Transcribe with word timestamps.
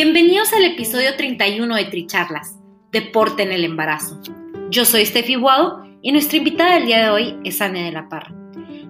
Bienvenidos 0.00 0.52
al 0.52 0.62
episodio 0.62 1.16
31 1.16 1.74
de 1.74 1.86
Tricharlas, 1.86 2.56
Deporte 2.92 3.42
en 3.42 3.50
el 3.50 3.64
Embarazo. 3.64 4.20
Yo 4.70 4.84
soy 4.84 5.04
Steffi 5.04 5.34
Guado 5.34 5.82
y 6.02 6.12
nuestra 6.12 6.38
invitada 6.38 6.74
del 6.74 6.86
día 6.86 7.02
de 7.02 7.10
hoy 7.10 7.36
es 7.42 7.60
Anne 7.60 7.82
de 7.82 7.90
la 7.90 8.08
Parra. 8.08 8.32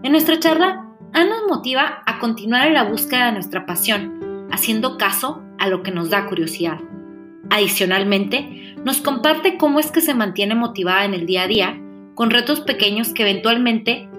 En 0.03 0.13
nuestra 0.13 0.39
charla, 0.39 0.87
Anne 1.15 1.31
nos 1.31 1.49
motiva 1.49 2.03
a 2.05 2.19
continuar 2.19 2.67
en 2.67 2.75
la 2.75 2.83
búsqueda 2.83 3.25
de 3.25 3.33
nuestra 3.33 3.65
pasión, 3.65 4.49
haciendo 4.53 4.99
caso 4.99 5.43
a 5.59 5.67
lo 5.69 5.83
que 5.83 5.93
nos 5.93 6.11
da 6.11 6.27
curiosidad. 6.27 6.79
Adicionalmente, 7.49 8.75
nos 8.85 9.01
comparte 9.01 9.57
cómo 9.57 9.81
es 9.81 9.91
que 9.91 10.03
se 10.03 10.13
mantiene 10.13 10.57
motivada 10.57 11.07
en 11.07 11.15
el 11.15 11.25
día 11.25 11.45
a 11.45 11.49
día 11.49 11.81
con 12.17 12.29
retos 12.29 12.61
pequeños 12.61 13.15
que 13.15 13.23
eventualmente 13.23 14.11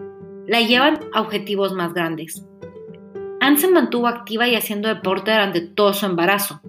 la 0.47 0.61
llevan 0.61 1.02
a 1.14 1.21
objetivos 1.21 1.71
más 1.71 1.94
grandes. 1.94 2.44
Anne 3.42 3.59
se 3.59 3.67
mantuvo 3.67 4.08
activa 4.08 4.47
y 4.47 4.55
haciendo 4.55 4.88
deporte 4.88 5.30
durante 5.30 5.61
todo 5.61 5.94
su 5.94 6.08
embarazo, 6.08 6.61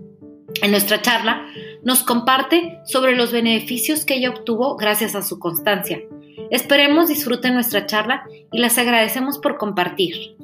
en 0.63 0.71
nuestra 0.71 1.01
charla, 1.01 1.47
nos 1.83 2.03
comparte 2.03 2.81
sobre 2.85 3.17
los 3.17 3.33
beneficios 3.33 4.05
que 4.05 4.15
ella 4.15 4.31
obtuvo 4.31 4.77
gracias 4.77 5.15
a 5.15 5.23
su 5.23 5.39
constancia. 5.39 6.01
Esperemos 6.51 7.09
disfruten 7.09 7.55
nuestra 7.55 7.87
charla 7.87 8.27
y 8.53 8.59
las 8.59 8.77
agradecemos 8.79 9.39
por 9.39 9.57
compartir. 9.57 10.37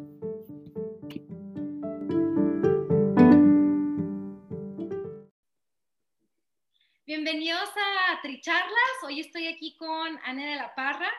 Bienvenidos 7.04 7.68
a 7.68 8.20
Tricharlas. 8.22 9.02
Hoy 9.04 9.20
estoy 9.20 9.48
aquí 9.48 9.76
con 9.76 10.18
Anne 10.24 10.46
de 10.46 10.56
la 10.56 10.74
Parra. 10.74 11.10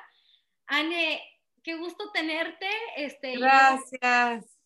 Anne, 0.68 1.22
qué 1.64 1.76
gusto 1.76 2.12
tenerte. 2.12 2.68
Este, 2.96 3.38
Gracias. 3.38 4.57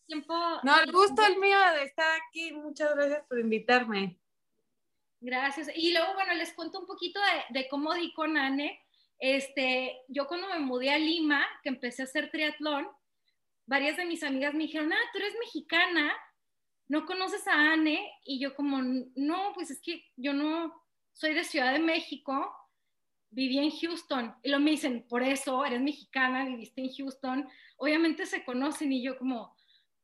No, 0.62 0.80
el 0.80 0.92
gusto 0.92 1.22
es 1.22 1.36
mío 1.38 1.58
de 1.76 1.84
estar 1.84 2.20
aquí. 2.20 2.52
Muchas 2.52 2.94
gracias 2.94 3.24
por 3.28 3.38
invitarme. 3.38 4.18
Gracias. 5.20 5.70
Y 5.74 5.92
luego, 5.92 6.14
bueno, 6.14 6.34
les 6.34 6.52
cuento 6.52 6.80
un 6.80 6.86
poquito 6.86 7.20
de, 7.50 7.68
cómo 7.68 7.94
di 7.94 8.12
con 8.12 8.36
Anne. 8.36 8.80
Este, 9.18 10.00
yo 10.08 10.26
cuando 10.26 10.48
me 10.48 10.58
mudé 10.58 10.90
a 10.90 10.98
Lima, 10.98 11.46
que 11.62 11.68
empecé 11.68 12.02
a 12.02 12.06
hacer 12.06 12.30
triatlón, 12.30 12.88
varias 13.66 13.96
de 13.96 14.04
mis 14.04 14.22
amigas 14.24 14.52
me 14.52 14.64
dijeron, 14.64 14.92
ah, 14.92 15.10
tú 15.12 15.18
eres 15.18 15.34
mexicana, 15.38 16.12
¿no 16.88 17.06
conoces 17.06 17.46
a 17.46 17.72
Anne? 17.72 18.12
Y 18.24 18.40
yo 18.40 18.54
como, 18.56 18.82
no, 19.14 19.52
pues 19.54 19.70
es 19.70 19.80
que 19.80 20.04
yo 20.16 20.32
no 20.32 20.74
soy 21.12 21.34
de 21.34 21.44
Ciudad 21.44 21.72
de 21.72 21.78
México, 21.78 22.52
viví 23.30 23.58
en 23.58 23.70
Houston. 23.70 24.34
Y 24.42 24.48
luego 24.48 24.64
me 24.64 24.72
dicen, 24.72 25.06
por 25.08 25.22
eso 25.22 25.64
eres 25.64 25.80
mexicana, 25.80 26.44
viviste 26.44 26.80
en 26.80 26.92
Houston. 26.92 27.48
Obviamente 27.76 28.26
se 28.26 28.44
conocen 28.44 28.92
y 28.92 29.02
yo 29.02 29.16
como, 29.18 29.56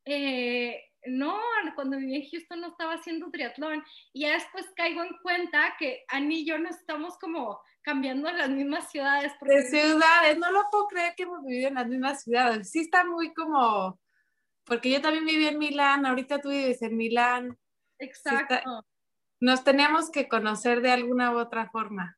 eh, 0.08 0.88
no, 1.06 1.38
cuando 1.74 1.96
viví 1.96 2.16
en 2.16 2.30
Houston 2.30 2.60
no 2.60 2.68
estaba 2.68 2.94
haciendo 2.94 3.30
triatlón. 3.30 3.84
Y 4.12 4.22
ya 4.22 4.32
después 4.32 4.66
caigo 4.74 5.02
en 5.02 5.16
cuenta 5.22 5.74
que 5.78 6.04
Annie 6.08 6.40
y 6.40 6.46
yo 6.46 6.58
no 6.58 6.68
estamos 6.68 7.18
como 7.18 7.60
cambiando 7.82 8.30
las 8.30 8.50
mismas 8.50 8.90
ciudades. 8.90 9.32
De 9.40 9.62
ciudades, 9.62 10.38
no 10.38 10.50
lo 10.50 10.64
puedo 10.70 10.86
creer 10.88 11.14
que 11.16 11.22
hemos 11.24 11.44
vivido 11.44 11.68
en 11.68 11.74
las 11.74 11.86
mismas 11.86 12.22
ciudades. 12.22 12.70
Sí 12.70 12.80
está 12.80 13.04
muy 13.04 13.32
como, 13.32 14.00
porque 14.64 14.90
yo 14.90 15.00
también 15.00 15.24
viví 15.24 15.46
en 15.46 15.58
Milán, 15.58 16.04
ahorita 16.04 16.40
tú 16.40 16.50
vives 16.50 16.82
en 16.82 16.96
Milán. 16.96 17.58
Exacto. 18.00 18.84
nos 19.40 19.64
teníamos 19.64 20.10
que 20.10 20.28
conocer 20.28 20.82
de 20.82 20.92
alguna 20.92 21.32
u 21.32 21.38
otra 21.38 21.68
forma. 21.70 22.16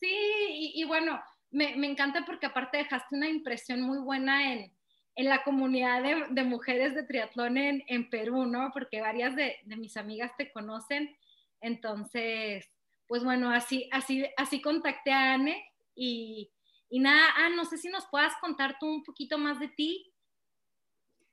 Sí, 0.00 0.72
y, 0.74 0.84
bueno, 0.84 1.20
me, 1.50 1.76
me 1.76 1.90
encanta 1.90 2.24
porque 2.24 2.46
aparte 2.46 2.78
dejaste 2.78 3.16
una 3.16 3.28
impresión 3.28 3.82
muy 3.82 3.98
buena 3.98 4.52
en, 4.52 4.77
en 5.18 5.28
la 5.28 5.42
comunidad 5.42 6.28
de, 6.30 6.44
mujeres 6.44 6.94
de 6.94 7.02
triatlón 7.02 7.58
en, 7.58 8.08
Perú, 8.08 8.46
¿no? 8.46 8.70
Porque 8.72 9.00
varias 9.00 9.34
de, 9.34 9.56
mis 9.64 9.96
amigas 9.96 10.30
te 10.38 10.52
conocen. 10.52 11.18
Entonces, 11.60 12.70
pues 13.08 13.24
bueno, 13.24 13.50
así, 13.50 13.88
así, 13.90 14.24
así 14.36 14.62
contacté 14.62 15.10
a 15.10 15.34
Anne 15.34 15.60
y, 15.96 16.52
y 16.88 17.00
nada, 17.00 17.34
ah, 17.36 17.48
no 17.48 17.64
sé 17.64 17.78
si 17.78 17.88
nos 17.88 18.06
puedas 18.06 18.32
contar 18.40 18.76
tú 18.78 18.86
un 18.86 19.02
poquito 19.02 19.38
más 19.38 19.58
de 19.58 19.66
ti. 19.66 20.14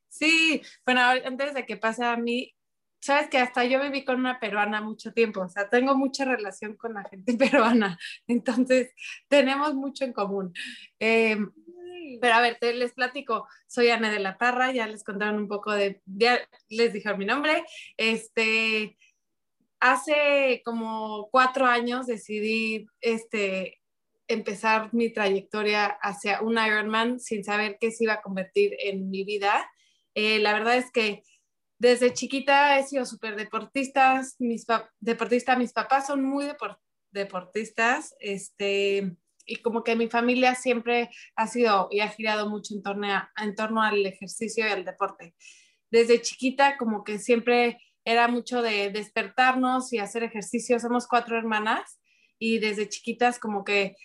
Sí, 0.10 0.64
bueno, 0.84 1.02
antes 1.02 1.54
de 1.54 1.64
que 1.68 1.78
pase 1.78 2.04
a 2.04 2.18
mí, 2.18 2.56
sabes 3.00 3.30
que 3.30 3.38
hasta 3.38 3.66
yo 3.66 3.80
viví 3.80 4.04
con 4.04 4.20
una 4.20 4.40
peruana 4.40 4.82
mucho 4.82 5.14
tiempo, 5.14 5.42
o 5.42 5.50
sea, 5.50 5.70
tengo 5.70 5.96
mucha 5.96 6.26
relación 6.26 6.76
con 6.76 6.96
la 6.96 7.04
gente 7.04 7.38
peruana, 7.38 8.00
entonces 8.26 8.96
tenemos 9.28 9.76
mucho 9.76 10.06
en 10.06 10.14
común. 10.14 10.54
Eh, 11.00 11.38
pero 12.22 12.36
a 12.36 12.42
ver, 12.42 12.58
te 12.60 12.74
les 12.74 12.94
platico. 12.94 13.48
Soy 13.68 13.90
Ana 13.90 14.12
de 14.12 14.20
la 14.20 14.38
Parra, 14.38 14.72
ya 14.72 14.88
les 14.88 15.04
contaron 15.04 15.38
un 15.38 15.48
poco 15.48 15.72
de, 15.72 16.02
ya 16.06 16.40
les 16.70 16.94
dijeron 16.94 17.20
mi 17.20 17.26
nombre. 17.26 17.64
Este, 17.98 18.98
hace 19.80 20.62
como 20.66 21.30
cuatro 21.32 21.66
años 21.66 22.08
decidí 22.08 22.88
este, 23.02 23.82
empezar 24.28 24.94
mi 24.94 25.12
trayectoria 25.12 25.86
hacia 25.86 26.42
un 26.42 26.58
Ironman 26.58 27.20
sin 27.20 27.44
saber 27.44 27.78
qué 27.80 27.92
se 27.92 28.06
iba 28.06 28.14
a 28.14 28.22
convertir 28.22 28.76
en 28.80 29.10
mi 29.10 29.24
vida. 29.24 29.70
Eh, 30.16 30.40
la 30.40 30.54
verdad 30.54 30.78
es 30.78 30.92
que 30.92 31.24
desde 31.78 32.14
chiquita 32.14 32.80
he 32.80 32.84
sido 32.84 33.06
súper 33.06 33.36
deportista, 33.36 34.22
mis, 34.40 34.66
deportista, 35.00 35.58
mis 35.58 35.74
papás 35.74 36.08
son 36.08 36.24
muy 36.24 36.46
deportistas, 37.12 38.16
este, 38.20 39.18
y 39.46 39.58
como 39.58 39.84
que 39.84 39.96
mi 39.96 40.08
familia 40.08 40.56
siempre 40.56 41.10
ha 41.36 41.48
sido 41.48 41.88
y 41.92 42.00
ha 42.00 42.10
girado 42.10 42.50
mucho 42.50 42.74
en 42.74 42.82
torno, 42.82 43.08
en 43.38 43.56
torno 43.56 43.82
al 43.82 44.06
ejercicio 44.06 44.68
y 44.68 44.72
al 44.72 44.86
deporte. 44.86 45.36
Desde 45.92 46.22
chiquita 46.22 46.78
como 46.78 47.04
que 47.04 47.20
siempre 47.20 47.80
era 48.04 48.28
mucho 48.28 48.62
de 48.62 48.92
despertarnos 48.92 49.92
y 49.92 50.00
hacer 50.00 50.24
ejercicio. 50.24 50.80
Somos 50.80 51.08
cuatro 51.08 51.38
hermanas 51.38 52.00
y 52.38 52.60
desde 52.60 52.88
chiquitas 52.88 53.40
como 53.40 53.64
que 53.64 53.96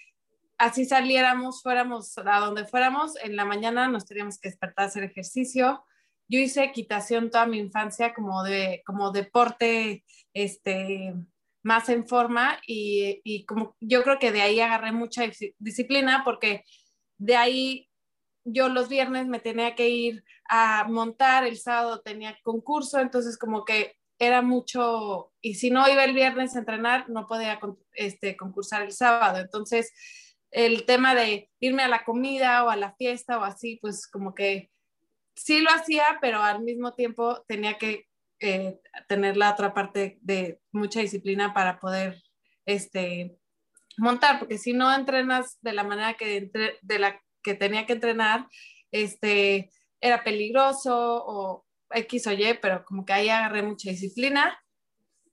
así 0.56 0.84
saliéramos, 0.84 1.62
fuéramos 1.62 2.16
a 2.18 2.38
donde 2.40 2.66
fuéramos, 2.66 3.16
en 3.22 3.36
la 3.36 3.44
mañana 3.44 3.88
nos 3.88 4.06
teníamos 4.06 4.38
que 4.38 4.48
despertar 4.48 4.84
a 4.84 4.88
hacer 4.88 5.04
ejercicio. 5.04 5.84
Yo 6.28 6.38
hice 6.38 6.62
equitación 6.62 7.30
toda 7.30 7.46
mi 7.46 7.58
infancia 7.58 8.14
como 8.14 8.42
de 8.42 8.82
como 8.86 9.10
deporte 9.10 10.04
este 10.32 11.14
más 11.62 11.88
en 11.88 12.06
forma 12.06 12.58
y, 12.66 13.44
como 13.46 13.76
yo 13.80 14.02
creo 14.02 14.18
que 14.18 14.32
de 14.32 14.42
ahí 14.42 14.60
agarré 14.60 14.92
mucha 14.92 15.24
disciplina 15.58 16.22
porque 16.24 16.64
de 17.18 17.36
ahí 17.36 17.88
yo 18.44 18.68
los 18.68 18.88
viernes 18.88 19.26
me 19.26 19.40
tenía 19.40 19.74
que 19.74 19.88
ir 19.90 20.24
a 20.48 20.84
montar, 20.88 21.46
el 21.46 21.58
sábado 21.58 22.00
tenía 22.00 22.38
concurso, 22.42 22.98
entonces 22.98 23.38
como 23.38 23.64
que 23.64 23.96
era 24.18 24.42
mucho, 24.42 25.32
y 25.40 25.54
si 25.54 25.70
no 25.70 25.88
iba 25.88 26.04
el 26.04 26.12
viernes 26.12 26.54
a 26.54 26.58
entrenar, 26.58 27.08
no 27.08 27.26
podía 27.26 27.58
este, 27.94 28.36
concursar 28.36 28.82
el 28.82 28.92
sábado. 28.92 29.38
Entonces, 29.38 29.92
el 30.50 30.84
tema 30.84 31.14
de 31.14 31.50
irme 31.58 31.84
a 31.84 31.88
la 31.88 32.04
comida 32.04 32.64
o 32.64 32.68
a 32.68 32.76
la 32.76 32.94
fiesta 32.96 33.38
o 33.38 33.44
así, 33.44 33.78
pues 33.80 34.06
como 34.06 34.34
que 34.34 34.70
sí 35.34 35.60
lo 35.60 35.70
hacía, 35.70 36.04
pero 36.20 36.42
al 36.42 36.62
mismo 36.62 36.94
tiempo 36.94 37.42
tenía 37.48 37.78
que 37.78 38.09
eh, 38.40 38.80
tener 39.08 39.36
la 39.36 39.52
otra 39.52 39.74
parte 39.74 40.18
de 40.22 40.60
mucha 40.72 41.00
disciplina 41.00 41.52
para 41.52 41.78
poder 41.78 42.22
este, 42.66 43.36
montar, 43.96 44.38
porque 44.38 44.58
si 44.58 44.72
no 44.72 44.92
entrenas 44.94 45.58
de 45.60 45.72
la 45.72 45.84
manera 45.84 46.14
que, 46.14 46.50
de 46.80 46.98
la 46.98 47.20
que 47.42 47.54
tenía 47.54 47.86
que 47.86 47.94
entrenar, 47.94 48.46
este, 48.90 49.70
era 50.00 50.24
peligroso 50.24 51.24
o 51.26 51.66
X 51.90 52.26
o 52.26 52.32
Y, 52.32 52.58
pero 52.60 52.84
como 52.84 53.04
que 53.04 53.12
ahí 53.12 53.28
agarré 53.28 53.62
mucha 53.62 53.90
disciplina. 53.90 54.58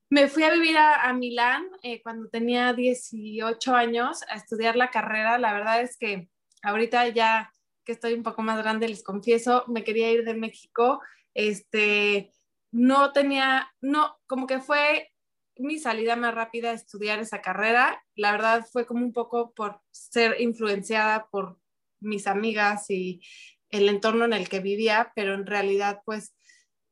Me 0.09 0.27
fui 0.29 0.43
a 0.43 0.51
vivir 0.51 0.77
a, 0.77 1.11
Milán 1.13 1.67
eh, 1.83 2.01
cuando 2.01 2.29
tenía 2.29 2.73
18 2.73 3.75
años 3.75 4.23
a 4.29 4.35
estudiar 4.35 4.75
la 4.75 4.89
carrera. 4.89 5.37
La 5.37 5.53
verdad 5.53 5.81
es 5.81 5.97
que 5.97 6.29
ahorita 6.63 7.09
ya 7.09 7.51
que 7.83 7.91
estoy 7.93 8.13
un 8.13 8.23
poco 8.23 8.41
más 8.41 8.57
grande, 8.57 8.87
les 8.87 9.03
confieso, 9.03 9.63
me 9.67 9.83
quería 9.83 10.11
ir 10.11 10.23
de 10.23 10.33
México. 10.33 11.01
Este, 11.33 12.31
no 12.71 13.11
tenía, 13.11 13.73
no, 13.81 14.17
como 14.27 14.47
que 14.47 14.59
fue 14.59 15.11
mi 15.57 15.79
salida 15.79 16.15
más 16.15 16.35
rápida 16.35 16.71
a 16.71 16.73
estudiar 16.73 17.19
esa 17.19 17.41
carrera. 17.41 18.03
La 18.15 18.31
verdad 18.31 18.65
fue 18.71 18.85
como 18.85 19.03
un 19.05 19.13
poco 19.13 19.53
por 19.53 19.81
ser 19.91 20.39
influenciada 20.39 21.27
por 21.29 21.59
mis 21.99 22.27
amigas 22.27 22.89
y 22.89 23.21
el 23.69 23.89
entorno 23.89 24.25
en 24.25 24.33
el 24.33 24.49
que 24.49 24.59
vivía, 24.59 25.11
pero 25.15 25.33
en 25.33 25.45
realidad 25.45 26.01
pues 26.05 26.35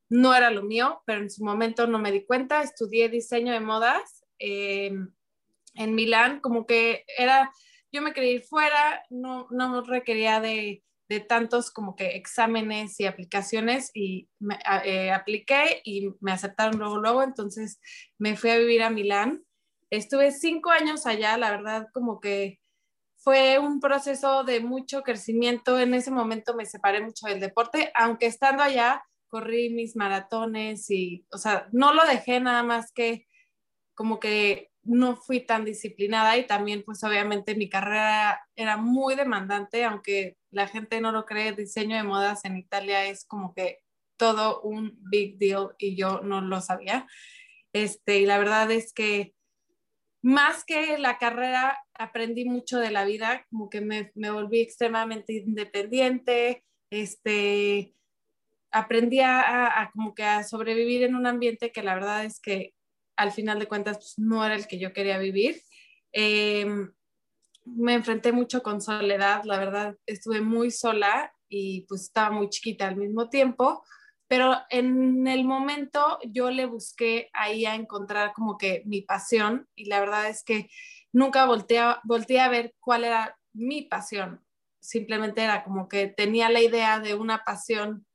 no 0.10 0.36
era 0.36 0.50
lo 0.51 0.63
mío, 0.63 1.01
pero 1.06 1.22
en 1.22 1.30
su 1.30 1.44
momento 1.44 1.88
no 1.88 2.00
me 2.00 2.12
di 2.12 2.25
cuenta. 2.25 2.62
Estudié 2.62 3.10
diseño 3.10 3.54
de 3.54 3.60
modas 3.60 4.25
eh, 4.39 4.92
en 5.75 5.95
Milán, 5.95 6.39
como 6.39 6.66
que 6.66 7.06
era, 7.18 7.51
yo 7.92 8.01
me 8.01 8.13
quería 8.13 8.33
ir 8.33 8.44
fuera, 8.44 9.04
no, 9.10 9.48
no 9.51 9.81
requería 9.81 10.39
de, 10.39 10.83
de 11.07 11.19
tantos 11.19 11.71
como 11.71 11.95
que 11.95 12.15
exámenes 12.15 12.99
y 12.99 13.05
aplicaciones 13.05 13.91
y 13.93 14.29
me, 14.39 14.57
eh, 14.85 15.11
apliqué 15.11 15.81
y 15.83 16.09
me 16.19 16.31
aceptaron 16.31 16.79
luego, 16.79 16.97
luego, 16.97 17.23
entonces 17.23 17.79
me 18.17 18.35
fui 18.35 18.49
a 18.49 18.57
vivir 18.57 18.83
a 18.83 18.89
Milán. 18.89 19.43
Estuve 19.89 20.31
cinco 20.31 20.71
años 20.71 21.05
allá, 21.05 21.37
la 21.37 21.51
verdad 21.51 21.87
como 21.93 22.19
que 22.19 22.59
fue 23.17 23.59
un 23.59 23.79
proceso 23.79 24.43
de 24.43 24.59
mucho 24.59 25.01
crecimiento. 25.01 25.79
En 25.79 25.93
ese 25.93 26.11
momento 26.11 26.55
me 26.55 26.65
separé 26.65 27.01
mucho 27.01 27.27
del 27.27 27.39
deporte, 27.39 27.91
aunque 27.95 28.27
estando 28.27 28.63
allá 28.63 29.03
corrí 29.27 29.69
mis 29.69 29.95
maratones 29.95 30.89
y, 30.89 31.25
o 31.31 31.37
sea, 31.37 31.67
no 31.71 31.93
lo 31.93 32.05
dejé 32.05 32.39
nada 32.39 32.63
más 32.63 32.91
que 32.91 33.27
como 33.93 34.19
que 34.19 34.71
no 34.85 35.17
fui 35.17 35.41
tan 35.41 35.65
disciplinada 35.65 36.37
y 36.37 36.47
también 36.47 36.83
pues 36.83 37.03
obviamente 37.03 37.55
mi 37.55 37.69
carrera 37.69 38.47
era 38.55 38.77
muy 38.77 39.15
demandante, 39.15 39.83
aunque 39.83 40.37
la 40.51 40.67
gente 40.67 41.01
no 41.01 41.11
lo 41.11 41.25
cree, 41.25 41.51
diseño 41.53 41.97
de 41.97 42.03
modas 42.03 42.45
en 42.45 42.57
Italia 42.57 43.05
es 43.05 43.25
como 43.25 43.53
que 43.53 43.79
todo 44.17 44.61
un 44.61 44.97
big 45.09 45.37
deal 45.37 45.71
y 45.77 45.95
yo 45.95 46.21
no 46.21 46.41
lo 46.41 46.61
sabía. 46.61 47.07
Este, 47.73 48.19
y 48.19 48.25
la 48.25 48.37
verdad 48.37 48.71
es 48.71 48.93
que 48.93 49.33
más 50.21 50.63
que 50.63 50.97
la 50.97 51.17
carrera, 51.17 51.77
aprendí 51.93 52.45
mucho 52.45 52.79
de 52.79 52.91
la 52.91 53.05
vida, 53.05 53.45
como 53.49 53.69
que 53.69 53.81
me, 53.81 54.11
me 54.15 54.31
volví 54.31 54.59
extremadamente 54.59 55.33
independiente, 55.33 56.63
este, 56.89 57.93
aprendí 58.71 59.19
a, 59.21 59.89
como 59.93 60.13
que 60.13 60.23
a 60.23 60.43
sobrevivir 60.43 61.03
en 61.03 61.15
un 61.15 61.27
ambiente 61.27 61.71
que 61.71 61.83
la 61.83 61.95
verdad 61.95 62.25
es 62.25 62.39
que 62.39 62.73
al 63.17 63.31
final 63.31 63.59
de 63.59 63.67
cuentas 63.67 63.97
pues, 63.97 64.13
no 64.17 64.45
era 64.45 64.56
el 64.56 64.67
que 64.67 64.79
yo 64.79 64.94
quería 64.94 65.17
vivir. 65.17 65.62
Em, 66.12 66.91
me 67.65 67.94
enfrenté 67.94 68.31
mucho 68.31 68.62
con 68.62 68.81
soledad, 68.81 69.44
la 69.44 69.57
verdad 69.57 69.97
estuve 70.06 70.41
muy 70.41 70.71
sola 70.71 71.33
y 71.50 71.81
pues 71.88 72.03
estaba 72.03 72.29
muy 72.31 72.50
chiquita 72.50 72.88
al 72.88 72.95
mismo 72.95 73.29
tiempo, 73.29 73.83
pero 74.27 74.56
en 74.69 75.27
el 75.27 75.45
momento 75.45 76.19
yo 76.23 76.51
le 76.51 76.65
busqué 76.65 77.29
ahí 77.33 77.65
a 77.65 77.75
encontrar 77.75 78.33
como 78.33 78.57
que 78.57 78.83
mi 78.85 79.01
pasión 79.01 79.67
y 79.75 79.85
la 79.85 80.00
verdad 80.00 80.29
es 80.29 80.44
que 80.44 80.69
nunca 81.12 81.45
volteé 81.45 81.79
a, 81.79 82.01
a 82.01 82.50
ver 82.50 82.75
cuál 82.79 83.03
era 83.03 83.38
mi 83.53 83.83
pasión, 83.83 84.45
simplemente 84.79 85.44
era 85.44 85.63
como 85.63 85.88
que 85.88 86.07
tenía 86.07 86.50
la 86.50 86.62
idea 86.62 87.00
de 87.00 87.15
una 87.15 87.44
pasión 87.44 88.06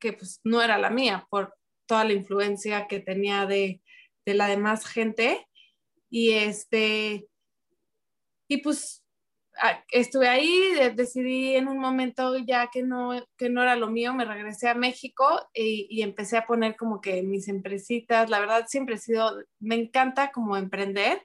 que 0.00 0.14
pues 0.14 0.40
no 0.44 0.62
era 0.62 0.78
la 0.78 0.90
mía 0.90 1.26
por 1.30 1.54
toda 1.86 2.04
la 2.04 2.12
influencia 2.12 2.86
que 2.88 3.00
tenía 3.00 3.46
de, 3.46 3.82
de 4.26 4.34
la 4.34 4.48
demás 4.48 4.86
gente. 4.86 5.46
Y 6.10 6.32
este, 6.32 7.28
y 8.48 8.58
pues 8.58 9.04
estuve 9.90 10.28
ahí, 10.28 10.72
decidí 10.94 11.54
en 11.54 11.68
un 11.68 11.78
momento 11.78 12.36
ya 12.38 12.68
que 12.72 12.82
no, 12.82 13.12
que 13.36 13.48
no 13.48 13.62
era 13.62 13.76
lo 13.76 13.88
mío, 13.88 14.14
me 14.14 14.24
regresé 14.24 14.68
a 14.68 14.74
México 14.74 15.24
y, 15.52 16.02
empecé 16.02 16.36
a 16.36 16.46
poner 16.46 16.76
como 16.76 17.00
que 17.00 17.22
mis 17.22 17.48
empresitas, 17.48 18.30
la 18.30 18.40
verdad 18.40 18.64
siempre 18.68 18.94
he 18.96 18.98
sido, 18.98 19.42
me 19.58 19.74
encanta 19.74 20.32
como 20.32 20.56
emprender 20.56 21.22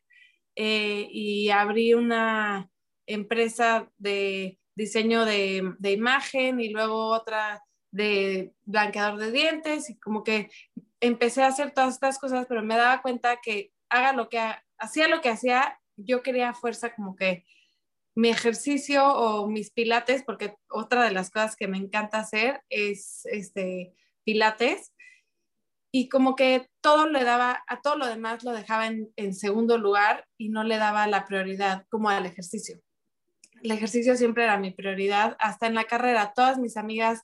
eh, 0.55 1.07
y 1.09 1.49
abrí 1.49 1.93
una 1.93 2.69
empresa 3.07 3.89
de 3.97 4.59
diseño 4.75 5.25
de, 5.25 5.73
de, 5.79 5.91
imagen 5.91 6.59
y 6.59 6.69
luego 6.69 7.07
otra 7.07 7.63
de 7.95 8.53
blanqueador 8.65 9.17
de 9.17 9.31
dientes 9.31 9.89
y 9.89 9.97
como 9.97 10.23
que 10.23 10.49
empecé 10.99 11.43
a 11.43 11.47
hacer 11.47 11.71
todas 11.71 11.93
estas 11.93 12.19
cosas, 12.19 12.45
pero 12.47 12.61
me 12.61 12.75
daba 12.75 13.01
cuenta 13.01 13.37
que 13.41 13.71
haga 13.89 14.11
lo 14.11 14.27
que 14.27 14.39
hacía 14.77 15.07
lo 15.07 15.21
que 15.21 15.29
hacía, 15.29 15.79
yo 15.95 16.21
quería 16.21 16.53
fuerza 16.53 16.93
como 16.93 17.15
que 17.15 17.45
mi 18.13 18.29
ejercicio 18.29 19.07
o 19.07 19.47
mis 19.47 19.71
pilates, 19.71 20.23
porque 20.23 20.55
otra 20.69 21.05
de 21.05 21.11
las 21.11 21.29
cosas 21.29 21.55
que 21.55 21.69
me 21.69 21.77
encanta 21.77 22.19
hacer 22.19 22.61
es 22.69 23.25
este 23.25 23.93
pilates 24.25 24.93
y 25.91 26.09
como 26.09 26.35
que 26.35 26.67
todo 26.81 27.07
le 27.07 27.23
daba, 27.23 27.63
a 27.67 27.79
todo 27.79 27.95
lo 27.95 28.07
demás 28.07 28.43
lo 28.43 28.51
dejaba 28.51 28.87
en, 28.87 29.09
en 29.15 29.33
segundo 29.33 29.77
lugar 29.77 30.27
y 30.37 30.49
no 30.49 30.65
le 30.65 30.75
daba 30.77 31.07
la 31.07 31.23
prioridad 31.25 31.85
como 31.89 32.09
al 32.09 32.25
ejercicio. 32.25 32.81
El 33.63 33.71
ejercicio 33.71 34.17
siempre 34.17 34.43
era 34.43 34.57
mi 34.57 34.71
prioridad, 34.71 35.37
hasta 35.39 35.67
en 35.67 35.75
la 35.75 35.85
carrera, 35.85 36.33
todas 36.35 36.57
mis 36.57 36.75
amigas 36.75 37.21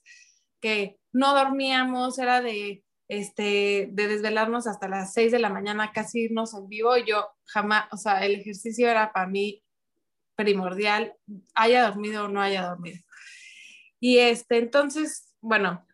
que 0.61 0.97
no 1.11 1.33
dormíamos, 1.33 2.17
era 2.19 2.41
de 2.41 2.83
este, 3.11 3.89
de 3.91 4.07
desvelarnos 4.07 4.67
hasta 4.67 4.87
las 4.87 5.13
6 5.13 5.33
de 5.33 5.39
la 5.39 5.49
mañana, 5.49 5.91
casi 5.91 6.21
irnos 6.21 6.53
en 6.53 6.69
vivo. 6.69 6.95
Yo 6.95 7.27
jamás, 7.43 7.87
o 7.91 7.97
sea, 7.97 8.25
el 8.25 8.35
ejercicio 8.35 8.87
era 8.89 9.11
para 9.11 9.27
mí 9.27 9.61
primordial, 10.35 11.13
haya 11.53 11.87
dormido 11.87 12.25
o 12.25 12.27
no 12.29 12.41
haya 12.41 12.63
dormido. 12.63 12.99
Y 13.99 14.19
este, 14.19 14.59
entonces, 14.59 15.35
bueno, 15.41 15.85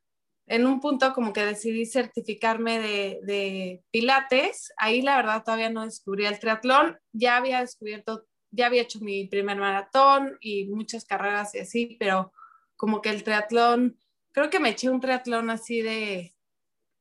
en 0.45 0.65
un 0.65 0.79
punto 0.79 1.13
como 1.13 1.33
que 1.33 1.43
decidí 1.43 1.85
certificarme 1.85 2.79
de, 2.79 3.19
de, 3.23 3.83
Pilates. 3.91 4.71
Ahí 4.77 5.01
la 5.01 5.17
verdad 5.17 5.43
todavía 5.43 5.69
no 5.69 5.85
descubrí 5.85 6.25
el 6.25 6.39
triatlón. 6.39 6.97
Ya 7.11 7.37
había 7.37 7.61
descubierto, 7.61 8.25
ya 8.51 8.67
había 8.67 8.83
hecho 8.83 8.99
mi 8.99 9.27
primer 9.27 9.57
maratón 9.57 10.37
y 10.39 10.67
muchas 10.67 11.03
carreras 11.03 11.53
y 11.55 11.59
así, 11.59 11.97
pero 11.99 12.31
como 12.75 13.01
que 13.01 13.09
el 13.09 13.23
triatlón, 13.23 13.97
creo 14.37 14.51
que 14.51 14.59
me 14.59 14.69
eché 14.69 14.87
un 14.91 14.99
triatlón 14.99 15.49
así 15.49 15.81
de 15.81 16.35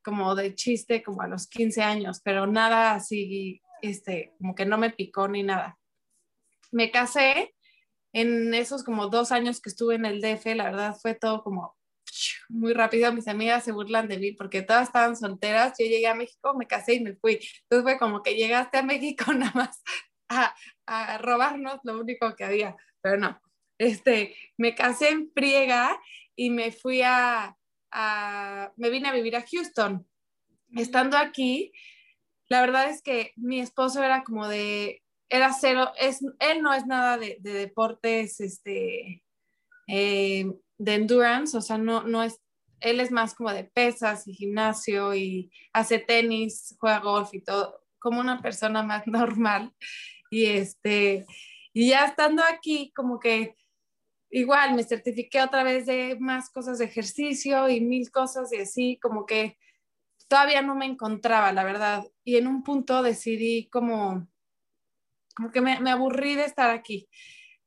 como 0.03 0.35
de 0.35 0.55
chiste 0.55 1.03
como 1.03 1.21
a 1.21 1.29
los 1.29 1.47
15 1.49 1.83
años, 1.83 2.23
pero 2.25 2.47
nada 2.47 2.95
así, 2.95 3.61
este, 3.83 4.33
como 4.39 4.55
que 4.55 4.65
no 4.65 4.79
me 4.79 4.89
picó 4.89 5.29
ni 5.29 5.43
nada. 5.43 5.79
Me 6.73 6.91
casé 6.91 7.55
en 8.15 8.55
esos 8.55 8.83
como 8.83 9.09
dos 9.09 9.33
años 9.33 9.61
que 9.61 9.69
estuve 9.69 9.97
en 9.97 10.07
el 10.07 10.23
DF, 10.23 10.47
la 10.55 10.65
verdad 10.65 10.97
fue 10.99 11.15
todo 11.15 11.43
como 11.43 11.77
muy 12.49 12.73
rápido. 12.73 13.13
Mis 13.13 13.29
amigas 13.29 13.65
se 13.65 13.73
burlan 13.73 14.09
de 14.09 14.17
mí 14.17 14.33
porque 14.33 14.63
todas 14.63 14.87
estaban 14.87 15.15
solteras. 15.15 15.75
Yo 15.79 15.85
llegué 15.85 16.07
a 16.07 16.15
México, 16.15 16.55
me 16.57 16.67
casé 16.67 16.95
y 16.95 17.01
me 17.01 17.17
fui. 17.17 17.39
Entonces 17.65 17.83
fue 17.83 17.99
como 17.99 18.23
que 18.23 18.35
llegaste 18.35 18.79
a 18.79 18.83
México 18.83 19.31
nada 19.35 19.53
más 19.55 19.83
a, 20.31 20.55
a 20.87 21.19
robarnos 21.19 21.81
lo 21.85 22.01
único 22.01 22.35
que 22.35 22.45
había, 22.45 22.77
pero 23.03 23.19
no. 23.19 23.39
Este, 23.79 24.35
me 24.57 24.75
casé 24.75 25.11
en 25.11 25.31
Priega 25.31 26.01
y 26.37 26.51
me 26.51 26.71
fui 26.71 27.01
a, 27.03 27.57
me 28.77 28.91
vine 28.91 29.09
a 29.09 29.13
vivir 29.13 29.35
a 29.37 29.45
Houston. 29.51 30.07
Estando 30.77 31.17
aquí, 31.17 31.73
la 32.49 32.61
verdad 32.61 32.91
es 32.91 33.03
que 33.03 33.33
mi 33.37 33.61
esposo 33.61 34.05
era 34.05 34.23
como 34.23 34.47
de, 34.47 35.03
era 35.29 35.53
cero, 35.53 35.93
es, 35.99 36.21
él 36.39 36.63
no 36.63 36.75
es 36.75 36.87
nada 36.87 37.17
de, 37.17 37.39
deportes, 37.41 38.41
este, 38.41 39.25
eh, 39.89 40.53
de 40.79 40.95
endurance, 40.95 41.57
o 41.57 41.63
sea, 41.63 41.79
no, 41.79 42.03
no 42.03 42.23
es, 42.23 42.41
él 42.81 43.01
es 43.01 43.11
más 43.11 43.35
como 43.35 43.53
de 43.53 43.65
pesas 43.65 44.29
y 44.29 44.35
gimnasio 44.35 45.15
y 45.15 45.51
hace 45.73 45.99
tenis, 45.99 46.77
juega 46.79 47.01
golf 47.01 47.33
y 47.33 47.41
todo, 47.41 47.81
como 47.99 48.21
una 48.21 48.43
persona 48.43 48.83
más 48.83 49.07
normal. 49.07 49.73
Y 50.31 50.47
este, 50.47 51.25
y 51.73 51.91
ya 51.91 52.07
estando 52.07 52.43
aquí, 52.43 52.93
como 52.95 53.19
que 53.19 53.55
igual 54.31 54.75
me 54.75 54.85
certifiqué 54.85 55.43
otra 55.43 55.63
vez 55.63 55.87
de 55.87 56.17
más 56.21 56.51
cosas 56.51 56.79
de 56.79 56.87
ejercicio 56.87 57.69
y 57.69 57.81
mil 57.81 58.11
cosas 58.11 58.53
y 58.53 58.57
así, 58.57 58.99
como 59.01 59.27
que 59.27 59.59
todavía 60.29 60.63
no 60.63 60.75
me 60.75 60.87
encontraba, 60.87 61.53
la 61.53 61.65
verdad. 61.65 62.05
Y 62.25 62.37
en 62.37 62.47
un 62.47 62.63
punto 62.63 63.03
decidí 63.03 63.69
como, 63.69 64.29
como 65.37 65.51
que 65.51 65.61
me, 65.61 65.81
me 65.81 65.91
aburrí 65.91 66.35
de 66.35 66.45
estar 66.45 66.71
aquí, 66.71 67.09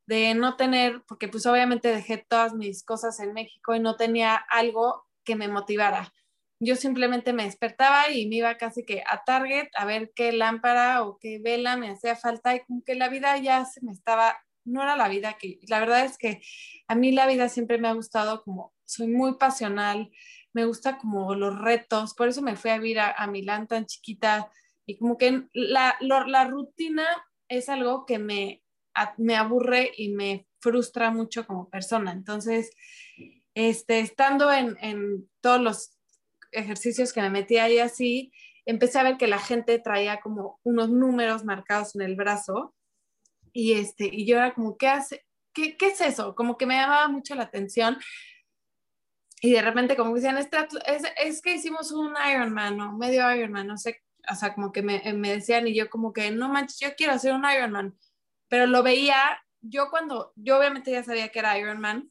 de 0.06 0.34
no 0.34 0.56
tener, 0.56 1.02
porque 1.06 1.28
pues 1.28 1.46
obviamente 1.46 1.88
dejé 1.88 2.18
todas 2.18 2.54
mis 2.54 2.84
cosas 2.84 3.20
en 3.20 3.32
México 3.32 3.74
y 3.74 3.80
no 3.80 3.96
tenía 3.96 4.34
algo 4.34 5.06
que 5.24 5.36
me 5.36 5.48
motivara. 5.48 6.12
Yo 6.62 6.76
simplemente 6.76 7.32
me 7.32 7.44
despertaba 7.44 8.10
y 8.10 8.26
me 8.28 8.36
iba 8.36 8.58
casi 8.58 8.84
que 8.84 9.02
a 9.06 9.24
Target 9.24 9.68
a 9.76 9.86
ver 9.86 10.12
qué 10.14 10.32
lámpara 10.32 11.02
o 11.04 11.18
qué 11.18 11.38
vela 11.38 11.76
me 11.76 11.90
hacía 11.90 12.16
falta 12.16 12.54
y 12.54 12.60
como 12.60 12.84
que 12.84 12.96
la 12.96 13.08
vida 13.08 13.38
ya 13.38 13.64
se 13.64 13.82
me 13.82 13.92
estaba 13.92 14.38
no 14.64 14.82
era 14.82 14.96
la 14.96 15.08
vida 15.08 15.36
que, 15.38 15.58
la 15.68 15.80
verdad 15.80 16.04
es 16.04 16.18
que 16.18 16.40
a 16.88 16.94
mí 16.94 17.12
la 17.12 17.26
vida 17.26 17.48
siempre 17.48 17.78
me 17.78 17.88
ha 17.88 17.92
gustado 17.92 18.42
como, 18.42 18.74
soy 18.84 19.08
muy 19.08 19.36
pasional, 19.36 20.10
me 20.52 20.64
gusta 20.64 20.98
como 20.98 21.34
los 21.34 21.58
retos, 21.58 22.14
por 22.14 22.28
eso 22.28 22.42
me 22.42 22.56
fui 22.56 22.70
a 22.70 22.78
vivir 22.78 23.00
a, 23.00 23.26
Milán 23.26 23.66
tan 23.66 23.86
chiquita, 23.86 24.50
Y 24.86 24.98
como 24.98 25.16
que 25.16 25.44
la, 25.52 25.96
la 26.00 26.44
rutina 26.44 27.06
es 27.48 27.68
algo 27.68 28.06
que 28.06 28.18
me, 28.18 28.62
me 29.18 29.36
aburre 29.36 29.92
y 29.96 30.10
me 30.10 30.46
frustra 30.60 31.10
mucho 31.10 31.46
como 31.46 31.70
persona. 31.70 32.12
Entonces, 32.12 32.70
este, 33.54 34.00
estando 34.00 34.52
en, 34.52 34.76
en 34.80 35.28
todos 35.40 35.60
los 35.60 35.96
ejercicios 36.52 37.12
que 37.12 37.22
me 37.22 37.30
metí 37.30 37.58
ahí 37.58 37.78
así, 37.78 38.32
empecé 38.66 38.98
a 38.98 39.04
ver 39.04 39.16
que 39.16 39.26
la 39.26 39.38
gente 39.38 39.78
traía 39.78 40.20
como 40.20 40.60
unos 40.62 40.90
números 40.90 41.44
marcados 41.44 41.94
en 41.94 42.02
el 42.02 42.16
brazo 42.16 42.74
y, 43.52 43.74
este, 43.74 44.08
y 44.12 44.26
yo 44.26 44.36
era 44.36 44.54
como, 44.54 44.76
¿qué 44.76 44.88
hace? 44.88 45.24
¿Qué, 45.52 45.76
¿Qué 45.76 45.88
es 45.88 46.00
eso? 46.00 46.34
Como 46.34 46.56
que 46.56 46.66
me 46.66 46.76
llamaba 46.76 47.08
mucho 47.08 47.34
la 47.34 47.44
atención 47.44 47.98
y 49.40 49.52
de 49.52 49.62
repente 49.62 49.96
como 49.96 50.14
decían, 50.14 50.36
es, 50.36 50.48
es, 51.16 51.42
que 51.42 51.54
hicimos 51.54 51.92
un 51.92 52.14
Ironman 52.30 52.80
o 52.80 52.92
medio 52.92 53.34
Ironman, 53.34 53.66
no 53.66 53.78
sé, 53.78 54.02
o 54.30 54.34
sea, 54.34 54.54
como 54.54 54.70
que 54.70 54.82
me, 54.82 55.00
me, 55.14 55.32
decían 55.32 55.66
y 55.66 55.74
yo 55.74 55.88
como 55.88 56.12
que, 56.12 56.30
no 56.30 56.50
manches, 56.50 56.78
yo 56.78 56.94
quiero 56.94 57.14
hacer 57.14 57.32
un 57.32 57.44
Ironman, 57.50 57.98
pero 58.48 58.66
lo 58.66 58.82
veía, 58.82 59.16
yo 59.62 59.88
cuando, 59.88 60.32
yo 60.36 60.58
obviamente 60.58 60.90
ya 60.90 61.02
sabía 61.02 61.30
que 61.30 61.38
era 61.38 61.58
Ironman, 61.58 62.10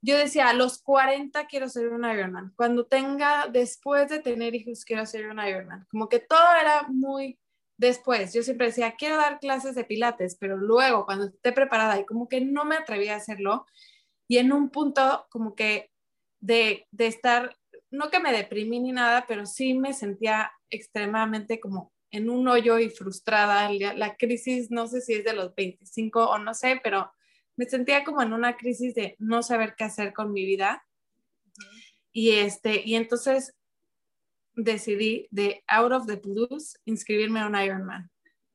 yo 0.00 0.16
decía, 0.16 0.48
a 0.48 0.54
los 0.54 0.80
40 0.82 1.46
quiero 1.46 1.68
ser 1.68 1.88
un 1.88 2.04
Ironman, 2.04 2.54
cuando 2.56 2.86
tenga, 2.86 3.46
después 3.48 4.08
de 4.08 4.20
tener 4.20 4.54
hijos, 4.54 4.86
quiero 4.86 5.04
ser 5.04 5.28
un 5.28 5.46
Ironman, 5.46 5.86
como 5.90 6.08
que 6.08 6.18
todo 6.18 6.54
era 6.58 6.84
muy 6.88 7.38
después, 7.76 8.32
yo 8.32 8.42
siempre 8.42 8.66
decía, 8.66 8.94
quiero 8.96 9.16
dar 9.16 9.38
clases 9.40 9.74
de 9.74 9.84
pilates, 9.84 10.36
pero 10.36 10.56
luego 10.56 11.06
cuando 11.06 11.26
esté 11.26 11.52
preparada 11.52 11.98
y 11.98 12.04
como 12.04 12.28
que 12.28 12.40
no 12.40 12.64
me 12.64 12.76
atrevía 12.76 13.14
a 13.14 13.18
hacerlo, 13.18 13.66
y 14.28 14.38
en 14.38 14.52
un 14.52 14.70
punto 14.70 15.26
como 15.30 15.54
que 15.54 15.90
de, 16.40 16.86
de 16.90 17.06
estar, 17.06 17.56
no 17.90 18.10
que 18.10 18.20
me 18.20 18.32
deprimí 18.32 18.80
ni 18.80 18.92
nada, 18.92 19.24
pero 19.26 19.46
sí 19.46 19.74
me 19.74 19.92
sentía 19.92 20.52
extremadamente 20.70 21.60
como 21.60 21.92
en 22.10 22.30
un 22.30 22.46
hoyo 22.46 22.78
y 22.78 22.90
frustrada. 22.90 23.70
La 23.72 24.14
crisis, 24.16 24.70
no 24.70 24.86
sé 24.86 25.00
si 25.00 25.14
es 25.14 25.24
de 25.24 25.32
los 25.32 25.54
25 25.54 26.30
o 26.30 26.38
no 26.38 26.54
sé, 26.54 26.80
pero 26.82 27.10
me 27.56 27.66
sentía 27.66 28.04
como 28.04 28.22
en 28.22 28.32
una 28.32 28.56
crisis 28.56 28.94
de 28.94 29.16
no 29.18 29.42
saber 29.42 29.74
qué 29.76 29.84
hacer 29.84 30.12
con 30.12 30.32
mi 30.32 30.44
vida. 30.44 30.86
Y, 32.12 32.30
este, 32.30 32.82
y 32.84 32.94
entonces 32.94 33.54
decidí 34.54 35.28
de 35.30 35.64
out 35.66 35.92
of 35.92 36.06
the 36.06 36.16
blues 36.16 36.78
inscribirme 36.84 37.40
a 37.40 37.46
un 37.46 37.56
Ironman. 37.56 38.10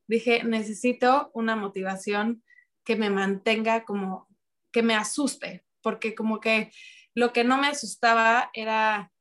Dije, 0.06 0.42
necesito 0.44 1.30
una 1.34 1.56
motivación 1.56 2.42
que 2.84 2.96
me 2.96 3.10
mantenga 3.10 3.84
como, 3.84 4.28
que 4.72 4.82
me 4.82 4.94
asuste, 4.94 5.64
porque 5.82 6.14
como 6.14 6.40
que 6.40 6.72
lo 7.14 7.32
que 7.32 7.44
no 7.44 7.58
me 7.58 7.68
asustaba 7.68 8.50
era 8.54 9.12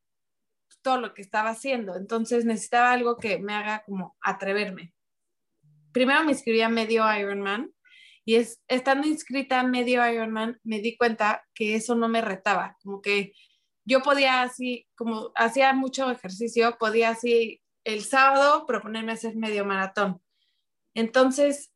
todo 0.82 1.00
lo 1.00 1.14
que 1.14 1.22
estaba 1.22 1.50
haciendo. 1.50 1.96
Entonces 1.96 2.46
necesitaba 2.46 2.92
algo 2.92 3.18
que 3.18 3.40
me 3.40 3.54
haga 3.54 3.84
como 3.86 4.18
atreverme. 4.22 4.94
Primero 5.92 6.24
me 6.24 6.32
inscribí 6.32 6.62
a 6.62 6.70
medio 6.70 7.04
Ironman 7.14 7.72
y 8.26 8.36
es, 8.36 8.62
estando 8.68 9.08
inscrita 9.08 9.60
a 9.60 9.64
medio 9.64 10.08
Ironman 10.08 10.60
me 10.64 10.80
di 10.80 10.96
cuenta 10.96 11.44
que 11.54 11.76
eso 11.76 11.96
no 11.96 12.08
me 12.08 12.22
retaba, 12.22 12.78
como 12.84 13.02
que 13.02 13.34
yo 13.90 14.02
podía 14.02 14.42
así, 14.44 14.88
como 14.96 15.32
hacía 15.36 15.74
mucho 15.74 16.10
ejercicio, 16.10 16.78
podía 16.80 17.10
así 17.10 17.62
el 17.84 18.04
sábado 18.04 18.66
proponerme 18.66 19.12
hacer 19.12 19.36
medio 19.36 19.66
maratón. 19.66 20.22
Entonces, 20.94 21.74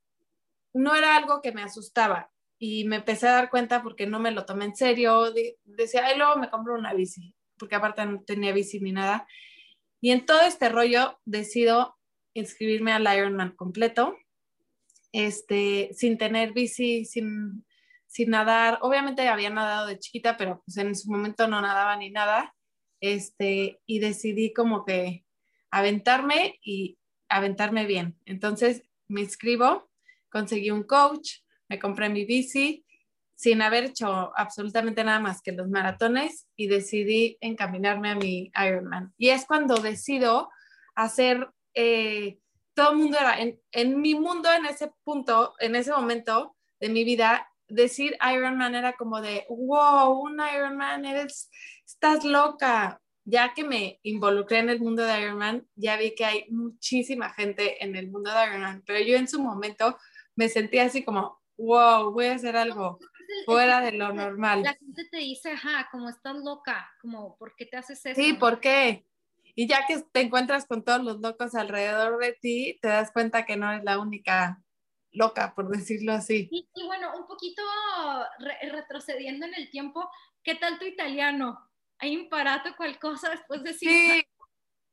no 0.73 0.95
era 0.95 1.17
algo 1.17 1.41
que 1.41 1.51
me 1.51 1.63
asustaba, 1.63 2.33
y 2.65 2.85
me 2.85 2.95
empecé 2.95 3.27
a 3.27 3.33
dar 3.33 3.49
cuenta 3.49 3.83
porque 3.83 4.07
no 4.07 4.21
me 4.21 4.31
lo 4.31 4.45
tomé 4.45 4.63
en 4.63 4.75
serio. 4.77 5.33
decía, 5.65 6.05
ay, 6.05 6.17
luego 6.17 6.37
me 6.37 6.49
compro 6.49 6.75
una 6.75 6.93
bici, 6.93 7.35
porque 7.57 7.75
aparte 7.75 8.05
no 8.05 8.23
tenía 8.23 8.53
bici 8.53 8.79
ni 8.79 8.93
nada. 8.93 9.27
Y 9.99 10.11
en 10.11 10.25
todo 10.25 10.39
este 10.43 10.69
rollo 10.69 11.19
decido 11.25 11.97
inscribirme 12.33 12.93
al 12.93 13.17
Ironman 13.17 13.51
completo, 13.57 14.15
este, 15.11 15.89
sin 15.93 16.17
tener 16.17 16.53
bici, 16.53 17.03
sin, 17.03 17.65
sin 18.13 18.29
nadar. 18.29 18.77
Obviamente 18.81 19.27
había 19.27 19.49
nadado 19.49 19.87
de 19.87 19.97
chiquita, 19.97 20.37
pero 20.37 20.61
pues 20.63 20.77
en 20.77 20.95
su 20.95 21.11
momento 21.11 21.47
no 21.47 21.61
nadaba 21.61 21.97
ni 21.97 22.11
nada. 22.11 22.53
Este, 23.01 23.81
y 23.87 23.99
decidí 23.99 24.53
como 24.53 24.85
que 24.85 25.25
aventarme 25.71 26.59
y 26.63 26.99
aventarme 27.27 27.87
bien. 27.87 28.15
Entonces 28.25 28.83
me 29.07 29.21
inscribo, 29.21 29.89
conseguí 30.29 30.69
un 30.69 30.83
coach, 30.83 31.39
me 31.67 31.79
compré 31.79 32.07
mi 32.09 32.23
bici 32.23 32.85
sin 33.35 33.63
haber 33.63 33.85
hecho 33.85 34.31
absolutamente 34.37 35.03
nada 35.03 35.19
más 35.19 35.41
que 35.41 35.51
los 35.51 35.67
maratones 35.67 36.47
y 36.55 36.67
decidí 36.67 37.37
encaminarme 37.41 38.11
a 38.11 38.15
mi 38.15 38.51
Ironman. 38.63 39.11
Y 39.17 39.29
es 39.29 39.45
cuando 39.45 39.77
decido 39.77 40.51
hacer, 40.93 41.49
eh, 41.73 42.37
todo 42.75 42.91
el 42.91 42.97
mundo 42.97 43.17
era, 43.19 43.41
en, 43.41 43.59
en, 43.71 43.99
mi 43.99 44.13
mundo 44.13 44.53
en 44.53 44.67
ese 44.67 44.91
punto, 45.03 45.55
en 45.57 45.75
ese 45.75 45.91
momento 45.91 46.55
de 46.79 46.89
mi 46.89 47.03
vida, 47.03 47.49
decir 47.67 48.17
Ironman 48.33 48.75
era 48.75 48.93
como 48.93 49.21
de, 49.21 49.45
wow, 49.49 50.19
un 50.19 50.39
Ironman, 50.53 51.05
eres, 51.05 51.49
estás 51.85 52.23
loca. 52.23 52.99
Ya 53.25 53.53
que 53.53 53.63
me 53.63 53.99
involucré 54.03 54.59
en 54.59 54.69
el 54.69 54.81
mundo 54.81 55.03
de 55.03 55.21
Ironman, 55.21 55.65
ya 55.75 55.95
vi 55.95 56.13
que 56.13 56.25
hay 56.25 56.45
muchísima 56.49 57.29
gente 57.29 57.81
en 57.83 57.95
el 57.95 58.11
mundo 58.11 58.29
de 58.33 58.45
Ironman, 58.45 58.83
pero 58.85 58.99
yo 58.99 59.15
en 59.15 59.29
su 59.29 59.41
momento 59.41 59.97
me 60.35 60.49
sentía 60.49 60.83
así 60.83 61.03
como, 61.03 61.41
wow, 61.57 62.11
voy 62.11 62.25
a 62.25 62.35
hacer 62.35 62.57
algo 62.57 62.99
fuera 63.45 63.81
de 63.81 63.93
lo 63.93 64.11
normal. 64.13 64.63
La 64.63 64.73
gente 64.73 65.05
te 65.09 65.17
dice, 65.17 65.51
ajá, 65.51 65.87
como 65.91 66.09
estás 66.09 66.35
loca, 66.35 66.89
como, 67.01 67.37
¿por 67.37 67.55
qué 67.55 67.65
te 67.65 67.77
haces 67.77 68.05
eso? 68.05 68.19
Sí, 68.19 68.33
¿por 68.33 68.59
qué? 68.59 69.05
Y 69.55 69.67
ya 69.67 69.85
que 69.87 70.01
te 70.11 70.21
encuentras 70.21 70.65
con 70.65 70.83
todos 70.83 71.03
los 71.03 71.19
locos 71.19 71.55
alrededor 71.55 72.19
de 72.19 72.33
ti, 72.33 72.79
te 72.81 72.87
das 72.87 73.11
cuenta 73.11 73.45
que 73.45 73.55
no 73.55 73.71
eres 73.71 73.83
la 73.83 73.99
única 73.99 74.61
loca, 75.13 75.53
por 75.55 75.69
decirlo 75.69 76.13
así. 76.13 76.49
Y, 76.51 76.67
bueno, 76.85 77.11
un 77.15 77.25
poquito 77.27 77.61
retrocediendo 78.71 79.45
en 79.45 79.53
el 79.55 79.69
tiempo, 79.69 80.09
¿qué 80.43 80.55
tal 80.55 80.79
tu 80.79 80.85
italiano? 80.85 81.69
¿Hay 81.99 82.13
imparato 82.13 82.75
cual 82.75 82.99
cosa 82.99 83.29
después 83.29 83.63
de 83.63 83.73
Sí, 83.73 84.23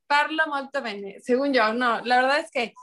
parlo 0.07 0.47
molto 0.47 0.83
bene, 0.83 1.21
según 1.21 1.53
yo, 1.53 1.73
no, 1.73 2.00
la 2.00 2.17
verdad 2.17 2.41
es 2.41 2.50
que 2.50 2.75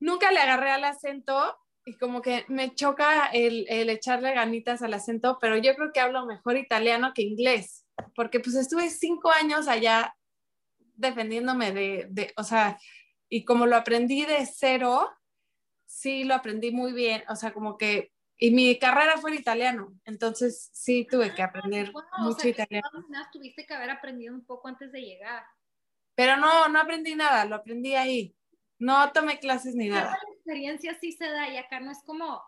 nunca 0.00 0.30
le 0.30 0.40
agarré 0.40 0.70
al 0.70 0.84
acento, 0.84 1.56
y 1.88 1.96
como 1.98 2.20
que 2.20 2.44
me 2.48 2.74
choca 2.74 3.26
el, 3.26 3.64
el, 3.68 3.88
echarle 3.90 4.34
ganitas 4.34 4.82
al 4.82 4.92
acento, 4.92 5.38
pero 5.40 5.56
yo 5.56 5.74
creo 5.76 5.92
que 5.92 6.00
hablo 6.00 6.26
mejor 6.26 6.56
italiano 6.56 7.12
que 7.14 7.22
inglés, 7.22 7.86
porque 8.16 8.40
pues 8.40 8.56
estuve 8.56 8.90
cinco 8.90 9.30
años 9.30 9.68
allá 9.68 10.16
defendiéndome 10.94 11.70
de, 11.70 12.06
de, 12.10 12.32
o 12.36 12.42
sea, 12.42 12.76
y 13.28 13.44
como 13.44 13.66
lo 13.66 13.76
aprendí 13.76 14.24
de 14.24 14.46
cero, 14.46 15.08
sí 15.86 16.24
lo 16.24 16.34
aprendí 16.34 16.70
muy 16.70 16.92
bien, 16.92 17.22
o 17.28 17.36
sea, 17.36 17.52
como 17.52 17.78
que, 17.78 18.12
y 18.36 18.50
mi 18.50 18.78
carrera 18.78 19.16
fue 19.16 19.30
en 19.30 19.38
italiano, 19.38 19.94
entonces 20.04 20.70
sí 20.72 21.06
tuve 21.10 21.34
que 21.34 21.42
aprender 21.42 21.92
mucho 22.18 22.36
o 22.36 22.40
sea, 22.40 22.50
italiano. 22.50 22.90
tuviste 23.32 23.64
que 23.64 23.74
haber 23.74 23.90
aprendido 23.90 24.34
un 24.34 24.44
poco 24.44 24.68
antes 24.68 24.92
de 24.92 25.00
llegar. 25.00 25.44
Pero 26.14 26.36
no, 26.36 26.68
no 26.68 26.80
aprendí 26.80 27.14
nada, 27.14 27.44
lo 27.44 27.56
aprendí 27.56 27.94
ahí. 27.94 28.34
No 28.78 29.10
tomé 29.12 29.38
clases 29.38 29.74
ni 29.74 29.88
nada. 29.88 30.10
La 30.10 30.34
experiencia 30.34 30.98
sí 31.00 31.12
se 31.12 31.28
da 31.28 31.48
y 31.48 31.56
acá 31.56 31.80
no 31.80 31.90
es 31.90 32.02
como, 32.04 32.42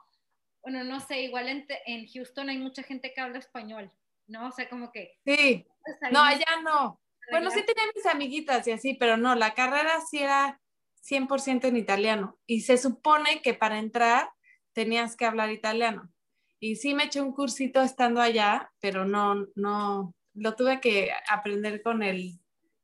bueno, 0.62 0.84
no 0.84 1.00
sé, 1.00 1.22
igual 1.22 1.48
en, 1.48 1.66
en 1.86 2.06
Houston 2.06 2.50
hay 2.50 2.58
mucha 2.58 2.82
gente 2.82 3.12
que 3.14 3.20
habla 3.20 3.38
español, 3.38 3.90
¿no? 4.26 4.48
O 4.48 4.52
sea, 4.52 4.68
como 4.68 4.92
que... 4.92 5.18
Sí, 5.24 5.66
no, 6.10 6.22
allá 6.22 6.60
no. 6.62 7.00
Bueno, 7.30 7.50
sí 7.50 7.62
tenía 7.62 7.84
mis 7.94 8.06
amiguitas 8.06 8.66
y 8.66 8.72
así, 8.72 8.94
pero 8.94 9.16
no, 9.16 9.34
la 9.34 9.54
carrera 9.54 10.00
sí 10.00 10.18
era 10.18 10.60
100% 11.08 11.64
en 11.64 11.76
italiano. 11.76 12.38
Y 12.46 12.62
se 12.62 12.76
supone 12.76 13.40
que 13.42 13.54
para 13.54 13.78
entrar 13.78 14.30
tenías 14.72 15.16
que 15.16 15.24
hablar 15.24 15.50
italiano. 15.50 16.12
Y 16.60 16.76
sí 16.76 16.94
me 16.94 17.04
eché 17.04 17.20
un 17.20 17.32
cursito 17.32 17.82
estando 17.82 18.20
allá, 18.20 18.72
pero 18.80 19.04
no, 19.04 19.46
no, 19.54 20.14
lo 20.34 20.54
tuve 20.54 20.80
que 20.80 21.10
aprender 21.28 21.82
con 21.82 22.02
el, 22.02 22.38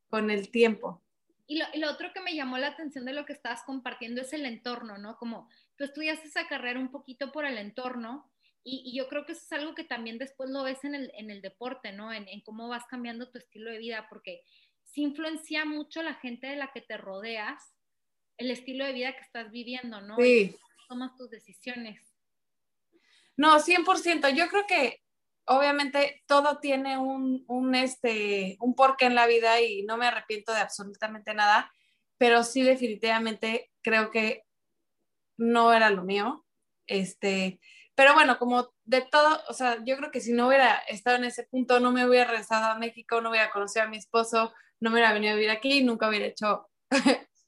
con 0.09 0.31
el 0.31 0.50
tiempo. 0.50 1.02
Y 1.47 1.59
lo, 1.59 1.90
otro 1.90 2.12
que 2.14 2.21
me 2.21 2.35
llamó 2.35 2.57
la 2.57 2.69
atención 2.69 3.04
de 3.04 3.12
lo 3.12 3.26
que 3.26 3.35
estabas 3.35 3.62
compartiendo 3.64 4.23
es 4.23 4.33
el 4.33 4.47
entorno, 4.47 4.97
¿no? 4.97 5.19
Como 5.19 5.49
tú 5.76 5.85
estudiaste 5.85 6.28
esa 6.28 6.49
carrera 6.49 6.81
un 6.81 6.90
poquito 6.90 7.33
por 7.33 7.45
el 7.45 7.59
entorno 7.59 8.31
y, 8.66 8.97
yo 8.97 9.09
creo 9.09 9.26
que 9.26 9.33
eso 9.33 9.43
es 9.45 9.52
algo 9.52 9.75
que 9.75 9.85
también 9.85 10.16
después 10.16 10.49
lo 10.49 10.62
ves 10.62 10.85
en 10.85 10.95
el, 10.95 11.12
en 11.16 11.31
el 11.31 11.43
deporte, 11.43 11.93
¿no? 11.93 12.12
En, 12.14 12.26
en, 12.28 12.40
cómo 12.40 12.69
vas 12.69 12.87
cambiando 12.87 13.31
tu 13.31 13.37
estilo 13.37 13.71
de 13.71 13.78
vida, 13.78 14.07
porque 14.09 14.43
sí 14.85 15.02
influencia 15.02 15.66
mucho 15.66 16.02
la 16.02 16.14
gente 16.14 16.47
de 16.47 16.57
la 16.57 16.73
que 16.73 16.81
te 16.81 16.97
rodeas, 16.97 17.75
el 18.36 18.50
estilo 18.50 18.84
de 18.84 18.92
vida 18.92 19.12
que 19.14 19.22
estás 19.22 19.50
viviendo, 19.50 20.00
¿no? 20.00 20.16
Sí. 20.16 20.56
tomas 20.88 21.16
tus 21.16 21.30
decisiones. 21.30 22.00
No, 23.36 23.58
100%. 23.58 24.28
Yo 24.34 24.48
creo 24.48 24.66
que 24.66 25.02
obviamente 25.46 26.22
todo 26.26 26.58
tiene 26.58 26.98
un, 26.98 27.44
un, 27.48 27.74
este, 27.74 28.56
un 28.60 28.74
porqué 28.74 29.06
en 29.06 29.14
la 29.14 29.26
vida 29.26 29.60
y 29.60 29.82
no 29.82 29.96
me 29.96 30.06
arrepiento 30.06 30.52
de 30.52 30.60
absolutamente 30.60 31.34
nada, 31.34 31.72
pero 32.18 32.44
sí 32.44 32.62
definitivamente 32.62 33.70
creo 33.82 34.10
que 34.10 34.44
no 35.36 35.72
era 35.72 35.90
lo 35.90 36.04
mío. 36.04 36.44
Este, 36.86 37.60
pero 37.94 38.14
bueno, 38.14 38.38
como 38.38 38.72
de 38.84 39.02
todo, 39.02 39.40
o 39.48 39.52
sea, 39.52 39.82
yo 39.84 39.96
creo 39.96 40.10
que 40.10 40.20
si 40.20 40.32
no 40.32 40.48
hubiera 40.48 40.76
estado 40.88 41.16
en 41.16 41.24
ese 41.24 41.44
punto, 41.44 41.80
no 41.80 41.92
me 41.92 42.06
hubiera 42.06 42.30
regresado 42.30 42.66
a 42.66 42.78
México, 42.78 43.20
no 43.20 43.30
hubiera 43.30 43.50
conocido 43.50 43.84
a 43.84 43.88
mi 43.88 43.96
esposo, 43.96 44.52
no 44.80 44.90
me 44.90 44.96
hubiera 44.96 45.12
venido 45.12 45.32
a 45.32 45.36
vivir 45.36 45.50
aquí, 45.50 45.82
nunca 45.82 46.08
hubiera 46.08 46.26
hecho 46.26 46.68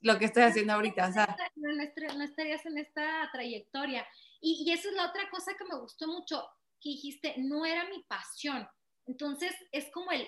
lo 0.07 0.19
que 0.19 0.27
estoy 0.27 0.45
haciendo 0.45 0.73
ahorita. 0.73 1.09
O 1.09 1.13
sea, 1.13 1.37
no, 1.57 2.23
estarías 2.25 2.65
en 2.65 2.79
esta 2.79 3.29
trayectoria. 3.33 4.07
Y, 4.41 4.65
y 4.67 4.73
esa 4.73 4.89
es 4.89 4.95
la 4.95 5.09
otra 5.09 5.29
cosa 5.31 5.55
que 5.59 5.65
me 5.65 5.79
gustó 5.79 6.07
mucho, 6.07 6.47
que 6.81 6.91
dijiste, 6.91 7.35
no 7.39 7.67
era 7.67 7.85
mi 7.89 8.03
pasión. 8.05 8.67
Entonces, 9.07 9.55
es 9.73 9.91
como 9.93 10.11
el, 10.13 10.27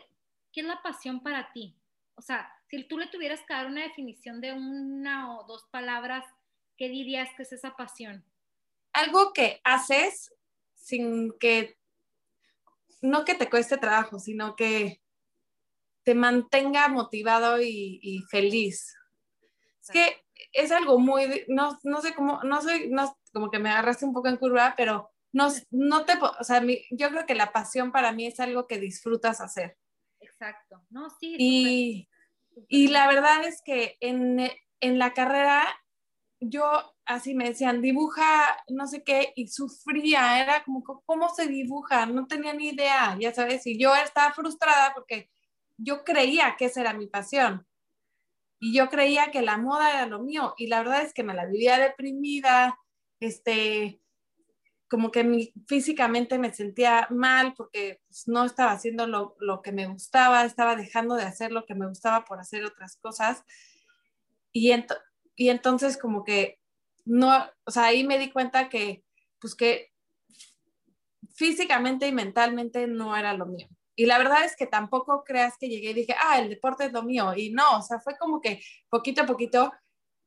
¿qué 0.53 0.61
es 0.61 0.67
la 0.67 0.83
pasión 0.83 1.23
para 1.23 1.53
ti? 1.53 1.77
O 2.17 2.23
sea, 2.23 2.53
si 2.69 2.83
tú 2.89 2.99
le 2.99 3.07
tuvieras 3.07 3.41
que 3.47 3.55
dar 3.55 3.67
una 3.67 3.83
definición 3.83 4.41
de 4.41 4.53
una 4.53 5.39
o 5.39 5.47
dos 5.47 5.67
palabras, 5.71 6.25
¿qué 6.77 6.89
dirías 6.89 7.29
que 7.37 7.45
es 7.45 7.53
esa 7.53 7.77
pasión? 7.77 8.25
Algo 8.93 9.33
que 9.33 9.61
haces 9.65 10.35
sin 10.75 11.33
que, 11.39 11.79
no 13.01 13.25
que 13.25 13.35
te 13.35 13.49
cueste 13.49 13.77
trabajo, 13.77 14.19
sino 14.19 14.57
que 14.57 15.01
te 16.03 16.15
mantenga 16.15 16.89
motivado 16.89 17.61
y, 17.61 18.25
feliz. 18.31 18.97
Es 19.89 19.93
que 19.93 20.23
es 20.53 20.73
algo 20.73 20.99
muy, 20.99 21.45
no, 21.49 21.79
no 21.83 22.01
sé 22.01 22.15
cómo, 22.15 22.41
no 22.43 22.63
soy, 22.63 22.89
no, 22.91 23.17
como 23.33 23.51
que 23.51 23.59
me 23.59 23.71
agarraste 23.71 24.05
un 24.05 24.13
poco 24.13 24.29
en 24.29 24.37
curva, 24.37 24.75
pero 24.77 25.11
no, 25.33 25.49
no 25.71 26.05
te, 26.05 26.15
o 26.21 26.45
sea, 26.45 26.63
yo 26.91 27.11
creo 27.11 27.27
que 27.27 27.35
la 27.35 27.53
pasión 27.53 27.93
para 27.93 28.13
mí 28.13 28.27
es 28.27 28.41
algo 28.41 28.67
que 28.67 28.79
disfrutas 28.79 29.41
hacer. 29.41 29.77
Exacto, 30.21 30.85
¿no? 30.91 31.11
Sí. 31.21 31.37
Y, 31.39 32.09
y 32.69 32.89
la 32.89 33.07
verdad 33.09 33.45
es 33.45 33.63
que 33.63 33.97
en, 34.01 34.51
en 34.81 34.99
la 34.99 35.13
carrera 35.13 35.65
yo 36.41 36.65
así 37.05 37.35
me 37.35 37.49
decían, 37.49 37.83
dibuja 37.83 38.57
no 38.69 38.87
sé 38.87 39.03
qué, 39.03 39.33
y 39.35 39.49
sufría, 39.49 40.41
era 40.43 40.63
como, 40.65 40.83
¿cómo 41.05 41.29
se 41.35 41.47
dibuja? 41.47 42.07
No 42.07 42.27
tenía 42.27 42.53
ni 42.53 42.69
idea, 42.69 43.17
ya 43.19 43.33
sabes, 43.35 43.67
y 43.67 43.79
yo 43.79 43.95
estaba 43.95 44.33
frustrada 44.33 44.93
porque 44.95 45.31
yo 45.77 46.05
creía 46.05 46.57
que 46.57 46.67
esa 46.67 46.81
era 46.81 46.93
mi 46.93 47.07
pasión. 47.07 47.67
Y 48.61 48.75
yo 48.77 48.89
creía 48.89 49.31
que 49.31 49.43
la 49.43 49.57
moda 49.57 49.91
era 49.91 50.07
lo 50.07 50.21
mío, 50.21 50.55
y 50.57 50.67
la 50.67 50.79
verdad 50.79 51.03
es 51.03 51.15
que 51.15 51.23
me 51.23 51.35
la 51.35 51.47
vivía 51.47 51.79
deprimida, 51.79 52.79
este, 53.21 54.01
como 54.89 55.11
que 55.11 55.53
físicamente 55.67 56.39
me 56.39 56.53
sentía 56.53 57.07
mal 57.11 57.55
porque 57.55 58.01
pues, 58.09 58.27
no 58.27 58.45
estaba 58.45 58.73
haciendo 58.73 59.07
lo, 59.07 59.37
lo, 59.39 59.61
que 59.63 59.71
me 59.71 59.87
gustaba, 59.87 60.45
estaba 60.45 60.77
dejando 60.77 61.15
de 61.15 61.25
hacer 61.25 61.53
lo 61.53 61.67
que 61.67 61.75
me 61.75 61.87
gustaba 61.87 62.25
por 62.25 62.41
hacer 62.41 62.65
otras 62.65 62.97
cosas. 62.97 63.45
Y, 64.53 64.73
y 65.37 65.51
entonces 65.51 65.99
como 65.99 66.25
que 66.25 66.59
no, 67.05 67.33
o 67.65 67.71
sea, 67.71 67.85
ahí 67.87 68.05
me 68.05 68.19
di 68.19 68.31
cuenta 68.31 68.69
que, 68.69 69.05
pues 69.41 69.55
que 69.55 69.93
físicamente 71.35 72.07
y 72.09 72.13
mentalmente 72.13 72.87
no 72.87 73.17
era 73.17 73.33
lo 73.35 73.47
mío. 73.47 73.69
Y 73.99 74.07
la 74.07 74.17
verdad 74.17 74.45
es 74.45 74.55
que 74.55 74.69
tampoco 74.69 75.25
creas 75.25 75.59
que 75.59 75.69
llegué 75.69 75.91
y 75.91 75.95
dije, 75.95 76.15
ah, 76.23 76.39
el 76.39 76.49
deporte 76.49 76.85
es 76.85 76.93
lo 76.93 77.03
mío. 77.03 77.35
Y 77.35 77.51
no, 77.51 77.79
o 77.79 77.83
sea, 77.83 77.99
fue 77.99 78.17
como 78.17 78.41
que 78.41 78.63
poquito 78.89 79.23
a 79.23 79.27
poquito 79.27 79.73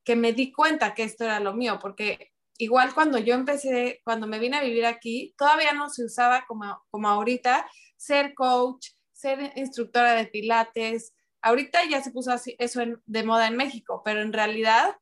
que 0.03 0.17
me 0.17 0.33
di 0.33 0.51
cuenta 0.51 0.93
que 0.93 1.03
esto 1.03 1.23
era 1.23 1.39
lo 1.39 1.53
mío, 1.53 1.79
porque 1.81 2.33
igual 2.57 2.93
cuando 2.93 3.17
yo 3.17 3.33
empecé, 3.33 4.01
cuando 4.03 4.27
me 4.27 4.39
vine 4.39 4.57
a 4.57 4.63
vivir 4.63 4.85
aquí, 4.85 5.33
todavía 5.37 5.71
no 5.71 5.89
se 5.89 6.03
usaba 6.03 6.43
como, 6.45 6.83
como 6.89 7.07
ahorita 7.07 7.65
ser 7.95 8.33
coach, 8.33 8.89
ser 9.13 9.53
instructora 9.55 10.15
de 10.15 10.27
pilates. 10.27 11.13
Ahorita 11.41 11.79
ya 11.89 12.03
se 12.03 12.11
puso 12.11 12.33
así, 12.33 12.57
eso 12.59 12.81
de 13.05 13.23
moda 13.23 13.47
en 13.47 13.55
México, 13.55 14.01
pero 14.03 14.21
en 14.21 14.33
realidad 14.33 14.97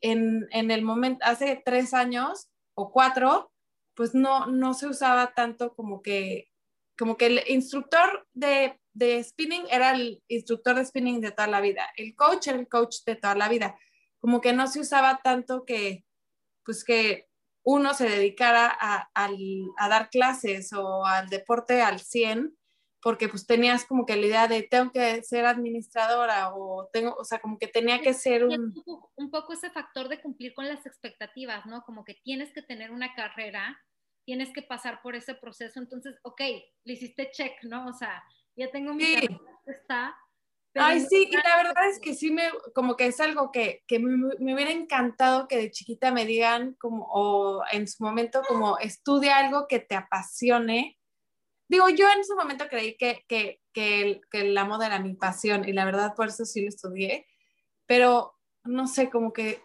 en, 0.00 0.48
en, 0.52 0.70
el 0.70 0.80
momento, 0.80 1.22
hace 1.26 1.60
tres 1.62 1.92
años 1.92 2.48
o 2.74 2.90
cuatro, 2.90 3.52
pues 3.94 4.14
no, 4.14 4.46
no 4.46 4.72
se 4.72 4.86
usaba 4.86 5.34
tanto 5.34 5.74
como 5.74 6.00
que, 6.00 6.48
como 6.98 7.16
que 7.16 7.26
el 7.26 7.42
instructor 7.48 8.26
de, 8.32 8.78
de 8.92 9.22
spinning 9.22 9.66
era 9.70 9.92
el 9.92 10.22
instructor 10.28 10.76
de 10.76 10.84
spinning 10.84 11.20
de 11.20 11.32
toda 11.32 11.48
la 11.48 11.60
vida, 11.60 11.90
el 11.96 12.14
coach 12.14 12.48
era 12.48 12.58
el 12.58 12.68
coach 12.68 12.98
de 13.06 13.16
toda 13.16 13.34
la 13.34 13.48
vida, 13.48 13.78
como 14.20 14.40
que 14.40 14.52
no 14.52 14.66
se 14.66 14.80
usaba 14.80 15.20
tanto 15.22 15.64
que, 15.64 16.04
pues 16.64 16.84
que 16.84 17.28
uno 17.64 17.94
se 17.94 18.08
dedicara 18.08 18.76
a, 18.78 19.08
a, 19.14 19.88
dar 19.88 20.10
clases 20.10 20.72
o 20.72 21.04
al 21.04 21.28
deporte 21.28 21.80
al 21.80 21.98
100, 21.98 22.56
porque 23.02 23.28
pues 23.28 23.46
tenías 23.46 23.84
como 23.84 24.06
que 24.06 24.16
la 24.16 24.26
idea 24.26 24.48
de 24.48 24.62
tengo 24.62 24.92
que 24.92 25.22
ser 25.22 25.46
administradora 25.46 26.54
o 26.54 26.88
tengo, 26.92 27.14
o 27.18 27.24
sea, 27.24 27.38
como 27.38 27.58
que 27.58 27.66
tenía 27.66 28.00
que 28.00 28.14
ser 28.14 28.44
un... 28.44 28.74
Un 29.16 29.30
poco 29.30 29.54
ese 29.54 29.70
factor 29.70 30.08
de 30.08 30.20
cumplir 30.20 30.54
con 30.54 30.68
las 30.68 30.84
expectativas, 30.86 31.66
¿no? 31.66 31.82
Como 31.82 32.04
que 32.04 32.14
tienes 32.22 32.52
que 32.52 32.62
tener 32.62 32.90
una 32.90 33.14
carrera, 33.14 33.78
tienes 34.24 34.52
que 34.52 34.62
pasar 34.62 35.00
por 35.02 35.14
ese 35.14 35.34
proceso, 35.34 35.80
entonces, 35.80 36.18
ok, 36.22 36.40
le 36.84 36.92
hiciste 36.92 37.30
check, 37.30 37.62
¿no? 37.64 37.86
O 37.86 37.92
sea, 37.92 38.22
ya 38.56 38.70
tengo 38.70 38.94
mi 38.94 39.14
carrera, 39.14 39.40
está, 39.66 40.16
Ay, 40.76 41.00
sí, 41.08 41.28
y 41.30 41.36
la 41.36 41.56
verdad 41.56 41.88
es 41.88 42.00
que 42.00 42.14
sí 42.14 42.32
me, 42.32 42.50
como 42.74 42.96
que 42.96 43.06
es 43.06 43.20
algo 43.20 43.52
que, 43.52 43.84
que 43.86 44.00
me, 44.00 44.16
me, 44.40 44.54
hubiera 44.54 44.72
encantado 44.72 45.46
que 45.46 45.56
de 45.56 45.70
chiquita 45.70 46.10
me 46.10 46.26
digan 46.26 46.74
como, 46.80 47.06
o 47.12 47.62
en 47.70 47.86
su 47.86 48.02
momento 48.02 48.42
como 48.48 48.78
estudia 48.78 49.38
algo 49.38 49.68
que 49.68 49.78
te 49.78 49.94
apasione. 49.94 50.98
Digo, 51.68 51.88
yo 51.90 52.10
en 52.10 52.20
ese 52.20 52.34
momento 52.34 52.66
creí 52.68 52.96
que, 52.96 53.24
que, 53.28 53.60
que, 53.72 54.20
que 54.30 54.44
la 54.44 54.64
moda 54.64 54.86
era 54.86 54.98
mi 54.98 55.14
pasión 55.14 55.68
y 55.68 55.72
la 55.72 55.84
verdad 55.84 56.14
por 56.16 56.28
eso 56.28 56.44
sí 56.44 56.62
lo 56.62 56.68
estudié, 56.68 57.26
pero 57.86 58.34
no 58.64 58.88
sé, 58.88 59.10
como 59.10 59.32
que 59.32 59.62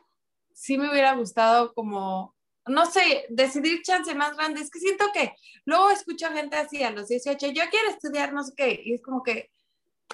sí 0.53 0.77
me 0.77 0.91
hubiera 0.91 1.15
gustado 1.15 1.73
como, 1.73 2.35
no 2.69 2.85
sé, 2.85 3.25
decidir 3.29 3.81
chance 3.81 4.13
más 4.15 4.35
grande. 4.35 4.61
Es 4.61 4.69
que 4.69 4.79
siento 4.79 5.05
que 5.13 5.33
luego 5.65 5.89
escucho 5.89 6.29
gente 6.31 6.55
así 6.57 6.83
a 6.83 6.91
los 6.91 7.07
18, 7.07 7.47
yo 7.47 7.63
quiero 7.69 7.89
estudiar 7.89 8.33
no 8.33 8.43
sé 8.43 8.53
qué, 8.55 8.81
y 8.83 8.93
es 8.93 9.01
como 9.01 9.23
que, 9.23 9.51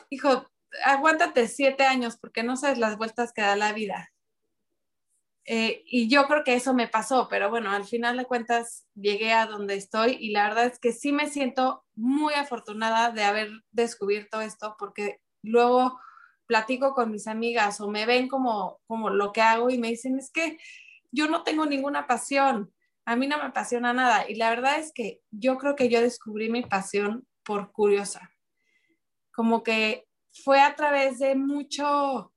hijo, 0.09 0.47
aguántate 0.83 1.47
siete 1.47 1.83
años 1.83 2.17
porque 2.17 2.43
no 2.43 2.57
sabes 2.57 2.77
las 2.77 2.97
vueltas 2.97 3.31
que 3.33 3.41
da 3.41 3.55
la 3.55 3.73
vida. 3.73 4.11
Eh, 5.47 5.83
y 5.85 6.07
yo 6.09 6.25
creo 6.27 6.43
que 6.43 6.55
eso 6.55 6.73
me 6.73 6.87
pasó, 6.87 7.27
pero 7.29 7.51
bueno, 7.51 7.69
al 7.71 7.85
final 7.85 8.17
de 8.17 8.25
cuentas 8.25 8.87
llegué 8.95 9.31
a 9.31 9.45
donde 9.45 9.75
estoy 9.75 10.17
y 10.19 10.31
la 10.31 10.47
verdad 10.47 10.65
es 10.65 10.79
que 10.79 10.91
sí 10.91 11.11
me 11.11 11.29
siento 11.29 11.85
muy 11.93 12.33
afortunada 12.33 13.11
de 13.11 13.23
haber 13.23 13.51
descubierto 13.71 14.41
esto 14.41 14.75
porque 14.79 15.19
luego 15.43 15.99
platico 16.47 16.95
con 16.95 17.11
mis 17.11 17.27
amigas 17.27 17.79
o 17.79 17.89
me 17.89 18.07
ven 18.07 18.27
como, 18.27 18.79
como 18.87 19.11
lo 19.11 19.31
que 19.31 19.41
hago 19.41 19.69
y 19.69 19.77
me 19.77 19.89
dicen, 19.89 20.17
es 20.17 20.31
que 20.31 20.57
yo 21.15 21.27
no 21.27 21.43
tengo 21.43 21.65
ninguna 21.65 22.07
pasión, 22.07 22.73
a 23.05 23.15
mí 23.15 23.27
no 23.27 23.37
me 23.37 23.45
apasiona 23.45 23.93
nada. 23.93 24.29
Y 24.29 24.35
la 24.35 24.49
verdad 24.49 24.79
es 24.79 24.91
que 24.93 25.21
yo 25.31 25.57
creo 25.57 25.75
que 25.75 25.89
yo 25.89 26.01
descubrí 26.01 26.49
mi 26.49 26.63
pasión 26.63 27.27
por 27.43 27.71
curiosa. 27.71 28.31
Como 29.31 29.63
que 29.63 30.05
fue 30.43 30.61
a 30.61 30.75
través 30.75 31.19
de 31.19 31.35
mucho 31.35 32.33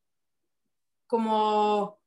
como 1.06 1.98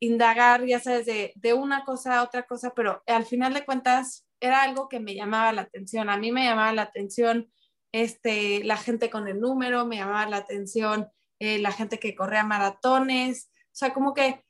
indagar, 0.00 0.64
ya 0.64 0.80
sabes, 0.80 1.06
de, 1.06 1.32
de, 1.34 1.54
una 1.54 1.84
cosa 1.84 2.18
a 2.18 2.22
otra 2.22 2.44
cosa, 2.44 2.72
pero 2.74 3.02
al 3.06 3.24
final 3.26 3.52
de 3.52 3.64
cuentas 3.64 4.26
era 4.40 4.62
algo 4.62 4.88
que 4.88 5.00
me 5.00 5.14
llamaba 5.14 5.52
la 5.52 5.62
atención. 5.62 6.08
A 6.08 6.16
mí 6.16 6.30
me 6.30 6.44
llamaba 6.44 6.72
la 6.72 6.82
atención 6.82 7.50
este, 7.92 8.62
la 8.64 8.76
gente 8.76 9.10
con 9.10 9.28
el 9.28 9.40
número, 9.40 9.86
me 9.86 9.96
llamaba 9.96 10.28
la 10.28 10.38
atención 10.38 11.08
eh, 11.40 11.58
la 11.58 11.72
gente 11.72 11.98
que 11.98 12.14
corría 12.14 12.44
maratones, 12.44 13.50
o 13.66 13.76
sea, 13.76 13.92
como 13.92 14.14
que 14.14 14.44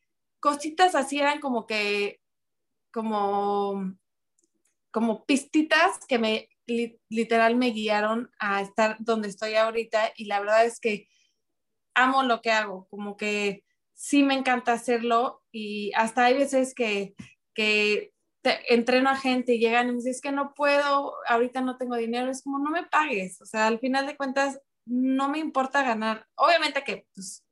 cositas 0.45 0.95
así 0.95 1.19
eran 1.19 1.41
como 1.41 1.67
que, 1.67 2.21
como, 2.93 3.97
como 4.91 5.25
pistitas 5.25 6.05
que 6.07 6.19
me, 6.19 6.51
literal 7.09 7.57
me 7.57 7.71
guiaron 7.71 8.31
a 8.39 8.61
estar 8.61 8.99
donde 8.99 9.29
estoy 9.29 9.55
ahorita 9.55 10.13
y 10.15 10.27
la 10.27 10.41
verdad 10.41 10.67
es 10.67 10.81
que 10.81 11.09
amo 11.95 12.25
lo 12.25 12.43
que 12.43 12.51
hago, 12.51 12.87
como 12.91 13.17
que 13.17 13.65
sí 13.95 14.23
me 14.23 14.35
encanta 14.35 14.75
hacerlo 14.75 15.43
y 15.51 15.93
hasta 15.95 16.27
hay 16.27 16.35
veces 16.35 16.75
que, 16.75 17.15
que 17.55 18.13
entreno 18.69 19.09
a 19.09 19.17
gente 19.17 19.55
y 19.55 19.61
llegan 19.61 19.89
y 19.89 19.93
me 19.93 19.97
dicen, 19.97 20.11
es 20.11 20.21
que 20.21 20.33
no 20.33 20.53
puedo, 20.53 21.15
ahorita 21.27 21.63
no 21.63 21.79
tengo 21.79 21.97
dinero, 21.97 22.31
es 22.31 22.43
como 22.43 22.59
no 22.59 22.71
me 22.71 22.85
pagues, 22.85 23.41
o 23.41 23.47
sea, 23.47 23.67
al 23.67 23.79
final 23.79 24.07
de 24.07 24.19
cuentas 24.19 24.61
no 24.85 25.31
me 25.31 25.39
importa 25.39 25.83
ganar, 25.83 26.27
obviamente 26.35 26.85
que 26.85 27.07
pues, 27.15 27.44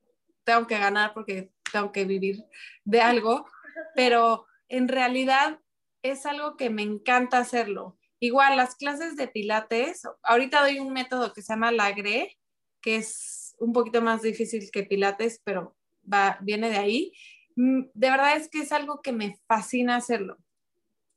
tengo 0.45 0.67
que 0.67 0.79
ganar 0.79 1.15
porque 1.15 1.53
tengo 1.73 1.93
que 1.93 2.05
vivir 2.05 2.45
de 2.85 3.01
algo, 3.01 3.47
pero 3.95 4.47
en 4.69 4.89
realidad 4.89 5.61
es 6.03 6.27
algo 6.27 6.57
que 6.57 6.71
me 6.71 6.83
encanta 6.83 7.39
hacerlo 7.39 7.99
Igual, 8.23 8.57
las 8.57 8.77
clases 8.77 9.17
de 9.17 9.27
pilates, 9.27 10.03
ahorita 10.23 10.61
doy 10.61 10.79
un 10.79 10.93
método 10.93 11.33
que 11.33 11.43
se 11.43 11.55
llama 11.55 11.73
Lagre, 11.73 12.39
que 12.81 12.95
es 12.95 13.57
un 13.59 13.73
poquito 13.73 14.01
más 14.01 14.23
difícil 14.23 14.71
que 14.71 14.85
pilates, 14.85 15.41
pero 15.43 15.77
va, 16.11 16.39
viene 16.41 16.71
de 16.71 16.77
ahí. 16.77 17.13
Mm, 17.57 17.87
de 17.93 18.11
verdad 18.11 18.37
es 18.37 18.49
que 18.49 18.61
es 18.61 18.71
algo 18.71 19.03
que 19.03 19.11
me 19.11 19.41
fascina 19.49 19.97
hacerlo. 19.97 20.39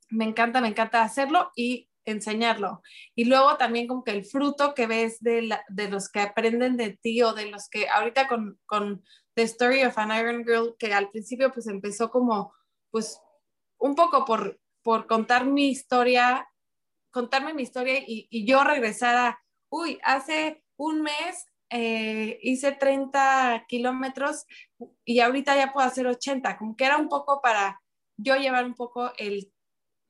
Me 0.10 0.26
encanta, 0.26 0.62
me 0.62 0.70
encanta 0.70 1.04
hacerlo 1.04 1.52
y 1.56 1.92
enseñarlo. 2.06 2.82
Y 3.16 3.26
luego 3.26 3.58
también 3.58 3.88
como 3.88 4.04
que 4.04 4.12
el 4.12 4.26
fruto 4.26 4.74
que 4.74 4.88
ves 4.88 5.20
de, 5.22 5.58
de 5.70 5.90
los 5.90 6.10
que 6.10 6.22
aprenden 6.22 6.78
de 6.78 6.98
ti 7.02 7.22
o 7.22 7.34
de 7.34 7.50
los 7.50 7.70
que 7.70 7.90
ahorita 7.90 8.28
con, 8.28 8.60
con 8.66 9.04
The 9.34 9.44
Story 9.44 9.84
of 9.84 9.98
an 9.98 10.18
Iron 10.18 10.44
Girl, 10.46 10.76
que 10.78 10.94
al 10.94 11.10
principio 11.10 11.52
pues 11.52 11.68
empezó 11.68 12.10
como 12.10 12.54
pues 12.92 13.20
un 13.78 13.96
poco 13.96 14.26
por, 14.26 14.60
por 14.84 15.08
contar 15.08 15.46
mi 15.46 15.70
historia 15.70 16.48
contarme 17.16 17.54
mi 17.54 17.64
historia 17.64 18.04
y, 18.06 18.46
yo 18.46 18.66
regresar 18.66 19.16
a, 19.16 19.40
uy, 19.70 19.98
hace 20.04 20.62
un 20.76 21.02
mes 21.02 21.46
eh, 21.70 22.38
hice 22.42 22.74
30 22.74 23.64
kilómetros 23.70 24.46
y 25.06 25.22
ahorita 25.22 25.56
ya 25.56 25.72
puedo 25.72 25.88
hacer 25.88 26.08
80, 26.08 26.58
como 26.58 26.76
que 26.76 26.84
era 26.84 26.98
un 26.98 27.08
poco 27.08 27.42
para 27.42 27.82
yo 28.18 28.36
llevar 28.36 28.66
un 28.66 28.74
poco 28.74 29.14
el 29.18 29.50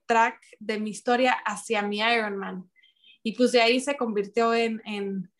track 0.06 0.42
de 0.60 0.80
mi 0.80 0.92
historia 0.92 1.34
hacia 1.46 1.82
mi 1.82 2.00
Ironman. 2.00 2.70
Y 3.24 3.34
pues 3.34 3.52
de 3.52 3.62
ahí 3.62 3.80
se 3.80 3.98
convirtió 3.98 4.54
en, 4.54 4.82
en, 4.86 5.32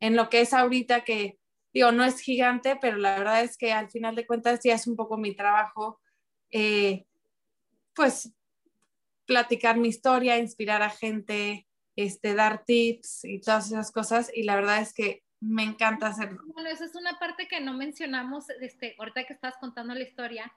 en 0.00 0.16
lo 0.16 0.28
que 0.28 0.40
es 0.40 0.52
ahorita, 0.52 1.04
que 1.04 1.38
digo, 1.72 1.92
no 1.92 2.04
es 2.04 2.20
gigante, 2.20 2.78
pero 2.80 2.96
la 2.96 3.18
verdad 3.18 3.42
es 3.42 3.58
que 3.58 3.72
al 3.72 3.90
final 3.90 4.16
de 4.16 4.26
cuentas 4.26 4.60
ya 4.64 4.74
es 4.74 4.86
un 4.86 4.96
poco 4.96 5.18
mi 5.18 5.34
trabajo, 5.34 6.00
eh, 6.50 7.04
pues 7.94 8.32
platicar 9.26 9.76
mi 9.76 9.88
historia, 9.88 10.38
inspirar 10.38 10.82
a 10.82 10.88
gente, 10.88 11.66
este, 11.96 12.34
dar 12.34 12.64
tips 12.64 13.24
y 13.24 13.40
todas 13.40 13.66
esas 13.66 13.92
cosas. 13.92 14.30
Y 14.32 14.44
la 14.44 14.56
verdad 14.56 14.80
es 14.80 14.94
que 14.94 15.22
me 15.40 15.64
encanta 15.64 16.06
hacerlo. 16.06 16.40
Bueno, 16.46 16.70
esa 16.70 16.84
es 16.84 16.94
una 16.94 17.18
parte 17.18 17.46
que 17.48 17.60
no 17.60 17.74
mencionamos, 17.74 18.48
este, 18.60 18.94
ahorita 18.98 19.24
que 19.24 19.34
estás 19.34 19.56
contando 19.60 19.94
la 19.94 20.02
historia. 20.02 20.52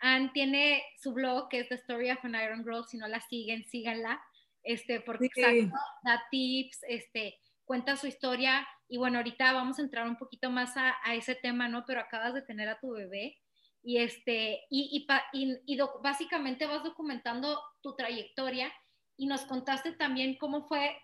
Anne 0.00 0.30
tiene 0.32 0.82
su 1.00 1.12
blog 1.12 1.48
que 1.48 1.60
es 1.60 1.68
The 1.68 1.76
Story 1.76 2.10
of 2.10 2.24
an 2.24 2.34
Iron 2.34 2.62
Girl, 2.64 2.84
si 2.86 2.98
no 2.98 3.08
la 3.08 3.20
siguen, 3.20 3.64
síganla, 3.64 4.22
este, 4.62 5.00
porque 5.00 5.26
exacto, 5.26 5.76
da 6.02 6.22
tips, 6.30 6.80
este, 6.88 7.38
cuenta 7.64 7.96
su 7.96 8.06
historia 8.06 8.66
y 8.88 8.96
bueno, 8.96 9.18
ahorita 9.18 9.52
vamos 9.52 9.78
a 9.78 9.82
entrar 9.82 10.06
un 10.06 10.16
poquito 10.16 10.50
más 10.50 10.76
a, 10.76 10.96
a 11.04 11.14
ese 11.14 11.34
tema, 11.34 11.68
¿no? 11.68 11.84
Pero 11.86 12.00
acabas 12.00 12.34
de 12.34 12.42
tener 12.42 12.68
a 12.68 12.80
tu 12.80 12.90
bebé 12.92 13.38
y 13.82 13.98
este, 13.98 14.64
y, 14.70 15.06
y, 15.32 15.56
y 15.66 15.78
básicamente 16.02 16.66
vas 16.66 16.82
documentando 16.82 17.60
tu 17.82 17.94
trayectoria 17.94 18.72
y 19.16 19.26
nos 19.26 19.42
contaste 19.42 19.92
también 19.92 20.36
cómo 20.38 20.66
fue 20.66 20.96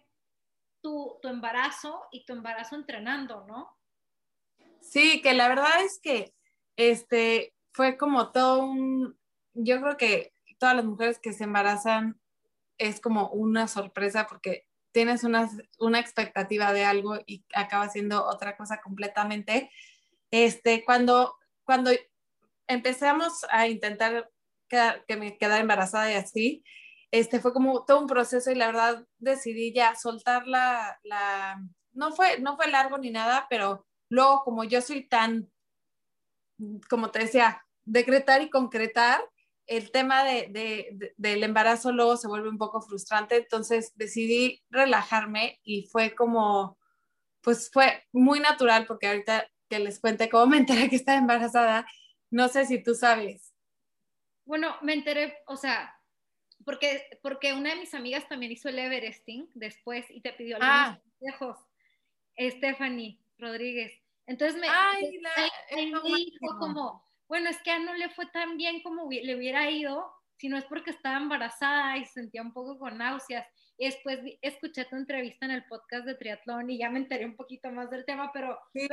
tu, 0.80 1.18
tu 1.22 1.28
embarazo 1.28 2.02
y 2.12 2.24
tu 2.24 2.32
embarazo 2.32 2.76
entrenando, 2.76 3.44
¿no? 3.46 3.76
Sí, 4.80 5.22
que 5.22 5.32
la 5.32 5.48
verdad 5.48 5.82
es 5.82 5.98
que 5.98 6.34
este 6.76 7.54
fue 7.74 7.98
como 7.98 8.30
todo 8.30 8.64
un, 8.64 9.18
yo 9.52 9.80
creo 9.80 9.96
que 9.96 10.32
todas 10.58 10.76
las 10.76 10.84
mujeres 10.84 11.18
que 11.18 11.32
se 11.32 11.44
embarazan 11.44 12.20
es 12.78 13.00
como 13.00 13.28
una 13.30 13.68
sorpresa 13.68 14.26
porque 14.28 14.66
tienes 14.92 15.24
una, 15.24 15.50
una 15.78 15.98
expectativa 15.98 16.72
de 16.72 16.84
algo 16.84 17.18
y 17.26 17.44
acaba 17.52 17.88
siendo 17.88 18.24
otra 18.24 18.56
cosa 18.56 18.80
completamente. 18.80 19.70
Este, 20.30 20.84
cuando, 20.84 21.36
cuando 21.64 21.90
empezamos 22.68 23.44
a 23.50 23.66
intentar 23.66 24.30
que 24.68 25.16
me 25.16 25.36
quedara 25.36 25.60
embarazada 25.60 26.10
y 26.12 26.14
así, 26.14 26.64
este 27.10 27.40
fue 27.40 27.52
como 27.52 27.84
todo 27.84 28.00
un 28.00 28.06
proceso 28.06 28.50
y 28.50 28.54
la 28.54 28.66
verdad 28.66 29.06
decidí 29.18 29.72
ya 29.72 29.94
soltar 29.94 30.46
la, 30.46 30.98
la, 31.02 31.60
no 31.92 32.12
fue, 32.12 32.40
no 32.40 32.56
fue 32.56 32.68
largo 32.68 32.98
ni 32.98 33.10
nada, 33.10 33.46
pero 33.50 33.86
luego 34.08 34.42
como 34.44 34.64
yo 34.64 34.80
soy 34.80 35.08
tan, 35.08 35.50
como 36.88 37.10
te 37.10 37.20
decía, 37.20 37.63
decretar 37.84 38.42
y 38.42 38.50
concretar, 38.50 39.20
el 39.66 39.90
tema 39.90 40.24
de, 40.24 40.48
de, 40.50 41.14
del 41.16 41.42
embarazo 41.42 41.90
luego 41.92 42.16
se 42.16 42.28
vuelve 42.28 42.48
un 42.48 42.58
poco 42.58 42.82
frustrante, 42.82 43.36
entonces 43.36 43.92
decidí 43.96 44.62
relajarme 44.68 45.58
y 45.62 45.86
fue 45.86 46.14
como, 46.14 46.78
pues 47.40 47.70
fue 47.72 48.04
muy 48.12 48.40
natural 48.40 48.86
porque 48.86 49.08
ahorita 49.08 49.48
que 49.68 49.78
les 49.78 50.00
cuente 50.00 50.28
cómo 50.28 50.46
me 50.46 50.58
enteré 50.58 50.90
que 50.90 50.96
estaba 50.96 51.18
embarazada, 51.18 51.86
no 52.30 52.48
sé 52.48 52.66
si 52.66 52.82
tú 52.82 52.94
sabes. 52.94 53.54
Bueno, 54.44 54.76
me 54.82 54.92
enteré, 54.92 55.38
o 55.46 55.56
sea, 55.56 55.98
porque, 56.64 57.06
porque 57.22 57.54
una 57.54 57.70
de 57.70 57.80
mis 57.80 57.94
amigas 57.94 58.28
también 58.28 58.52
hizo 58.52 58.68
el 58.68 58.78
Everesting 58.78 59.50
después 59.54 60.04
y 60.10 60.20
te 60.20 60.32
pidió 60.32 60.56
algunos 60.56 60.74
ah. 60.74 61.00
consejos, 61.18 61.58
Stephanie 62.38 63.20
Rodríguez. 63.38 63.92
Entonces 64.26 64.60
me, 64.60 64.68
dijo 66.18 66.58
como, 66.58 67.03
bueno, 67.28 67.48
es 67.50 67.60
que 67.62 67.70
a 67.70 67.78
no 67.78 67.94
le 67.94 68.10
fue 68.10 68.26
tan 68.26 68.56
bien 68.56 68.82
como 68.82 69.08
le 69.10 69.36
hubiera 69.36 69.70
ido, 69.70 70.12
si 70.36 70.48
no 70.48 70.56
es 70.56 70.64
porque 70.64 70.90
estaba 70.90 71.16
embarazada 71.16 71.96
y 71.96 72.04
se 72.04 72.12
sentía 72.12 72.42
un 72.42 72.52
poco 72.52 72.78
con 72.78 72.98
náuseas. 72.98 73.46
Y 73.76 73.86
después 73.86 74.20
escuché 74.40 74.84
tu 74.84 74.94
entrevista 74.96 75.46
en 75.46 75.52
el 75.52 75.64
podcast 75.64 76.06
de 76.06 76.14
triatlón 76.14 76.70
y 76.70 76.78
ya 76.78 76.90
me 76.90 76.98
enteré 76.98 77.24
un 77.24 77.34
poquito 77.34 77.70
más 77.70 77.90
del 77.90 78.04
tema, 78.04 78.30
pero, 78.32 78.58
sí. 78.72 78.88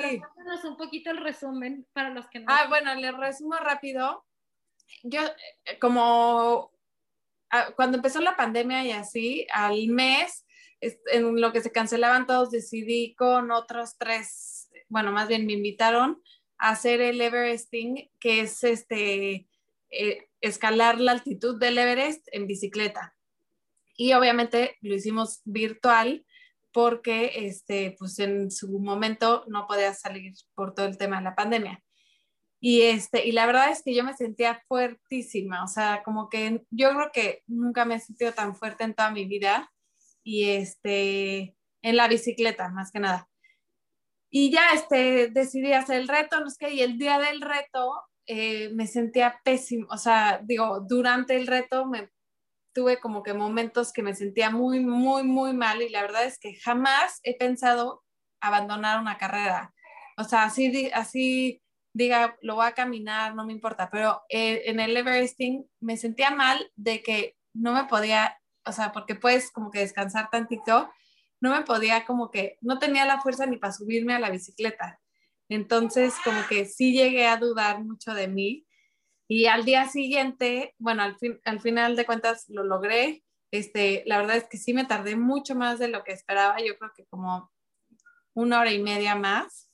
un 0.63 0.77
poquito 0.77 1.11
el 1.11 1.17
resumen 1.17 1.87
para 1.93 2.09
los 2.09 2.27
que 2.29 2.39
no. 2.39 2.45
Ah, 2.49 2.65
bueno, 2.67 2.93
le 2.95 3.11
resumo 3.11 3.55
rápido. 3.57 4.25
Yo, 5.03 5.21
eh, 5.65 5.77
como 5.79 6.71
cuando 7.75 7.97
empezó 7.97 8.21
la 8.21 8.35
pandemia 8.35 8.83
y 8.85 8.91
así, 8.91 9.47
al 9.51 9.87
mes, 9.87 10.45
en 10.79 11.39
lo 11.39 11.51
que 11.51 11.61
se 11.61 11.71
cancelaban 11.71 12.25
todos, 12.25 12.51
decidí 12.51 13.13
con 13.15 13.51
otros 13.51 13.97
tres, 13.97 14.69
bueno, 14.87 15.11
más 15.11 15.27
bien 15.27 15.45
me 15.45 15.53
invitaron 15.53 16.21
hacer 16.61 17.01
el 17.01 17.19
Everesting, 17.19 18.09
que 18.19 18.41
es 18.41 18.63
este, 18.63 19.47
eh, 19.89 20.29
escalar 20.41 21.01
la 21.01 21.11
altitud 21.11 21.59
del 21.59 21.77
Everest 21.77 22.27
en 22.31 22.45
bicicleta. 22.45 23.15
Y 23.97 24.13
obviamente 24.13 24.77
lo 24.81 24.93
hicimos 24.93 25.41
virtual 25.43 26.25
porque 26.71 27.31
este, 27.47 27.95
pues 27.97 28.19
en 28.19 28.51
su 28.51 28.79
momento 28.79 29.43
no 29.47 29.67
podía 29.67 29.93
salir 29.93 30.33
por 30.53 30.73
todo 30.73 30.85
el 30.85 30.97
tema 30.97 31.17
de 31.17 31.23
la 31.23 31.35
pandemia. 31.35 31.83
Y, 32.59 32.83
este, 32.83 33.25
y 33.25 33.31
la 33.31 33.47
verdad 33.47 33.71
es 33.71 33.81
que 33.81 33.95
yo 33.95 34.03
me 34.03 34.13
sentía 34.13 34.63
fuertísima, 34.67 35.63
o 35.63 35.67
sea, 35.67 36.03
como 36.03 36.29
que 36.29 36.63
yo 36.69 36.91
creo 36.91 37.11
que 37.11 37.41
nunca 37.47 37.85
me 37.85 37.95
he 37.95 37.99
sentido 37.99 38.33
tan 38.33 38.55
fuerte 38.55 38.83
en 38.83 38.93
toda 38.93 39.09
mi 39.09 39.25
vida 39.25 39.71
y 40.23 40.49
este, 40.49 41.55
en 41.81 41.95
la 41.97 42.07
bicicleta, 42.07 42.69
más 42.69 42.91
que 42.91 42.99
nada. 42.99 43.30
Y 44.31 44.49
ya 44.49 44.69
este, 44.73 45.27
decidí 45.27 45.73
hacer 45.73 45.99
el 45.99 46.07
reto, 46.07 46.39
no 46.39 46.49
sé 46.49 46.71
y 46.71 46.81
el 46.81 46.97
día 46.97 47.19
del 47.19 47.41
reto 47.41 48.01
eh, 48.25 48.69
me 48.73 48.87
sentía 48.87 49.41
pésimo, 49.43 49.87
o 49.89 49.97
sea, 49.97 50.39
digo, 50.43 50.79
durante 50.87 51.35
el 51.35 51.47
reto 51.47 51.85
me 51.85 52.09
tuve 52.73 52.99
como 52.99 53.23
que 53.23 53.33
momentos 53.33 53.91
que 53.91 54.03
me 54.03 54.15
sentía 54.15 54.49
muy, 54.49 54.79
muy, 54.79 55.23
muy 55.23 55.53
mal 55.53 55.81
y 55.81 55.89
la 55.89 56.01
verdad 56.01 56.23
es 56.25 56.39
que 56.39 56.55
jamás 56.55 57.19
he 57.23 57.37
pensado 57.37 58.03
abandonar 58.41 58.99
una 59.01 59.17
carrera. 59.17 59.73
O 60.17 60.23
sea, 60.23 60.43
así, 60.43 60.89
así 60.93 61.61
diga, 61.93 62.37
lo 62.41 62.55
voy 62.55 62.67
a 62.67 62.73
caminar, 62.73 63.35
no 63.35 63.45
me 63.45 63.53
importa, 63.53 63.89
pero 63.91 64.21
eh, 64.29 64.63
en 64.65 64.79
el 64.79 64.95
Everesting 64.95 65.69
me 65.81 65.97
sentía 65.97 66.31
mal 66.31 66.71
de 66.75 67.03
que 67.03 67.35
no 67.53 67.73
me 67.73 67.85
podía, 67.85 68.39
o 68.65 68.71
sea, 68.71 68.91
porque 68.91 69.15
puedes 69.15 69.51
como 69.51 69.71
que 69.71 69.79
descansar 69.79 70.29
tantito, 70.29 70.89
no 71.41 71.51
me 71.51 71.63
podía 71.63 72.05
como 72.05 72.31
que, 72.31 72.57
no 72.61 72.79
tenía 72.79 73.05
la 73.05 73.19
fuerza 73.19 73.45
ni 73.45 73.57
para 73.57 73.73
subirme 73.73 74.13
a 74.13 74.19
la 74.19 74.29
bicicleta. 74.29 74.99
Entonces, 75.49 76.13
como 76.23 76.47
que 76.47 76.65
sí 76.65 76.93
llegué 76.93 77.27
a 77.27 77.37
dudar 77.37 77.83
mucho 77.83 78.13
de 78.13 78.27
mí. 78.27 78.65
Y 79.27 79.47
al 79.47 79.65
día 79.65 79.87
siguiente, 79.87 80.75
bueno, 80.77 81.03
al, 81.03 81.17
fin, 81.17 81.41
al 81.43 81.59
final 81.59 81.95
de 81.95 82.05
cuentas 82.05 82.45
lo 82.47 82.63
logré. 82.63 83.23
Este, 83.51 84.03
la 84.05 84.17
verdad 84.19 84.37
es 84.37 84.45
que 84.45 84.57
sí 84.57 84.73
me 84.73 84.85
tardé 84.85 85.17
mucho 85.17 85.55
más 85.55 85.79
de 85.79 85.89
lo 85.89 86.03
que 86.03 86.13
esperaba. 86.13 86.57
Yo 86.59 86.77
creo 86.77 86.91
que 86.95 87.05
como 87.07 87.51
una 88.33 88.61
hora 88.61 88.71
y 88.71 88.81
media 88.81 89.15
más 89.15 89.71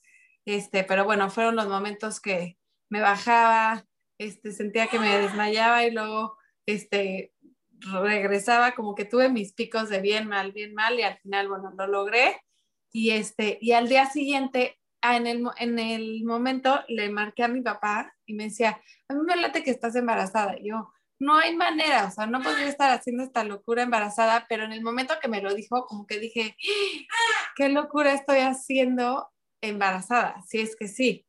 este, 0.48 0.86
pero 0.86 1.04
bueno, 1.04 1.30
fueron 1.30 1.58
los 1.58 1.68
momentos 1.68 2.22
que 2.22 2.58
me 2.90 3.02
bajaba, 3.02 3.86
este, 4.18 4.54
sentía 4.54 4.88
que 4.88 4.98
me 4.98 5.18
desmayaba 5.20 5.84
y 5.84 5.92
luego, 5.92 6.38
este, 6.66 7.34
regresaba, 7.82 8.74
como 8.74 8.96
que 8.96 9.06
tuve 9.06 9.30
mis 9.30 9.54
picos 9.54 9.90
de 9.90 10.02
bien 10.02 10.28
mal, 10.28 10.52
bien 10.52 10.74
mal 10.74 11.00
y 11.00 11.04
al 11.04 11.18
final, 11.20 11.48
bueno, 11.48 11.72
lo 11.78 11.88
logré. 11.88 12.42
Y, 12.92 13.12
este, 13.12 13.58
y 13.62 13.74
al 13.74 13.88
día 13.90 14.08
siguiente, 14.08 14.80
ah, 15.02 15.18
en, 15.18 15.28
el, 15.28 15.46
en 15.58 15.80
el 15.80 16.24
momento, 16.24 16.84
le 16.88 17.10
marqué 17.10 17.44
a 17.44 17.48
mi 17.48 17.62
papá 17.62 18.14
y 18.26 18.34
me 18.34 18.46
decía, 18.46 18.82
a 19.08 19.14
mí 19.14 19.22
me 19.26 19.36
late 19.36 19.64
que 19.64 19.72
estás 19.72 19.96
embarazada. 19.96 20.58
Y 20.60 20.70
yo, 20.70 20.92
no 21.20 21.36
hay 21.38 21.56
manera, 21.56 22.06
o 22.06 22.12
sea, 22.12 22.28
no 22.28 22.42
podría 22.42 22.68
estar 22.68 22.92
haciendo 22.92 23.24
esta 23.24 23.44
locura 23.44 23.84
embarazada, 23.84 24.46
pero 24.48 24.66
en 24.66 24.72
el 24.72 24.84
momento 24.84 25.16
que 25.22 25.28
me 25.28 25.42
lo 25.42 25.54
dijo, 25.54 25.86
como 25.86 26.06
que 26.06 26.20
dije, 26.20 26.56
¡Ah! 27.12 27.52
qué 27.56 27.70
locura 27.70 28.14
estoy 28.14 28.40
haciendo 28.40 29.30
embarazada, 29.62 30.42
si 30.48 30.60
es 30.60 30.76
que 30.76 30.88
sí. 30.88 31.26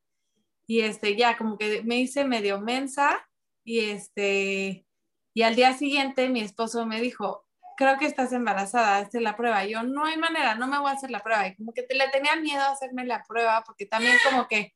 Y 0.66 0.80
este, 0.82 1.16
ya 1.16 1.38
como 1.38 1.56
que 1.56 1.82
me 1.82 1.98
hice 1.98 2.26
medio 2.26 2.60
mensa 2.60 3.26
y 3.64 3.80
este, 3.80 4.86
y 5.38 5.44
al 5.44 5.54
día 5.54 5.72
siguiente 5.72 6.28
mi 6.30 6.40
esposo 6.40 6.84
me 6.84 7.00
dijo, 7.00 7.46
creo 7.76 7.96
que 7.96 8.06
estás 8.06 8.32
embarazada, 8.32 8.98
hazte 8.98 9.20
la 9.20 9.36
prueba. 9.36 9.64
yo, 9.64 9.84
no 9.84 10.04
hay 10.04 10.16
manera, 10.16 10.56
no 10.56 10.66
me 10.66 10.80
voy 10.80 10.90
a 10.90 10.94
hacer 10.94 11.12
la 11.12 11.20
prueba. 11.20 11.46
Y 11.46 11.54
como 11.54 11.72
que 11.72 11.84
te, 11.84 11.94
le 11.94 12.08
tenía 12.08 12.34
miedo 12.34 12.60
a 12.60 12.72
hacerme 12.72 13.04
la 13.04 13.22
prueba 13.22 13.62
porque 13.64 13.86
también 13.86 14.16
como 14.28 14.48
que 14.48 14.74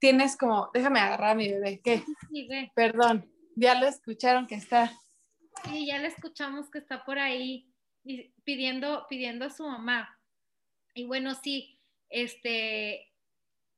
tienes 0.00 0.36
como, 0.36 0.68
déjame 0.74 0.98
agarrar 0.98 1.30
a 1.30 1.34
mi 1.36 1.48
bebé, 1.48 1.80
que, 1.80 2.02
perdón, 2.74 3.32
ya 3.54 3.78
lo 3.78 3.86
escucharon 3.86 4.48
que 4.48 4.56
está. 4.56 4.90
Sí, 5.62 5.86
ya 5.86 5.98
le 5.98 6.08
escuchamos 6.08 6.68
que 6.72 6.78
está 6.78 7.04
por 7.04 7.20
ahí 7.20 7.72
pidiendo, 8.42 9.06
pidiendo 9.08 9.44
a 9.44 9.50
su 9.50 9.62
mamá. 9.62 10.18
Y 10.92 11.04
bueno, 11.04 11.36
sí, 11.36 11.78
este, 12.08 13.12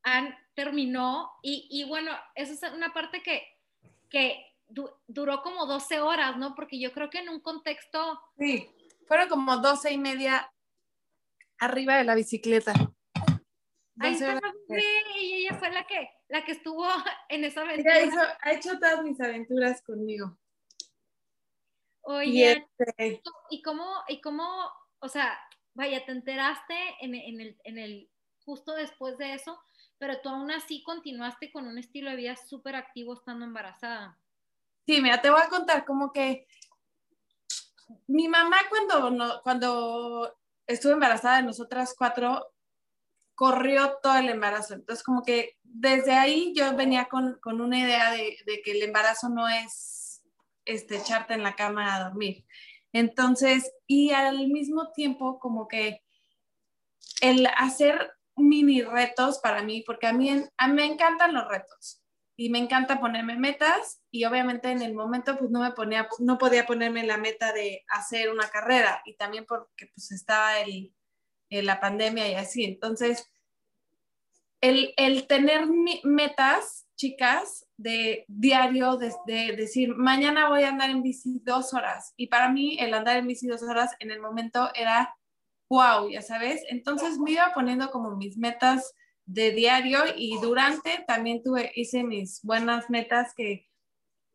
han, 0.02 0.34
terminó 0.54 1.30
y, 1.42 1.68
y, 1.70 1.84
bueno, 1.84 2.10
eso 2.34 2.54
es 2.54 2.72
una 2.72 2.94
parte 2.94 3.22
que, 3.22 3.42
que 4.08 4.51
duró 5.06 5.42
como 5.42 5.66
12 5.66 6.00
horas, 6.00 6.36
¿no? 6.36 6.54
Porque 6.54 6.80
yo 6.80 6.92
creo 6.92 7.10
que 7.10 7.18
en 7.18 7.28
un 7.28 7.40
contexto... 7.40 8.20
Sí, 8.38 8.68
fueron 9.06 9.28
como 9.28 9.56
12 9.58 9.92
y 9.92 9.98
media 9.98 10.50
arriba 11.58 11.96
de 11.96 12.04
la 12.04 12.14
bicicleta. 12.14 12.72
Ahí 13.98 14.14
está 14.14 14.40
y 15.14 15.34
ella 15.34 15.58
fue 15.58 15.70
la 15.70 15.86
que, 15.86 16.08
la 16.28 16.44
que 16.44 16.52
estuvo 16.52 16.86
en 17.28 17.44
esa 17.44 17.60
aventura. 17.60 18.00
Ella 18.00 18.38
ha 18.40 18.52
hecho 18.52 18.78
todas 18.78 19.02
mis 19.02 19.20
aventuras 19.20 19.82
conmigo. 19.82 20.38
Oye, 22.04 22.66
este 22.78 23.22
y, 23.50 23.62
cómo, 23.62 23.86
y 24.08 24.20
cómo, 24.20 24.44
o 24.98 25.08
sea, 25.08 25.38
vaya, 25.74 26.04
te 26.04 26.10
enteraste 26.12 26.74
en, 27.00 27.14
en, 27.14 27.40
el, 27.40 27.60
en 27.62 27.78
el, 27.78 28.10
justo 28.44 28.72
después 28.72 29.18
de 29.18 29.34
eso, 29.34 29.60
pero 29.98 30.20
tú 30.20 30.30
aún 30.30 30.50
así 30.50 30.82
continuaste 30.82 31.52
con 31.52 31.68
un 31.68 31.78
estilo 31.78 32.10
de 32.10 32.16
vida 32.16 32.34
súper 32.34 32.74
activo 32.74 33.14
estando 33.14 33.44
embarazada. 33.44 34.18
Sí, 34.86 35.00
mira, 35.00 35.20
te 35.22 35.30
voy 35.30 35.40
a 35.40 35.48
contar 35.48 35.84
como 35.84 36.12
que 36.12 36.46
mi 38.08 38.28
mamá 38.28 38.56
cuando, 38.68 39.40
cuando 39.42 40.36
estuve 40.66 40.92
embarazada 40.92 41.36
de 41.36 41.44
nosotras 41.44 41.94
cuatro, 41.96 42.52
corrió 43.34 43.98
todo 44.02 44.16
el 44.16 44.28
embarazo. 44.28 44.74
Entonces, 44.74 45.04
como 45.04 45.22
que 45.22 45.56
desde 45.62 46.12
ahí 46.12 46.52
yo 46.54 46.74
venía 46.76 47.06
con, 47.06 47.38
con 47.40 47.60
una 47.60 47.78
idea 47.78 48.10
de, 48.10 48.36
que 48.64 48.72
el 48.72 48.82
embarazo 48.82 49.28
no 49.28 49.48
es 49.48 50.22
este, 50.64 50.96
echarte 50.96 51.34
en 51.34 51.42
la 51.42 51.54
cama 51.54 51.94
a 51.94 52.04
dormir. 52.04 52.44
Entonces, 52.92 53.72
y 53.86 54.10
al 54.10 54.48
mismo 54.48 54.92
tiempo, 54.92 55.38
como 55.38 55.68
que 55.68 56.02
el 57.20 57.46
hacer 57.56 58.12
mini 58.36 58.82
retos 58.82 59.38
para 59.38 59.62
mí, 59.62 59.82
porque 59.86 60.06
a 60.06 60.12
mí 60.12 60.30
me 60.68 60.84
encantan 60.84 61.34
los 61.34 61.48
retos 61.48 62.01
y 62.36 62.50
me 62.50 62.58
encanta 62.58 63.00
ponerme 63.00 63.36
metas 63.36 64.02
y 64.10 64.24
obviamente 64.24 64.70
en 64.70 64.82
el 64.82 64.94
momento 64.94 65.36
pues 65.38 65.50
no 65.50 65.60
me 65.60 65.72
ponía, 65.72 66.08
no 66.18 66.38
podía 66.38 66.66
ponerme 66.66 67.04
la 67.04 67.16
meta 67.16 67.52
de 67.52 67.84
hacer 67.88 68.30
una 68.30 68.48
carrera 68.48 69.02
y 69.04 69.14
también 69.16 69.44
porque 69.46 69.88
pues 69.94 70.12
estaba 70.12 70.60
el, 70.60 70.94
la 71.50 71.80
pandemia 71.80 72.28
y 72.28 72.34
así. 72.34 72.64
Entonces, 72.64 73.30
el, 74.60 74.94
el 74.96 75.26
tener 75.26 75.66
metas, 76.04 76.86
chicas, 76.96 77.66
de 77.76 78.24
diario, 78.28 78.96
de, 78.96 79.12
de, 79.26 79.56
decir, 79.56 79.94
mañana 79.96 80.48
voy 80.48 80.62
a 80.62 80.68
andar 80.68 80.88
en 80.88 81.02
bici 81.02 81.40
dos 81.42 81.74
horas. 81.74 82.14
Y 82.16 82.28
para 82.28 82.48
mí 82.48 82.76
el 82.78 82.94
andar 82.94 83.16
en 83.16 83.26
bici 83.26 83.46
dos 83.48 83.62
horas 83.62 83.94
en 83.98 84.10
el 84.10 84.20
momento 84.20 84.70
era 84.74 85.14
wow, 85.72 86.10
ya 86.10 86.20
sabes. 86.20 86.62
Entonces 86.68 87.18
me 87.18 87.32
iba 87.32 87.52
poniendo 87.54 87.90
como 87.90 88.14
mis 88.16 88.36
metas 88.36 88.94
de 89.26 89.52
diario 89.52 90.00
y 90.16 90.38
durante 90.40 91.04
también 91.06 91.42
tuve, 91.42 91.72
hice 91.74 92.04
mis 92.04 92.40
buenas 92.42 92.90
metas 92.90 93.32
que 93.34 93.68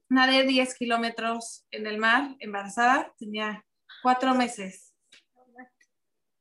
nadé 0.10 0.44
10 0.44 0.76
kilómetros 0.76 1.66
en 1.72 1.88
el 1.88 1.98
mar 1.98 2.36
embarazada, 2.40 3.14
tenía 3.18 3.66
cuatro 4.02 4.34
meses. 4.34 4.94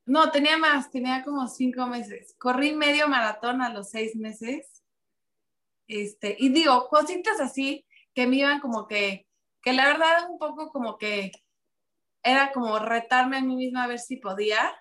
No, 0.04 0.30
tenía 0.30 0.56
más, 0.56 0.90
tenía 0.90 1.24
como 1.24 1.48
cinco 1.48 1.86
meses. 1.86 2.36
Corrí 2.38 2.72
medio 2.72 3.08
maratón 3.08 3.60
a 3.60 3.70
los 3.70 3.90
seis 3.90 4.14
meses. 4.14 4.84
Este, 5.88 6.36
y 6.38 6.50
digo, 6.50 6.88
cositas 6.88 7.40
así 7.40 7.84
que 8.14 8.26
me 8.26 8.36
iban 8.36 8.60
como 8.60 8.86
que, 8.86 9.26
que 9.62 9.72
la 9.72 9.86
verdad 9.86 10.30
un 10.30 10.38
poco 10.38 10.70
como 10.70 10.96
que 10.96 11.32
era 12.22 12.52
como 12.52 12.78
retarme 12.78 13.38
a 13.38 13.40
mí 13.40 13.56
misma 13.56 13.84
a 13.84 13.88
ver 13.88 13.98
si 13.98 14.16
podía 14.16 14.74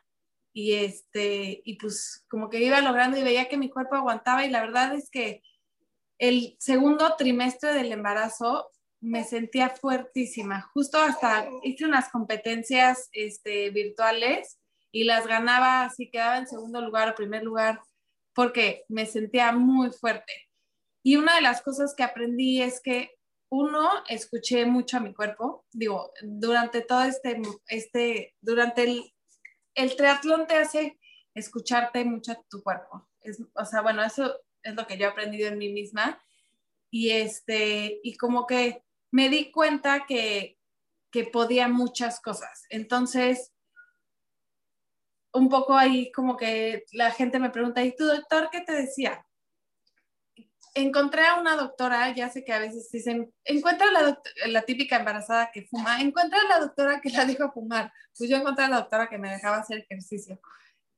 y 0.57 0.71
este, 0.71 1.61
y 1.65 1.75
pues 1.75 2.25
como 2.29 2.49
que 2.49 2.63
iba 2.63 2.79
logrando 2.79 3.17
y 3.17 3.23
veía 3.23 3.49
que 3.49 3.57
mi 3.57 3.69
cuerpo 3.69 3.95
aguantaba 3.95 4.45
y 4.45 4.49
la 4.49 4.61
verdad 4.61 4.95
es 4.95 5.09
que 5.09 5.43
el 6.17 6.55
segundo 6.59 7.13
trimestre 7.17 7.73
del 7.73 7.91
embarazo 7.91 8.71
me 9.01 9.25
sentía 9.25 9.69
fuertísima, 9.69 10.61
justo 10.73 10.97
hasta 10.97 11.49
hice 11.63 11.83
unas 11.83 12.07
competencias 12.07 13.09
este, 13.11 13.69
virtuales 13.71 14.57
y 14.93 15.03
las 15.03 15.27
ganaba, 15.27 15.83
así 15.83 16.09
quedaba 16.09 16.37
en 16.37 16.47
segundo 16.47 16.79
lugar 16.79 17.09
o 17.09 17.15
primer 17.15 17.43
lugar, 17.43 17.81
porque 18.33 18.85
me 18.87 19.05
sentía 19.05 19.51
muy 19.51 19.91
fuerte. 19.91 20.31
Y 21.03 21.17
una 21.17 21.35
de 21.35 21.41
las 21.41 21.61
cosas 21.61 21.93
que 21.93 22.03
aprendí 22.03 22.61
es 22.61 22.79
que 22.79 23.11
uno, 23.49 23.89
escuché 24.07 24.65
mucho 24.65 24.97
a 24.97 25.01
mi 25.01 25.13
cuerpo, 25.13 25.65
digo, 25.73 26.13
durante 26.23 26.79
todo 26.79 27.03
este, 27.03 27.41
este, 27.67 28.35
durante 28.39 28.83
el 28.83 29.14
el 29.75 29.95
triatlón 29.95 30.47
te 30.47 30.55
hace 30.55 30.99
escucharte 31.33 32.03
mucho 32.05 32.31
a 32.31 32.41
tu 32.49 32.63
cuerpo. 32.63 33.07
Es, 33.21 33.41
o 33.53 33.65
sea, 33.65 33.81
bueno, 33.81 34.03
eso 34.03 34.39
es 34.63 34.73
lo 34.73 34.87
que 34.87 34.97
yo 34.97 35.05
he 35.05 35.09
aprendido 35.09 35.49
en 35.49 35.57
mí 35.57 35.69
misma. 35.71 36.21
Y, 36.89 37.11
este, 37.11 37.99
y 38.03 38.15
como 38.15 38.47
que 38.47 38.83
me 39.11 39.29
di 39.29 39.51
cuenta 39.51 40.05
que, 40.07 40.57
que 41.11 41.25
podía 41.25 41.67
muchas 41.67 42.21
cosas. 42.21 42.65
Entonces, 42.69 43.53
un 45.33 45.49
poco 45.49 45.75
ahí 45.75 46.11
como 46.11 46.37
que 46.37 46.85
la 46.93 47.11
gente 47.11 47.39
me 47.39 47.49
pregunta, 47.49 47.83
¿y 47.83 47.95
tu 47.95 48.05
doctor 48.05 48.49
qué 48.51 48.61
te 48.61 48.71
decía? 48.71 49.25
Encontré 50.75 51.25
a 51.25 51.39
una 51.39 51.55
doctora, 51.55 52.13
ya 52.13 52.29
sé 52.29 52.43
que 52.43 52.53
a 52.53 52.59
veces 52.59 52.91
dicen, 52.91 53.33
encuentra 53.45 53.89
la, 53.91 54.21
la 54.47 54.61
típica 54.63 54.97
embarazada 54.97 55.49
que 55.51 55.63
fuma, 55.63 56.01
encuentra 56.01 56.39
a 56.39 56.47
la 56.47 56.59
doctora 56.59 57.01
que 57.01 57.09
la 57.09 57.25
dijo 57.25 57.51
fumar. 57.51 57.91
Pues 58.17 58.29
yo 58.29 58.37
encontré 58.37 58.65
a 58.65 58.69
la 58.69 58.81
doctora 58.81 59.07
que 59.09 59.17
me 59.17 59.31
dejaba 59.31 59.57
hacer 59.57 59.79
ejercicio. 59.79 60.39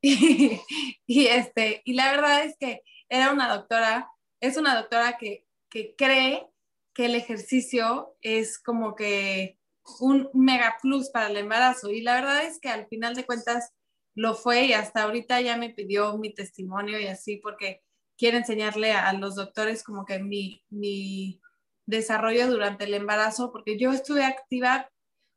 Y, 1.10 1.28
este, 1.28 1.82
y 1.86 1.94
la 1.94 2.12
verdad 2.12 2.44
es 2.44 2.56
que 2.60 2.82
era 3.10 3.32
una 3.32 3.48
doctora, 3.54 4.10
es 4.42 4.58
una 4.58 4.76
doctora 4.76 5.18
que, 5.18 5.46
que 5.70 5.96
cree 5.96 6.48
que 6.94 7.06
el 7.06 7.16
ejercicio 7.16 8.16
es 8.22 8.60
como 8.60 8.96
que 8.96 9.58
un 10.00 10.30
mega 10.34 10.78
plus 10.82 11.10
para 11.10 11.28
el 11.28 11.38
embarazo. 11.38 11.90
Y 11.92 12.02
la 12.02 12.16
verdad 12.16 12.44
es 12.44 12.60
que 12.60 12.70
al 12.70 12.88
final 12.88 13.16
de 13.16 13.26
cuentas 13.26 13.72
lo 14.16 14.36
fue 14.36 14.66
y 14.66 14.74
hasta 14.74 15.04
ahorita 15.04 15.42
ya 15.42 15.58
me 15.58 15.70
pidió 15.70 16.18
mi 16.18 16.34
testimonio 16.34 17.00
y 17.00 17.08
así, 17.08 17.38
porque 17.38 17.84
quiero 18.17 18.38
enseñarle 18.38 18.93
a, 18.93 19.13
los 19.13 19.36
doctores 19.36 19.84
como 19.84 20.06
que 20.06 20.19
mi, 20.19 20.63
mi 20.69 21.39
desarrollo 21.86 22.47
durante 22.47 22.86
el 22.86 22.93
embarazo, 22.93 23.51
porque 23.51 23.77
yo 23.77 23.91
estuve 23.91 24.25
activa, 24.25 24.89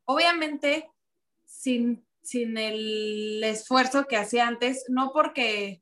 obviamente 0.05 0.89
sin, 1.45 2.05
sin 2.21 2.57
el 2.57 3.43
esfuerzo 3.43 4.05
que 4.07 4.17
hacía 4.17 4.47
antes, 4.47 4.85
no 4.89 5.11
porque 5.13 5.81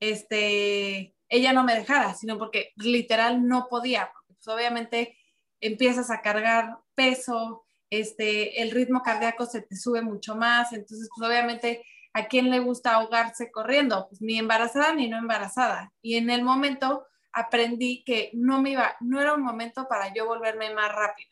este, 0.00 1.14
ella 1.28 1.52
no 1.52 1.64
me 1.64 1.74
dejara, 1.74 2.14
sino 2.14 2.38
porque 2.38 2.72
literal 2.76 3.46
no 3.46 3.68
podía, 3.68 4.10
porque 4.12 4.34
pues 4.34 4.48
obviamente 4.48 5.16
empiezas 5.60 6.10
a 6.10 6.20
cargar 6.20 6.78
peso, 6.94 7.64
este, 7.90 8.62
el 8.62 8.70
ritmo 8.70 9.02
cardíaco 9.02 9.46
se 9.46 9.62
te 9.62 9.76
sube 9.76 10.02
mucho 10.02 10.34
más, 10.36 10.72
entonces 10.72 11.08
pues 11.14 11.28
obviamente 11.28 11.84
¿A 12.12 12.26
quién 12.26 12.50
le 12.50 12.58
gusta 12.58 12.94
ahogarse 12.94 13.50
corriendo? 13.50 14.08
Pues 14.08 14.20
ni 14.20 14.38
embarazada 14.38 14.92
ni 14.94 15.08
no 15.08 15.18
embarazada. 15.18 15.92
Y 16.02 16.16
en 16.16 16.30
el 16.30 16.42
momento 16.42 17.06
aprendí 17.32 18.02
que 18.04 18.30
no 18.34 18.60
me 18.60 18.70
iba, 18.70 18.96
no 19.00 19.20
era 19.20 19.34
un 19.34 19.42
momento 19.42 19.86
para 19.88 20.12
yo 20.12 20.26
volverme 20.26 20.74
más 20.74 20.92
rápida, 20.92 21.30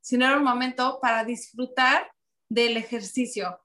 sino 0.00 0.26
era 0.26 0.36
un 0.36 0.44
momento 0.44 0.98
para 1.00 1.24
disfrutar 1.24 2.10
del 2.48 2.76
ejercicio. 2.76 3.60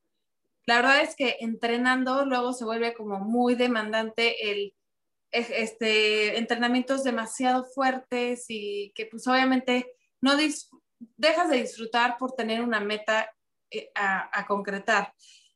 La 0.66 0.78
verdad 0.78 1.02
es 1.02 1.16
que 1.16 1.38
entrenando 1.42 2.26
luego 2.26 2.54
se 2.54 2.64
vuelve 2.64 2.94
como 2.94 3.20
muy 3.20 3.56
demandante 3.56 4.52
el 4.52 4.74
este 5.32 6.38
entrenamientos 6.38 7.04
demasiado 7.04 7.66
fuertes 7.66 8.46
y 8.50 8.92
que 8.94 9.08
pues 9.08 9.28
obviamente 9.28 9.92
no 10.22 10.38
dejas 10.38 11.50
de 11.50 11.58
disfrutar 11.58 12.18
por 12.20 12.34
tener 12.34 12.62
una 12.62 12.80
meta 12.80 13.34
eh, 13.72 13.90
a, 13.96 14.30
a 14.32 14.46
concretar 14.46 15.12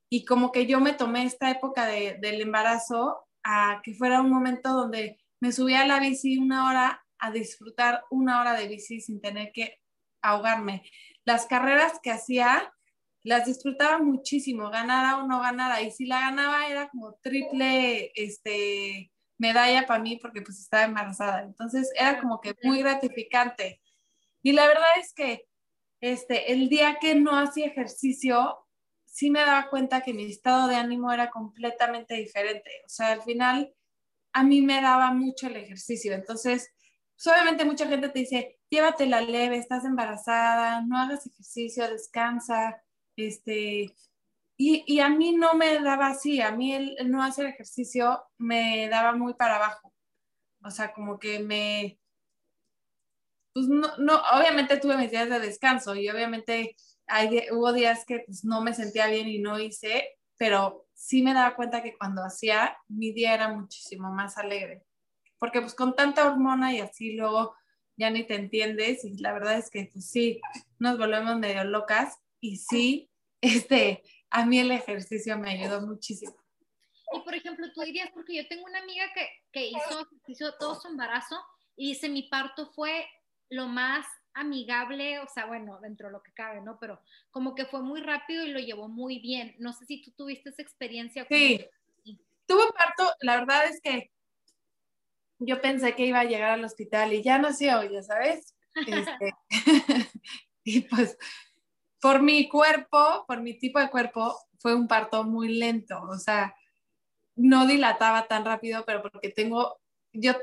y 0.10 0.26
como 0.26 0.52
que 0.52 0.66
yo 0.66 0.80
me 0.80 0.94
tomé 0.94 1.24
esta 1.24 1.52
época 1.52 1.86
de, 1.86 2.18
del 2.22 2.42
embarazo 2.42 3.28
a 3.44 3.82
que 3.84 3.94
fuera 3.94 4.22
un 4.22 4.30
momento 4.30 4.74
donde 4.74 5.18
me 5.40 5.52
subía 5.52 5.82
a 5.82 5.88
la 5.88 6.00
bici 6.00 6.38
una 6.38 6.70
hora 6.70 7.06
a 7.20 7.32
disfrutar 7.32 8.04
una 8.10 8.40
hora 8.40 8.54
de 8.54 8.68
bici 8.68 9.02
sin 9.02 9.22
tener 9.22 9.52
que 9.52 9.80
ahogarme. 10.22 10.84
Las 11.26 11.46
carreras 11.46 12.00
que 12.02 12.12
hacía 12.12 12.74
las 13.24 13.46
disfrutaba 13.46 13.98
muchísimo, 14.00 14.70
ganara 14.70 15.18
o 15.18 15.28
no 15.28 15.42
ganara, 15.42 15.82
y 15.82 15.92
si 15.92 16.06
la 16.06 16.22
ganaba 16.22 16.68
era 16.68 16.88
como 16.90 17.16
triple 17.22 18.12
este, 18.16 19.12
medalla 19.38 19.86
para 19.86 20.02
mí 20.02 20.18
porque 20.22 20.42
pues 20.42 20.60
estaba 20.60 20.84
embarazada. 20.86 21.44
Entonces 21.44 21.92
era 21.96 22.20
como 22.22 22.40
que 22.40 22.56
muy 22.64 22.80
gratificante. 22.80 23.82
Y 24.42 24.54
la 24.54 24.68
verdad 24.68 24.88
es 25.00 25.14
que 25.14 25.46
este, 26.00 26.54
el 26.54 26.70
día 26.70 27.00
que 27.00 27.16
no 27.16 27.38
hacía 27.38 27.68
ejercicio, 27.68 28.58
sí 29.18 29.32
me 29.32 29.40
daba 29.40 29.68
cuenta 29.68 30.02
que 30.02 30.14
mi 30.14 30.26
estado 30.26 30.68
de 30.68 30.76
ánimo 30.76 31.12
era 31.12 31.32
completamente 31.32 32.14
diferente. 32.14 32.70
O 32.86 32.90
sea, 32.90 33.14
al 33.14 33.24
final 33.24 33.74
a 34.32 34.44
mí 34.44 34.62
me 34.62 34.80
daba 34.80 35.12
mucho 35.12 35.48
el 35.48 35.56
ejercicio. 35.56 36.14
Entonces, 36.14 36.72
pues, 37.16 37.26
obviamente 37.26 37.66
mucha 37.66 37.88
gente 37.88 38.10
te 38.10 38.20
dice, 38.20 38.60
llévatela 38.70 39.22
leve, 39.22 39.58
estás 39.58 39.86
embarazada, 39.86 40.84
no 40.84 41.00
hagas 41.00 41.26
ejercicio, 41.26 41.90
descansa, 41.90 42.80
este, 43.16 43.96
y, 44.56 44.84
y, 44.86 45.00
a 45.00 45.10
mí 45.10 45.36
no 45.36 45.56
me 45.56 45.80
daba 45.80 46.10
así, 46.10 46.40
a 46.42 46.52
mí 46.52 46.74
el, 46.74 46.96
no 47.10 47.24
hacer 47.24 47.48
ejercicio 47.48 48.24
me 48.38 48.88
daba 48.90 49.14
muy 49.14 49.34
para 49.34 49.56
abajo. 49.56 49.94
O 50.64 50.70
sea, 50.70 50.94
como 50.94 51.18
que 51.18 51.40
me, 51.40 52.00
pues 53.54 53.68
no, 53.68 53.98
no, 53.98 54.22
obviamente 54.34 54.78
tuve 54.78 54.96
mis 54.98 55.10
días 55.10 55.30
de 55.30 55.40
descanso 55.40 55.96
y 55.96 56.08
obviamente 56.08 56.76
hubo 57.52 57.74
días 57.74 58.06
que 58.06 58.20
pues, 58.26 58.44
no 58.44 58.62
me 58.62 58.74
sentía 58.74 59.08
bien 59.08 59.28
y 59.28 59.40
no 59.40 59.60
hice, 59.60 60.18
pero 60.38 60.88
sí 60.94 61.22
me 61.22 61.34
daba 61.34 61.56
cuenta 61.56 61.84
que 61.84 61.98
cuando 61.98 62.24
hacía, 62.24 62.78
mi 62.88 63.12
día 63.12 63.34
era 63.34 63.50
muchísimo 63.50 64.12
más 64.12 64.38
alegre. 64.38 64.84
Porque 65.40 65.62
pues 65.62 65.76
con 65.76 65.96
tanta 65.96 66.28
hormona 66.28 66.74
y 66.74 66.80
así 66.80 67.14
luego 67.14 67.56
ya 67.96 68.10
ni 68.10 68.24
te 68.26 68.36
entiendes 68.36 69.04
y 69.06 69.18
la 69.18 69.34
verdad 69.34 69.58
es 69.58 69.70
que 69.70 69.90
pues 69.92 70.10
sí, 70.10 70.42
nos 70.80 70.98
volvemos 70.98 71.38
medio 71.38 71.64
locas 71.64 72.20
y 72.40 72.58
sí, 72.58 73.10
este, 73.42 74.04
a 74.30 74.46
mí 74.46 74.60
el 74.60 74.72
ejercicio 74.72 75.38
me 75.38 75.52
ayudó 75.52 75.82
muchísimo. 75.86 76.36
Y 77.14 77.20
por 77.22 77.34
ejemplo, 77.34 77.72
tú 77.74 77.82
dirías, 77.82 78.10
porque 78.14 78.36
yo 78.36 78.48
tengo 78.48 78.66
una 78.66 78.80
amiga 78.80 79.06
que, 79.14 79.30
que 79.52 79.68
hizo, 79.68 80.08
hizo 80.28 80.54
todo 80.60 80.76
su 80.76 80.90
embarazo 80.90 81.38
y 81.78 81.90
dice, 81.90 82.10
mi 82.10 82.24
parto 82.24 82.72
fue 82.74 83.08
lo 83.50 83.68
más 83.68 84.06
amigable, 84.38 85.20
o 85.20 85.28
sea, 85.28 85.46
bueno, 85.46 85.80
dentro 85.82 86.08
de 86.08 86.14
lo 86.14 86.24
que 86.24 86.32
cabe, 86.34 86.62
¿no? 86.62 86.78
Pero 86.80 87.02
como 87.32 87.56
que 87.56 87.66
fue 87.66 87.82
muy 87.82 88.02
rápido 88.02 88.46
y 88.46 88.52
lo 88.52 88.60
llevó 88.60 88.88
muy 88.88 89.20
bien. 89.20 89.56
No 89.60 89.74
sé 89.74 89.86
si 89.86 90.02
tú 90.02 90.12
tuviste 90.12 90.50
esa 90.50 90.62
experiencia. 90.62 91.26
Sí, 91.30 91.66
tuve 92.46 92.64
parto, 92.74 93.12
la 93.22 93.38
verdad 93.40 93.66
es 93.66 93.82
que 93.82 94.12
yo 95.40 95.62
pensé 95.62 95.96
que 95.96 96.06
iba 96.06 96.20
a 96.20 96.26
llegar 96.26 96.52
al 96.52 96.64
hospital 96.64 97.14
y 97.14 97.24
ya 97.24 97.38
nació, 97.38 97.84
ya 97.84 98.02
sabes. 98.04 98.56
Este, 98.86 99.34
y 100.64 100.82
pues 100.82 101.18
por 102.00 102.22
mi 102.22 102.48
cuerpo, 102.48 103.26
por 103.28 103.42
mi 103.42 103.58
tipo 103.58 103.80
de 103.80 103.90
cuerpo, 103.90 104.38
fue 104.60 104.76
un 104.76 104.88
parto 104.88 105.24
muy 105.24 105.58
lento, 105.58 106.00
o 106.02 106.18
sea, 106.18 106.56
no 107.36 107.68
dilataba 107.68 108.28
tan 108.28 108.46
rápido, 108.46 108.84
pero 108.86 109.02
porque 109.02 109.30
tengo, 109.30 109.80
yo 110.12 110.34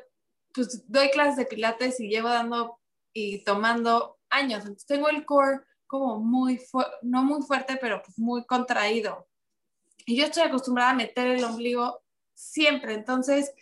pues 0.52 0.84
doy 0.88 1.10
clases 1.10 1.36
de 1.36 1.46
pilates 1.46 1.98
y 1.98 2.08
llevo 2.08 2.28
dando 2.28 2.78
y 3.14 3.42
tomando 3.44 4.18
años, 4.28 4.60
entonces 4.62 4.86
tengo 4.86 5.08
el 5.08 5.24
core 5.24 5.60
como 5.86 6.18
muy, 6.18 6.60
no 7.02 7.22
muy 7.22 7.40
fuerte, 7.42 7.78
pero 7.80 8.02
pues 8.02 8.18
muy 8.18 8.44
contraído. 8.44 9.28
Y 10.04 10.16
yo 10.16 10.24
estoy 10.24 10.42
acostumbrada 10.42 10.90
a 10.90 10.94
meter 10.94 11.28
el 11.28 11.44
ombligo 11.44 12.02
siempre, 12.34 12.94
entonces 12.94 13.52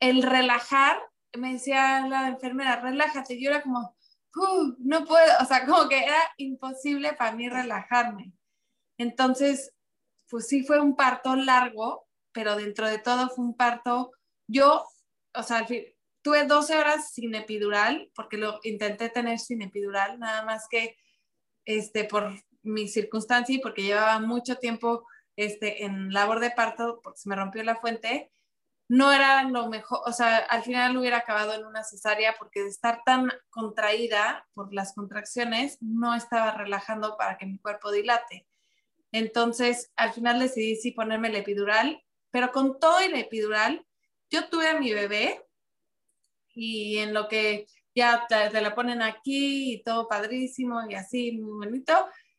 el 0.00 0.22
relajar, 0.22 1.00
me 1.34 1.52
decía 1.52 2.06
la 2.08 2.28
enfermera, 2.28 2.80
relájate, 2.80 3.40
yo 3.40 3.50
era 3.50 3.62
como, 3.62 3.96
no 4.78 5.04
puedo, 5.04 5.24
o 5.40 5.44
sea, 5.44 5.64
como 5.64 5.88
que 5.88 6.04
era 6.04 6.18
imposible 6.36 7.12
para 7.12 7.32
mí 7.32 7.48
relajarme. 7.48 8.32
Entonces, 8.98 9.72
pues 10.28 10.48
sí 10.48 10.64
fue 10.64 10.80
un 10.80 10.96
parto 10.96 11.36
largo, 11.36 12.08
pero 12.32 12.56
dentro 12.56 12.88
de 12.88 12.98
todo 12.98 13.28
fue 13.28 13.44
un 13.44 13.54
parto, 13.54 14.12
yo, 14.48 14.84
o 15.34 15.42
sea, 15.42 15.66
tuve 16.22 16.46
12 16.46 16.76
horas 16.76 17.12
sin 17.12 17.34
epidural, 17.34 18.10
porque 18.14 18.36
lo 18.36 18.60
intenté 18.62 19.08
tener 19.08 19.38
sin 19.38 19.62
epidural, 19.62 20.18
nada 20.18 20.44
más 20.44 20.66
que 20.70 20.96
este, 21.64 22.04
por 22.04 22.32
mi 22.62 22.88
circunstancia 22.88 23.56
y 23.56 23.58
porque 23.58 23.82
llevaba 23.82 24.18
mucho 24.20 24.56
tiempo 24.56 25.06
este, 25.36 25.84
en 25.84 26.12
labor 26.12 26.40
de 26.40 26.50
parto, 26.50 27.00
porque 27.02 27.18
se 27.18 27.28
me 27.28 27.36
rompió 27.36 27.62
la 27.64 27.76
fuente, 27.76 28.30
no 28.88 29.12
era 29.12 29.42
lo 29.44 29.68
mejor, 29.68 30.00
o 30.04 30.12
sea, 30.12 30.36
al 30.36 30.62
final 30.62 30.96
hubiera 30.96 31.18
acabado 31.18 31.54
en 31.54 31.64
una 31.64 31.82
cesárea 31.82 32.34
porque 32.38 32.62
de 32.62 32.68
estar 32.68 33.02
tan 33.04 33.32
contraída 33.50 34.46
por 34.52 34.72
las 34.74 34.94
contracciones, 34.94 35.78
no 35.80 36.14
estaba 36.14 36.52
relajando 36.52 37.16
para 37.16 37.38
que 37.38 37.46
mi 37.46 37.58
cuerpo 37.58 37.90
dilate. 37.90 38.46
Entonces, 39.10 39.92
al 39.96 40.12
final 40.12 40.40
decidí 40.40 40.76
sí 40.76 40.90
ponerme 40.90 41.28
el 41.28 41.36
epidural, 41.36 42.02
pero 42.30 42.52
con 42.52 42.78
todo 42.78 42.98
el 43.00 43.14
epidural, 43.14 43.86
yo 44.30 44.48
tuve 44.48 44.68
a 44.68 44.78
mi 44.78 44.92
bebé 44.92 45.42
y 46.54 46.98
en 46.98 47.14
lo 47.14 47.28
que 47.28 47.66
ya 47.94 48.26
te, 48.28 48.60
la 48.60 48.74
ponen 48.74 49.02
aquí 49.02 49.74
y 49.74 49.82
todo 49.82 50.08
padrísimo 50.08 50.80
y 50.88 50.94
así, 50.94 51.32
muy 51.32 51.66
bonito, 51.66 51.92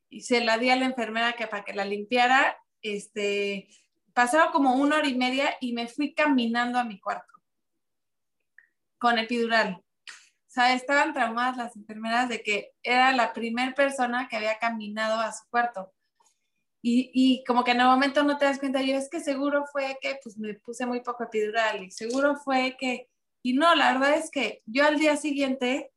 y 0.09 0.21
se 0.21 0.41
la 0.41 0.57
di 0.57 0.69
a 0.69 0.75
la 0.75 0.85
enfermera 0.85 1.33
que 1.33 1.47
para 1.47 1.63
que 1.63 1.73
la 1.73 1.85
limpiara, 1.85 2.57
este, 2.81 3.67
pasaron 4.13 4.51
como 4.51 4.75
una 4.75 4.97
hora 4.97 5.07
y 5.07 5.15
media 5.15 5.55
y 5.59 5.73
me 5.73 5.87
fui 5.87 6.13
caminando 6.13 6.79
a 6.79 6.83
mi 6.83 6.99
cuarto 6.99 7.33
con 8.97 9.19
epidural. 9.19 9.83
O 10.53 10.53
sea, 10.53 10.73
estaban 10.73 11.13
traumadas 11.13 11.57
las 11.57 11.75
enfermeras 11.75 12.29
de 12.29 12.41
que 12.41 12.71
era 12.83 13.11
la 13.11 13.33
primera 13.33 13.73
persona 13.73 14.27
que 14.29 14.37
había 14.37 14.59
caminado 14.59 15.19
a 15.19 15.33
su 15.33 15.43
cuarto. 15.49 15.91
Y, 16.81 17.11
y, 17.13 17.43
como 17.45 17.63
que 17.63 17.71
en 17.71 17.81
el 17.81 17.87
momento 17.87 18.23
no 18.23 18.37
te 18.37 18.45
das 18.45 18.59
cuenta, 18.59 18.81
yo 18.81 18.95
es 18.95 19.09
que 19.09 19.19
seguro 19.21 19.65
fue 19.71 19.97
que 20.01 20.19
pues 20.21 20.37
me 20.37 20.53
puse 20.55 20.85
muy 20.85 21.01
poco 21.01 21.23
epidural 21.23 21.83
y 21.83 21.91
seguro 21.91 22.35
fue 22.35 22.75
que, 22.77 23.09
y 23.43 23.53
no, 23.53 23.75
la 23.75 23.93
verdad 23.93 24.15
es 24.15 24.31
que 24.31 24.63
yo 24.65 24.85
al 24.85 24.97
día 24.97 25.17
siguiente 25.17 25.91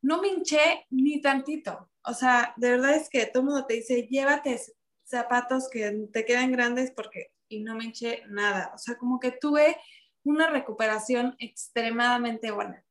no 0.00 0.20
me 0.22 0.28
hinché 0.28 0.86
ni 0.88 1.20
tantito. 1.20 1.90
O 2.02 2.14
sea, 2.14 2.54
de 2.56 2.70
verdad 2.70 2.94
es 2.96 3.10
que 3.10 3.26
todo 3.26 3.42
el 3.42 3.48
mundo 3.50 3.66
te 3.66 3.74
dice, 3.74 4.08
llévate 4.08 4.58
zapatos 5.04 5.68
que 5.68 6.08
te 6.12 6.24
quedan 6.24 6.52
grandes 6.52 6.90
porque 6.90 7.32
y 7.48 7.60
no 7.60 7.76
me 7.76 7.84
hinché 7.84 8.22
nada. 8.28 8.72
O 8.74 8.78
sea, 8.78 8.96
como 8.96 9.20
que 9.20 9.32
tuve 9.32 9.76
una 10.24 10.48
recuperación 10.48 11.36
extremadamente 11.38 12.50
buena. 12.50 12.84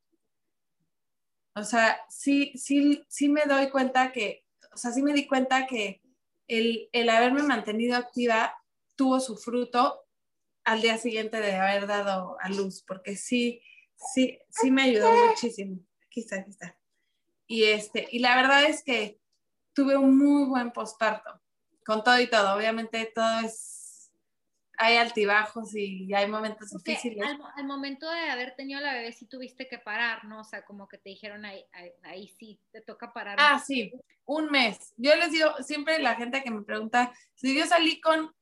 O 1.55 1.63
sea, 1.63 1.99
sí, 2.07 2.53
sí, 2.55 3.03
sí 3.09 3.29
me 3.29 3.45
doy 3.45 3.69
cuenta 3.71 4.11
que, 4.11 4.45
o 4.73 4.77
sea, 4.77 4.91
sí 4.91 5.01
me 5.01 5.13
di 5.13 5.25
cuenta 5.25 5.65
que 5.65 6.01
el, 6.47 6.89
el 6.91 7.09
haberme 7.09 7.41
mantenido 7.41 7.97
activa 7.97 8.55
tuvo 8.95 9.19
su 9.19 9.37
fruto 9.37 10.04
al 10.65 10.81
día 10.81 10.97
siguiente 10.97 11.39
de 11.39 11.55
haber 11.55 11.87
dado 11.87 12.37
a 12.41 12.49
luz, 12.49 12.83
porque 12.85 13.15
sí, 13.15 13.61
sí, 13.95 14.39
sí 14.49 14.71
me 14.71 14.83
ayudó 14.83 15.11
muchísimo. 15.27 15.79
Aquí 16.07 16.21
está, 16.21 16.37
aquí 16.37 16.49
está. 16.49 16.77
Y, 17.47 17.63
este, 17.65 18.07
y 18.11 18.19
la 18.19 18.35
verdad 18.35 18.63
es 18.65 18.83
que 18.83 19.19
tuve 19.73 19.95
un 19.95 20.17
muy 20.17 20.45
buen 20.45 20.71
posparto 20.71 21.41
con 21.85 22.03
todo 22.03 22.19
y 22.19 22.27
todo. 22.27 22.55
Obviamente 22.55 23.11
todo 23.13 23.41
es, 23.41 24.11
hay 24.77 24.97
altibajos 24.97 25.75
y 25.75 26.11
hay 26.13 26.27
momentos 26.27 26.71
difíciles. 26.71 27.23
Al, 27.55 27.65
momento 27.65 28.09
de 28.09 28.29
haber 28.31 28.55
tenido 28.55 28.81
la 28.81 28.93
bebé 28.93 29.11
sí 29.11 29.27
tuviste 29.27 29.67
que 29.67 29.77
parar, 29.77 30.25
¿no? 30.25 30.41
O 30.41 30.43
sea, 30.43 30.65
como 30.65 30.87
que 30.87 30.97
te 30.97 31.09
dijeron 31.09 31.45
ahí, 31.45 31.63
ahí, 32.03 32.27
sí, 32.27 32.59
te 32.71 32.81
toca 32.81 33.13
parar. 33.13 33.37
Ah, 33.39 33.61
sí, 33.63 33.93
un 34.25 34.49
mes. 34.49 34.93
Yo 34.97 35.15
les 35.15 35.31
digo, 35.31 35.51
siempre 35.61 35.99
la 35.99 36.15
gente 36.15 36.43
que 36.43 36.51
me 36.51 36.63
pregunta, 36.63 37.13
si 37.35 37.55
yo 37.55 37.65
salí 37.67 38.01
con, 38.01 38.33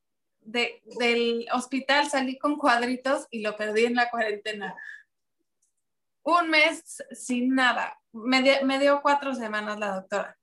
de, 0.45 0.81
del 0.99 1.45
hospital, 1.53 2.09
salí 2.09 2.37
con 2.37 2.57
cuadritos 2.57 3.27
y 3.31 3.41
lo 3.41 3.55
perdí 3.55 3.85
en 3.85 3.95
la 3.95 4.09
cuarentena. 4.09 4.75
Un 6.23 6.49
mes 6.49 7.03
sin 7.11 7.53
nada. 7.55 7.99
Me, 8.13 8.41
dio 8.79 9.01
cuatro 9.01 9.35
semanas 9.35 9.79
la 9.79 9.95
doctora. 9.95 10.37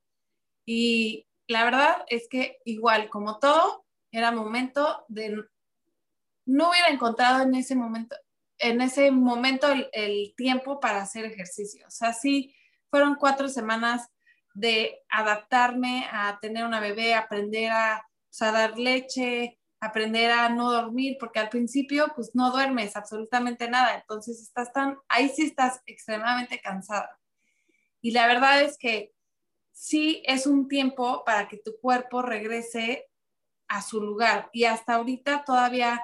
Y 0.67 1.27
la 1.47 1.65
verdad 1.65 2.05
es 2.09 2.29
que 2.29 2.59
igual, 2.65 3.09
como 3.09 3.39
todo, 3.39 3.85
era 4.13 4.33
momento 4.33 5.05
de, 5.09 5.45
no 6.45 6.71
hubiera 6.71 6.89
encontrado 6.89 7.43
en 7.43 7.55
ese 7.55 7.77
momento, 7.77 8.17
en 8.59 8.81
ese 8.81 9.11
momento 9.11 9.69
el, 9.93 10.35
tiempo 10.37 10.81
para 10.81 11.03
hacer 11.03 11.25
ejercicio. 11.25 11.87
O 11.87 11.91
sea, 11.91 12.13
sí, 12.13 12.55
fueron 12.91 13.15
cuatro 13.15 13.49
semanas 13.49 14.11
de 14.53 15.01
adaptarme 15.09 16.07
a 16.11 16.39
tener 16.41 16.65
una 16.65 16.81
bebé, 16.81 17.15
aprender 17.15 17.71
a, 17.71 18.05
dar 18.39 18.79
leche, 18.79 19.60
aprender 19.81 20.31
a 20.31 20.49
no 20.51 20.71
dormir, 20.71 21.17
porque 21.19 21.39
al 21.39 21.49
principio 21.49 22.13
pues 22.15 22.35
no 22.35 22.51
duermes 22.51 22.97
absolutamente 22.97 23.69
nada, 23.69 23.95
entonces 23.95 24.41
estás 24.41 24.73
tan, 24.73 24.99
ahí 25.09 25.31
sí 25.31 25.43
estás 25.43 25.81
extremadamente 25.87 26.61
cansada. 26.61 27.19
Y 28.03 28.13
la 28.13 28.27
verdad 28.27 28.63
es 28.63 28.79
que 28.79 29.13
sí 29.73 30.23
es 30.27 30.47
un 30.47 30.69
tiempo 30.69 31.25
para 31.25 31.49
que 31.49 31.57
tu 31.57 31.79
cuerpo 31.81 32.23
regrese 32.23 33.09
a 33.69 33.83
su 33.83 34.01
lugar. 34.01 34.51
Y 34.53 34.65
hasta 34.65 34.95
ahorita 34.95 35.45
todavía 35.45 36.03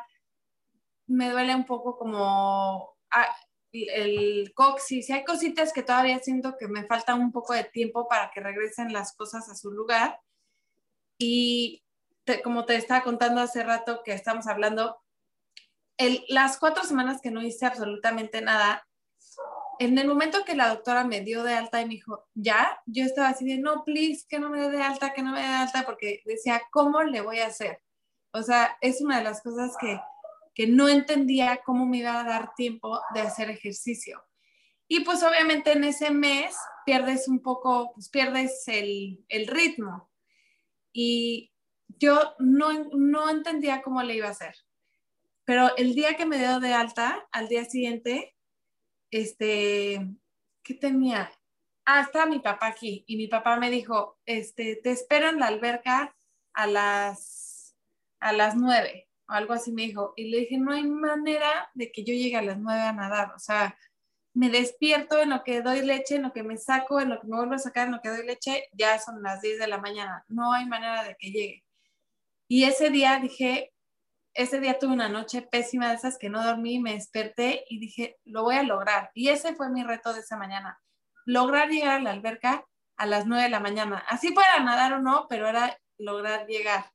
me 1.06 1.30
duele 1.30 1.54
un 1.54 1.64
poco 1.64 1.98
como 1.98 2.96
ah, 3.10 3.36
el 3.72 4.52
coxis. 4.54 5.08
Y 5.08 5.12
hay 5.12 5.24
cositas 5.24 5.72
que 5.72 5.82
todavía 5.82 6.18
siento 6.20 6.56
que 6.58 6.68
me 6.68 6.86
falta 6.86 7.14
un 7.14 7.32
poco 7.32 7.52
de 7.54 7.64
tiempo 7.64 8.08
para 8.08 8.30
que 8.30 8.40
regresen 8.40 8.92
las 8.92 9.14
cosas 9.16 9.48
a 9.48 9.54
su 9.54 9.70
lugar. 9.70 10.20
Y 11.18 11.82
como 12.42 12.64
te 12.64 12.76
estaba 12.76 13.02
contando 13.02 13.40
hace 13.40 13.62
rato 13.62 14.02
que 14.04 14.12
estamos 14.12 14.46
hablando, 14.46 14.98
las 16.28 16.58
cuatro 16.58 16.84
semanas 16.84 17.20
que 17.22 17.30
no 17.30 17.42
hice 17.42 17.66
absolutamente 17.66 18.40
nada, 18.42 18.86
en 19.78 19.98
el 19.98 20.08
momento 20.08 20.44
que 20.44 20.54
la 20.54 20.68
doctora 20.68 21.04
me 21.04 21.20
dio 21.20 21.42
de 21.42 21.54
alta 21.54 21.80
y 21.80 21.84
me 21.84 21.94
dijo, 21.94 22.26
ya, 22.34 22.80
yo 22.86 23.04
estaba 23.04 23.28
así 23.28 23.44
de, 23.44 23.58
no, 23.58 23.84
please, 23.84 24.24
que 24.28 24.38
no 24.38 24.50
me 24.50 24.60
dé 24.60 24.70
de 24.70 24.82
alta, 24.82 25.12
que 25.12 25.22
no 25.22 25.32
me 25.32 25.42
dé 25.42 25.48
de 25.48 25.54
alta, 25.54 25.84
porque 25.84 26.22
decía, 26.24 26.62
¿cómo 26.70 27.02
le 27.02 27.20
voy 27.20 27.40
a 27.40 27.46
hacer? 27.46 27.82
O 28.32 28.42
sea, 28.42 28.76
es 28.80 29.00
una 29.00 29.18
de 29.18 29.24
las 29.24 29.42
cosas 29.42 29.76
que, 29.78 30.00
que 30.54 30.66
no 30.66 30.88
entendía 30.88 31.60
cómo 31.64 31.86
me 31.86 31.98
iba 31.98 32.20
a 32.20 32.24
dar 32.24 32.54
tiempo 32.54 33.00
de 33.14 33.20
hacer 33.20 33.50
ejercicio. 33.50 34.24
Y 34.88 35.00
pues 35.00 35.22
obviamente 35.22 35.72
en 35.72 35.84
ese 35.84 36.10
mes 36.10 36.56
pierdes 36.84 37.28
un 37.28 37.40
poco, 37.40 37.92
pues 37.94 38.08
pierdes 38.08 38.66
el, 38.68 39.24
el 39.28 39.46
ritmo. 39.46 40.10
Y 40.92 41.52
yo 41.88 42.34
no, 42.38 42.72
no 42.92 43.30
entendía 43.30 43.82
cómo 43.82 44.02
le 44.02 44.16
iba 44.16 44.28
a 44.28 44.32
hacer. 44.32 44.54
Pero 45.44 45.76
el 45.76 45.94
día 45.94 46.16
que 46.16 46.26
me 46.26 46.38
dio 46.38 46.60
de 46.60 46.72
alta, 46.72 47.26
al 47.32 47.48
día 47.48 47.64
siguiente, 47.64 48.34
este, 49.10 50.06
¿qué 50.62 50.74
tenía? 50.74 51.30
Ah, 51.84 52.00
estaba 52.00 52.26
mi 52.26 52.40
papá 52.40 52.66
aquí 52.66 53.04
y 53.06 53.16
mi 53.16 53.28
papá 53.28 53.56
me 53.56 53.70
dijo, 53.70 54.18
este, 54.26 54.76
te 54.76 54.90
espero 54.90 55.28
en 55.28 55.38
la 55.38 55.46
alberca 55.46 56.16
a 56.52 56.66
las 56.66 57.76
a 58.20 58.32
las 58.32 58.56
9 58.56 59.08
o 59.28 59.32
algo 59.32 59.54
así 59.54 59.72
me 59.72 59.82
dijo. 59.82 60.12
Y 60.16 60.30
le 60.30 60.40
dije, 60.40 60.58
no 60.58 60.72
hay 60.72 60.84
manera 60.84 61.70
de 61.74 61.90
que 61.92 62.04
yo 62.04 62.14
llegue 62.14 62.36
a 62.36 62.42
las 62.42 62.58
9 62.58 62.80
a 62.80 62.92
nadar. 62.92 63.32
O 63.34 63.38
sea, 63.38 63.76
me 64.34 64.50
despierto 64.50 65.20
en 65.20 65.30
lo 65.30 65.42
que 65.44 65.62
doy 65.62 65.82
leche, 65.82 66.16
en 66.16 66.22
lo 66.22 66.32
que 66.32 66.42
me 66.42 66.56
saco, 66.58 67.00
en 67.00 67.10
lo 67.10 67.20
que 67.20 67.26
me 67.26 67.36
vuelvo 67.36 67.54
a 67.54 67.58
sacar, 67.58 67.86
en 67.86 67.94
lo 67.94 68.00
que 68.00 68.10
doy 68.10 68.26
leche, 68.26 68.68
ya 68.72 68.98
son 68.98 69.22
las 69.22 69.40
10 69.42 69.58
de 69.58 69.66
la 69.68 69.78
mañana. 69.78 70.24
No 70.28 70.52
hay 70.52 70.66
manera 70.66 71.04
de 71.04 71.16
que 71.18 71.30
llegue. 71.30 71.65
Y 72.48 72.64
ese 72.64 72.90
día 72.90 73.18
dije, 73.20 73.72
ese 74.34 74.60
día 74.60 74.78
tuve 74.78 74.92
una 74.92 75.08
noche 75.08 75.42
pésima 75.42 75.88
de 75.88 75.96
esas 75.96 76.18
que 76.18 76.28
no 76.28 76.44
dormí, 76.44 76.78
me 76.78 76.92
desperté 76.92 77.64
y 77.68 77.78
dije, 77.78 78.18
lo 78.24 78.42
voy 78.42 78.56
a 78.56 78.62
lograr. 78.62 79.10
Y 79.14 79.28
ese 79.28 79.54
fue 79.54 79.70
mi 79.70 79.82
reto 79.82 80.12
de 80.12 80.20
esa 80.20 80.36
mañana, 80.36 80.78
lograr 81.24 81.70
llegar 81.70 82.00
a 82.00 82.02
la 82.02 82.10
alberca 82.10 82.66
a 82.96 83.06
las 83.06 83.26
9 83.26 83.44
de 83.44 83.50
la 83.50 83.60
mañana. 83.60 84.04
Así 84.08 84.32
para 84.32 84.62
nadar 84.62 84.92
o 84.94 85.00
no, 85.00 85.26
pero 85.28 85.48
era 85.48 85.78
lograr 85.98 86.46
llegar. 86.46 86.92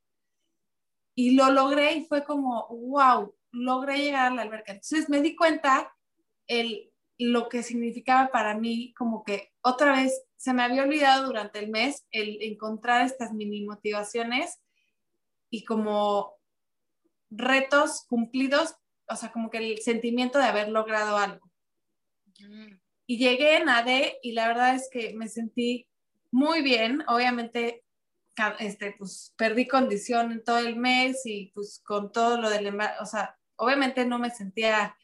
Y 1.15 1.35
lo 1.35 1.51
logré 1.51 1.93
y 1.93 2.05
fue 2.05 2.23
como, 2.23 2.67
wow, 2.67 3.35
logré 3.51 3.97
llegar 3.97 4.31
a 4.31 4.35
la 4.35 4.43
alberca. 4.43 4.71
Entonces 4.71 5.09
me 5.09 5.21
di 5.21 5.35
cuenta 5.35 5.93
el, 6.47 6.91
lo 7.17 7.49
que 7.49 7.63
significaba 7.63 8.29
para 8.29 8.55
mí, 8.55 8.93
como 8.93 9.23
que 9.23 9.51
otra 9.61 9.93
vez 9.93 10.23
se 10.37 10.53
me 10.53 10.63
había 10.63 10.83
olvidado 10.83 11.25
durante 11.25 11.59
el 11.59 11.69
mes 11.69 12.07
el 12.11 12.41
encontrar 12.41 13.05
estas 13.05 13.33
mini 13.33 13.65
motivaciones 13.65 14.59
y 15.51 15.63
como 15.65 16.39
retos 17.29 18.05
cumplidos, 18.07 18.75
o 19.07 19.15
sea, 19.15 19.31
como 19.31 19.51
que 19.51 19.57
el 19.59 19.81
sentimiento 19.81 20.39
de 20.39 20.45
haber 20.45 20.69
logrado 20.69 21.17
algo. 21.17 21.51
Y 23.05 23.17
llegué, 23.17 23.63
nadé 23.63 24.17
y 24.23 24.31
la 24.31 24.47
verdad 24.47 24.73
es 24.73 24.89
que 24.91 25.13
me 25.13 25.27
sentí 25.27 25.87
muy 26.31 26.63
bien. 26.63 27.03
Obviamente, 27.07 27.83
este, 28.59 28.95
pues 28.97 29.33
perdí 29.37 29.67
condición 29.67 30.31
en 30.31 30.43
todo 30.43 30.57
el 30.59 30.77
mes 30.77 31.21
y 31.25 31.51
pues 31.53 31.81
con 31.85 32.11
todo 32.11 32.41
lo 32.41 32.49
del 32.49 32.67
embarazo, 32.67 33.03
o 33.03 33.05
sea, 33.05 33.37
obviamente 33.57 34.05
no 34.05 34.17
me 34.17 34.31
sentía 34.31 34.97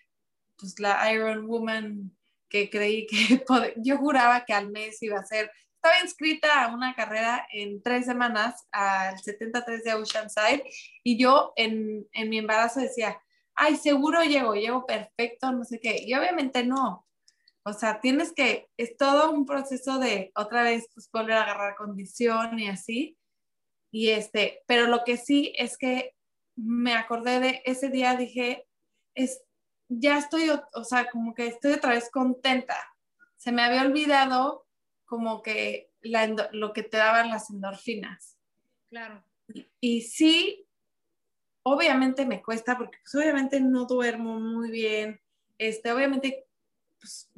pues 0.58 0.80
la 0.80 1.14
Iron 1.14 1.46
Woman 1.46 2.18
que 2.50 2.70
creí 2.70 3.06
que 3.06 3.44
yo 3.78 3.98
juraba 3.98 4.46
que 4.46 4.54
al 4.54 4.72
mes 4.72 5.04
iba 5.04 5.20
a 5.20 5.26
ser 5.26 5.52
estaba 5.78 6.04
inscrita 6.04 6.66
a 6.66 6.74
una 6.74 6.96
carrera 6.96 7.48
en 7.52 7.82
tres 7.82 8.06
semanas 8.06 8.68
al 8.72 9.18
73 9.20 9.84
de 9.84 9.94
Oceanside 9.94 10.64
y 11.04 11.18
yo 11.18 11.54
en, 11.56 12.08
en 12.12 12.30
mi 12.30 12.40
embarazo 12.40 12.80
decía, 12.80 13.22
ay, 13.56 13.76
seguro 13.76 14.24
llego, 14.24 14.54
llego 14.54 14.86
perfecto, 14.86 15.52
no 15.52 15.64
sé 15.66 15.80
qué. 15.80 16.04
Y 16.04 16.14
obviamente 16.14 16.64
no. 16.64 17.06
O 17.64 17.74
sea, 17.74 18.00
tienes 18.00 18.34
que, 18.34 18.70
es 18.78 18.96
todo 18.98 19.32
un 19.32 19.46
proceso 19.46 20.00
de 20.00 20.32
otra 20.36 20.64
vez 20.64 20.88
pues, 20.94 21.10
volver 21.12 21.34
a 21.34 21.44
agarrar 21.44 21.76
condición 21.76 22.58
y 22.60 22.70
así. 22.70 23.18
Y 23.92 24.10
este, 24.10 24.64
pero 24.68 24.88
lo 24.88 25.04
que 25.04 25.18
sí 25.18 25.54
es 25.58 25.78
que 25.78 26.16
me 26.56 26.94
acordé 26.94 27.40
de 27.40 27.62
ese 27.66 27.90
día, 27.90 28.16
dije, 28.16 28.68
es, 29.16 29.42
ya 29.90 30.18
estoy, 30.18 30.50
o 30.50 30.84
sea, 30.84 31.10
como 31.10 31.34
que 31.34 31.48
estoy 31.48 31.74
otra 31.74 31.92
vez 31.92 32.10
contenta. 32.12 32.78
Se 33.38 33.52
me 33.52 33.64
había 33.64 33.82
olvidado 33.82 34.67
como 35.08 35.42
que 35.42 35.90
lo 36.52 36.74
que 36.74 36.84
te 36.84 36.98
daban 36.98 37.30
las 37.30 37.50
endorfinas. 37.50 38.38
Claro. 38.90 39.24
Y, 39.80 40.02
sí, 40.02 40.68
obviamente 41.64 42.26
me 42.26 42.44
cuesta 42.44 42.78
porque 42.78 43.00
pues, 43.02 43.16
obviamente 43.16 43.60
no 43.60 43.86
duermo 43.86 44.40
muy 44.40 44.70
bien. 44.70 45.20
Este, 45.58 45.92
obviamente, 45.92 46.46
pues, 47.00 47.32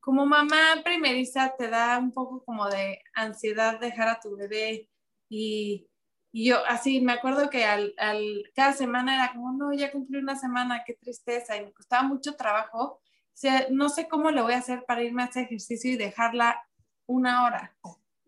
como 0.00 0.26
mamá 0.26 0.82
primeriza 0.84 1.54
te 1.56 1.68
da 1.68 1.98
un 1.98 2.12
poco 2.12 2.44
como 2.44 2.68
de 2.68 3.00
ansiedad 3.14 3.80
dejar 3.80 4.08
a 4.08 4.20
tu 4.20 4.36
bebé 4.36 4.88
y, 5.28 5.88
y 6.32 6.48
yo 6.48 6.64
así 6.66 7.00
me 7.00 7.12
acuerdo 7.12 7.50
que 7.50 7.64
al, 7.64 7.94
al, 7.98 8.50
cada 8.54 8.72
semana 8.72 9.14
era 9.14 9.32
como, 9.32 9.52
no, 9.52 9.72
ya 9.72 9.90
cumplí 9.90 10.18
una 10.18 10.36
semana, 10.36 10.82
qué 10.84 10.94
tristeza 10.94 11.56
y 11.56 11.64
me 11.64 11.72
costaba 11.72 12.02
mucho 12.02 12.36
trabajo. 12.36 13.00
O 13.36 13.38
sea, 13.38 13.66
no 13.70 13.88
sé 13.88 14.08
cómo 14.08 14.30
le 14.30 14.42
voy 14.42 14.54
a 14.54 14.58
hacer 14.58 14.84
para 14.86 15.02
irme 15.02 15.22
a 15.22 15.26
hacer 15.26 15.44
ejercicio 15.44 15.90
y 15.92 15.96
dejarla 15.96 16.66
una 17.06 17.44
hora. 17.44 17.76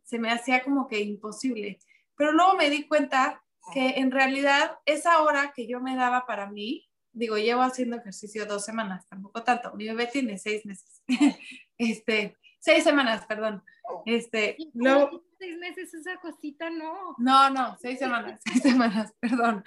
Se 0.04 0.18
me 0.18 0.30
hacía 0.30 0.62
como 0.62 0.88
que 0.88 1.00
imposible. 1.00 1.78
Pero 2.16 2.32
luego 2.32 2.54
me 2.54 2.70
di 2.70 2.86
cuenta 2.86 3.42
que 3.72 3.98
en 3.98 4.10
realidad 4.10 4.78
esa 4.86 5.22
hora 5.22 5.52
que 5.54 5.66
yo 5.66 5.80
me 5.80 5.96
daba 5.96 6.26
para 6.26 6.50
mí, 6.50 6.88
digo, 7.12 7.36
llevo 7.36 7.62
haciendo 7.62 7.96
ejercicio 7.96 8.46
dos 8.46 8.64
semanas, 8.64 9.06
tampoco 9.08 9.42
tanto. 9.42 9.74
Mi 9.74 9.86
bebé 9.86 10.06
tiene 10.06 10.38
seis 10.38 10.64
meses. 10.64 11.02
este, 11.78 12.36
seis 12.58 12.84
semanas, 12.84 13.26
perdón. 13.26 13.62
Este, 14.04 14.56
luego, 14.74 15.24
seis 15.38 15.56
meses 15.58 15.92
esa 15.94 16.16
cosita, 16.16 16.70
no. 16.70 17.14
No, 17.18 17.50
no, 17.50 17.76
seis 17.78 17.98
semanas, 17.98 18.40
seis 18.44 18.62
semanas, 18.62 19.12
perdón. 19.20 19.64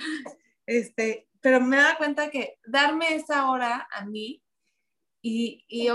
Este, 0.66 1.28
pero 1.42 1.60
me 1.60 1.78
da 1.78 1.98
cuenta 1.98 2.30
que 2.30 2.60
darme 2.66 3.16
esa 3.16 3.50
hora 3.50 3.88
a 3.92 4.06
mí 4.06 4.44
y, 5.22 5.66
y, 5.68 5.90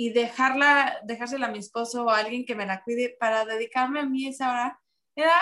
y 0.00 0.10
dejarla, 0.10 1.00
dejársela 1.02 1.48
a 1.48 1.50
mi 1.50 1.58
esposo 1.58 2.04
o 2.04 2.10
a 2.10 2.18
alguien 2.18 2.44
que 2.46 2.54
me 2.54 2.66
la 2.66 2.84
cuide 2.84 3.16
para 3.18 3.44
dedicarme 3.44 3.98
a 3.98 4.06
mí 4.06 4.28
esa 4.28 4.48
hora, 4.48 4.80
era, 5.16 5.34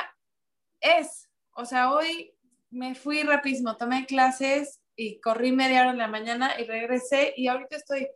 es, 0.80 1.28
o 1.52 1.66
sea, 1.66 1.92
hoy 1.92 2.34
me 2.70 2.94
fui 2.94 3.22
rapidísimo, 3.22 3.76
tomé 3.76 4.06
clases 4.06 4.80
y 4.96 5.20
corrí 5.20 5.52
media 5.52 5.82
hora 5.82 5.90
en 5.90 5.98
la 5.98 6.08
mañana 6.08 6.58
y 6.58 6.64
regresé 6.64 7.34
y 7.36 7.48
ahorita 7.48 7.76
estoy 7.76 8.08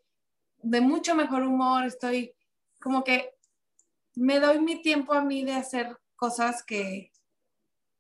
de 0.62 0.80
mucho 0.80 1.14
mejor 1.14 1.43
humor, 1.43 1.84
estoy 1.84 2.34
como 2.80 3.05
que 3.05 3.34
me 4.14 4.41
doy 4.41 4.61
mi 4.61 4.80
tiempo 4.80 5.12
a 5.12 5.20
mí 5.20 5.45
de 5.45 5.53
hacer 5.53 5.95
cosas 6.16 6.62
que, 6.62 7.12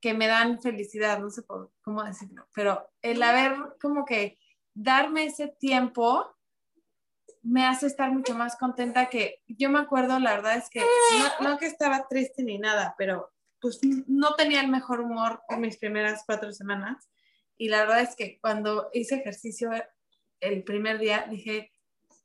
que 0.00 0.14
me 0.14 0.28
dan 0.28 0.62
felicidad, 0.62 1.18
no 1.18 1.28
sé 1.28 1.42
cómo 1.82 2.02
decirlo, 2.04 2.48
pero 2.54 2.90
el 3.02 3.22
haber 3.22 3.52
como 3.82 4.06
que 4.06 4.38
darme 4.72 5.26
ese 5.26 5.48
tiempo 5.48 6.39
me 7.42 7.66
hace 7.66 7.86
estar 7.86 8.10
mucho 8.12 8.34
más 8.34 8.56
contenta 8.56 9.08
que 9.08 9.42
yo 9.46 9.70
me 9.70 9.78
acuerdo, 9.78 10.18
la 10.18 10.34
verdad 10.34 10.56
es 10.56 10.68
que 10.68 10.82
no, 11.40 11.58
que 11.58 11.66
estaba 11.66 12.06
triste 12.08 12.42
ni 12.42 12.58
nada, 12.58 12.94
pero 12.98 13.30
pues 13.60 13.80
no 14.06 14.34
tenía 14.34 14.60
el 14.60 14.68
mejor 14.68 15.00
humor 15.00 15.42
en 15.48 15.60
mis 15.60 15.76
primeras 15.76 16.22
cuatro 16.26 16.52
semanas. 16.52 17.08
Y 17.56 17.68
la 17.68 17.80
verdad 17.80 18.00
es 18.00 18.16
que 18.16 18.38
cuando 18.40 18.88
hice 18.92 19.16
ejercicio 19.16 19.70
el 20.40 20.64
primer 20.64 20.98
día, 20.98 21.26
dije, 21.28 21.72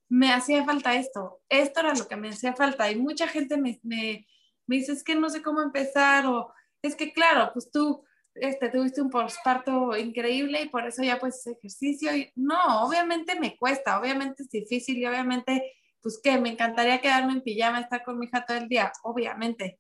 me 0.07 0.31
hacía 0.31 0.63
falta 0.63 0.95
esto, 0.95 1.41
esto 1.49 1.81
era 1.81 1.93
lo 1.93 2.07
que 2.07 2.15
me 2.15 2.29
hacía 2.29 2.53
falta. 2.53 2.89
Y 2.89 2.95
mucha 2.95 3.27
gente 3.27 3.57
me, 3.57 3.79
me, 3.83 4.27
me 4.65 4.77
dice, 4.77 4.93
es 4.93 5.03
que 5.03 5.15
no 5.15 5.29
sé 5.29 5.41
cómo 5.41 5.61
empezar, 5.61 6.25
o 6.25 6.53
es 6.81 6.95
que 6.95 7.11
claro, 7.11 7.51
pues 7.53 7.69
tú 7.69 8.05
este, 8.35 8.69
tuviste 8.69 9.01
un 9.01 9.09
postparto 9.09 9.95
increíble 9.97 10.61
y 10.61 10.69
por 10.69 10.85
eso 10.85 11.03
ya 11.03 11.19
pues 11.19 11.45
ejercicio. 11.47 12.15
Y, 12.15 12.31
no, 12.35 12.85
obviamente 12.85 13.39
me 13.39 13.57
cuesta, 13.57 13.99
obviamente 13.99 14.43
es 14.43 14.49
difícil 14.49 14.97
y 14.97 15.05
obviamente, 15.05 15.73
pues 16.01 16.19
que 16.21 16.37
me 16.37 16.49
encantaría 16.49 17.01
quedarme 17.01 17.33
en 17.33 17.41
pijama, 17.41 17.79
estar 17.79 18.03
con 18.03 18.19
mi 18.19 18.27
hija 18.27 18.45
todo 18.45 18.57
el 18.57 18.67
día, 18.67 18.91
obviamente. 19.03 19.79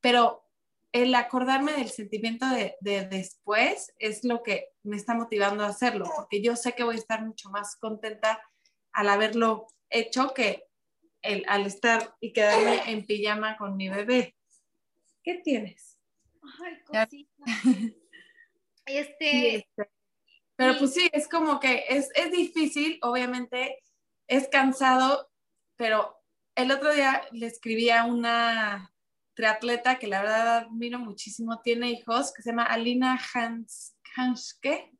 Pero 0.00 0.44
el 0.92 1.14
acordarme 1.14 1.72
del 1.72 1.90
sentimiento 1.90 2.46
de, 2.48 2.76
de, 2.80 3.06
después 3.06 3.92
es 3.98 4.24
lo 4.24 4.42
que 4.42 4.68
me 4.82 4.96
está 4.96 5.14
motivando 5.14 5.64
a 5.64 5.68
hacerlo, 5.68 6.10
porque 6.16 6.42
yo 6.42 6.56
sé 6.56 6.72
que 6.72 6.84
voy 6.84 6.96
a 6.96 6.98
estar 6.98 7.24
mucho 7.24 7.50
más 7.50 7.76
contenta 7.76 8.40
al 8.92 9.08
haberlo 9.08 9.66
hecho 9.90 10.32
que 10.32 10.64
el, 11.22 11.44
al 11.48 11.66
estar 11.66 12.14
y 12.20 12.32
quedarme 12.32 12.90
en 12.90 13.04
pijama 13.04 13.56
con 13.56 13.76
mi 13.76 13.88
bebé. 13.88 14.36
¿Qué 15.22 15.34
tienes? 15.42 15.95
Ay, 16.62 16.82
cosita. 16.84 17.44
Este, 18.86 19.56
este. 19.56 19.90
Pero 20.56 20.78
pues 20.78 20.94
sí, 20.94 21.08
es 21.12 21.28
como 21.28 21.60
que 21.60 21.84
es, 21.88 22.10
es 22.14 22.30
difícil, 22.32 22.98
obviamente 23.02 23.78
es 24.26 24.48
cansado, 24.48 25.30
pero 25.76 26.16
el 26.54 26.70
otro 26.70 26.92
día 26.92 27.22
le 27.32 27.46
escribí 27.46 27.90
a 27.90 28.04
una 28.04 28.92
triatleta 29.34 29.98
que 29.98 30.06
la 30.06 30.22
verdad 30.22 30.58
admiro 30.58 30.98
muchísimo, 30.98 31.60
tiene 31.60 31.90
hijos, 31.90 32.32
que 32.32 32.42
se 32.42 32.50
llama 32.50 32.64
Alina 32.64 33.20
Hans, 33.34 33.94
Hanske. 34.16 34.90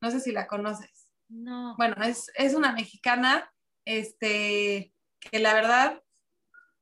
No 0.00 0.10
sé 0.10 0.20
si 0.20 0.32
la 0.32 0.46
conoces. 0.46 1.10
No. 1.28 1.76
Bueno, 1.76 2.02
es, 2.02 2.30
es 2.34 2.54
una 2.54 2.72
mexicana, 2.72 3.52
este, 3.84 4.94
que 5.20 5.38
la 5.38 5.52
verdad 5.52 6.02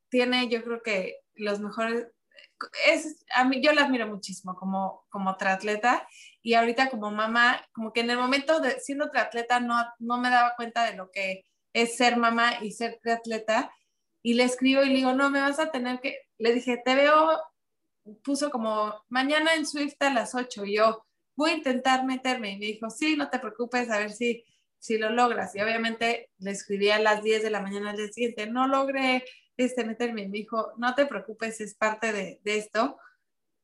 tiene, 0.09 0.47
yo 0.47 0.63
creo 0.63 0.81
que 0.81 1.19
los 1.35 1.59
mejores, 1.59 2.07
es, 2.87 3.25
a 3.35 3.43
mí, 3.43 3.61
yo 3.61 3.71
la 3.73 3.83
admiro 3.83 4.07
muchísimo 4.07 4.55
como, 4.55 5.05
como 5.09 5.37
triatleta 5.37 6.07
y 6.41 6.53
ahorita 6.53 6.89
como 6.89 7.11
mamá, 7.11 7.65
como 7.73 7.93
que 7.93 8.01
en 8.01 8.09
el 8.09 8.17
momento 8.17 8.59
de 8.59 8.79
siendo 8.79 9.09
triatleta 9.09 9.59
no, 9.59 9.75
no 9.99 10.17
me 10.17 10.29
daba 10.29 10.55
cuenta 10.55 10.85
de 10.85 10.95
lo 10.95 11.11
que 11.11 11.45
es 11.73 11.97
ser 11.97 12.17
mamá 12.17 12.63
y 12.63 12.71
ser 12.71 12.99
triatleta 13.01 13.71
y 14.23 14.33
le 14.33 14.43
escribo 14.43 14.81
y 14.83 14.89
le 14.89 14.95
digo, 14.95 15.13
no, 15.13 15.29
me 15.29 15.39
vas 15.39 15.59
a 15.59 15.71
tener 15.71 15.99
que, 15.99 16.19
le 16.37 16.53
dije, 16.53 16.81
te 16.83 16.95
veo, 16.95 17.41
puso 18.23 18.49
como 18.49 18.93
mañana 19.09 19.53
en 19.53 19.65
Swift 19.65 19.95
a 19.99 20.13
las 20.13 20.35
8 20.35 20.65
y 20.65 20.77
yo 20.77 21.05
voy 21.35 21.51
a 21.51 21.55
intentar 21.55 22.05
meterme 22.05 22.51
y 22.51 22.57
me 22.57 22.65
dijo, 22.65 22.89
sí, 22.89 23.15
no 23.15 23.29
te 23.29 23.39
preocupes, 23.39 23.89
a 23.91 23.99
ver 23.99 24.11
si, 24.11 24.43
si 24.79 24.97
lo 24.97 25.11
logras. 25.11 25.55
Y 25.55 25.61
obviamente 25.61 26.31
le 26.39 26.51
escribí 26.51 26.89
a 26.89 26.99
las 26.99 27.23
10 27.23 27.43
de 27.43 27.51
la 27.51 27.61
mañana 27.61 27.91
al 27.91 28.11
siguiente, 28.11 28.47
no 28.47 28.67
logré 28.67 29.23
este, 29.57 29.83
meterme. 29.83 30.27
Me 30.27 30.37
dijo, 30.37 30.73
no 30.77 30.95
te 30.95 31.05
preocupes, 31.05 31.59
es 31.59 31.73
parte 31.73 32.13
de, 32.13 32.39
esto. 32.45 32.97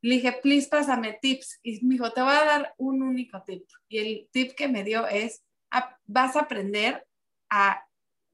Le 0.01 0.15
dije, 0.15 0.33
please, 0.41 0.67
pásame 0.67 1.17
tips. 1.21 1.59
Y 1.63 1.85
me 1.85 1.93
dijo, 1.93 2.11
te 2.11 2.21
voy 2.21 2.33
a 2.33 2.45
dar 2.45 2.73
un 2.77 3.01
único 3.03 3.41
tip. 3.43 3.65
Y 3.87 3.99
el 3.99 4.29
tip 4.31 4.55
que 4.55 4.67
me 4.67 4.83
dio 4.83 5.07
es, 5.07 5.43
vas 6.05 6.35
a 6.35 6.41
aprender 6.41 7.07
a, 7.49 7.85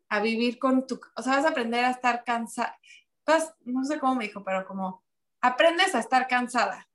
a, 0.10 0.22
vivir 0.22 0.58
con 0.58 0.88
tu, 0.88 1.00
o 1.16 1.22
sea, 1.22 1.38
vas 1.38 1.46
a 1.46 1.50
aprender 1.50 1.86
a 1.86 1.92
estar 1.92 2.24
cansada. 2.24 2.78
no 3.66 3.84
sé 3.84 4.00
cómo 4.00 4.16
me 4.16 4.26
dijo, 4.26 4.44
pero 4.44 4.66
como, 4.66 5.04
aprendes 5.42 5.94
a 5.94 6.00
estar 6.00 6.28
cansada. 6.28 6.88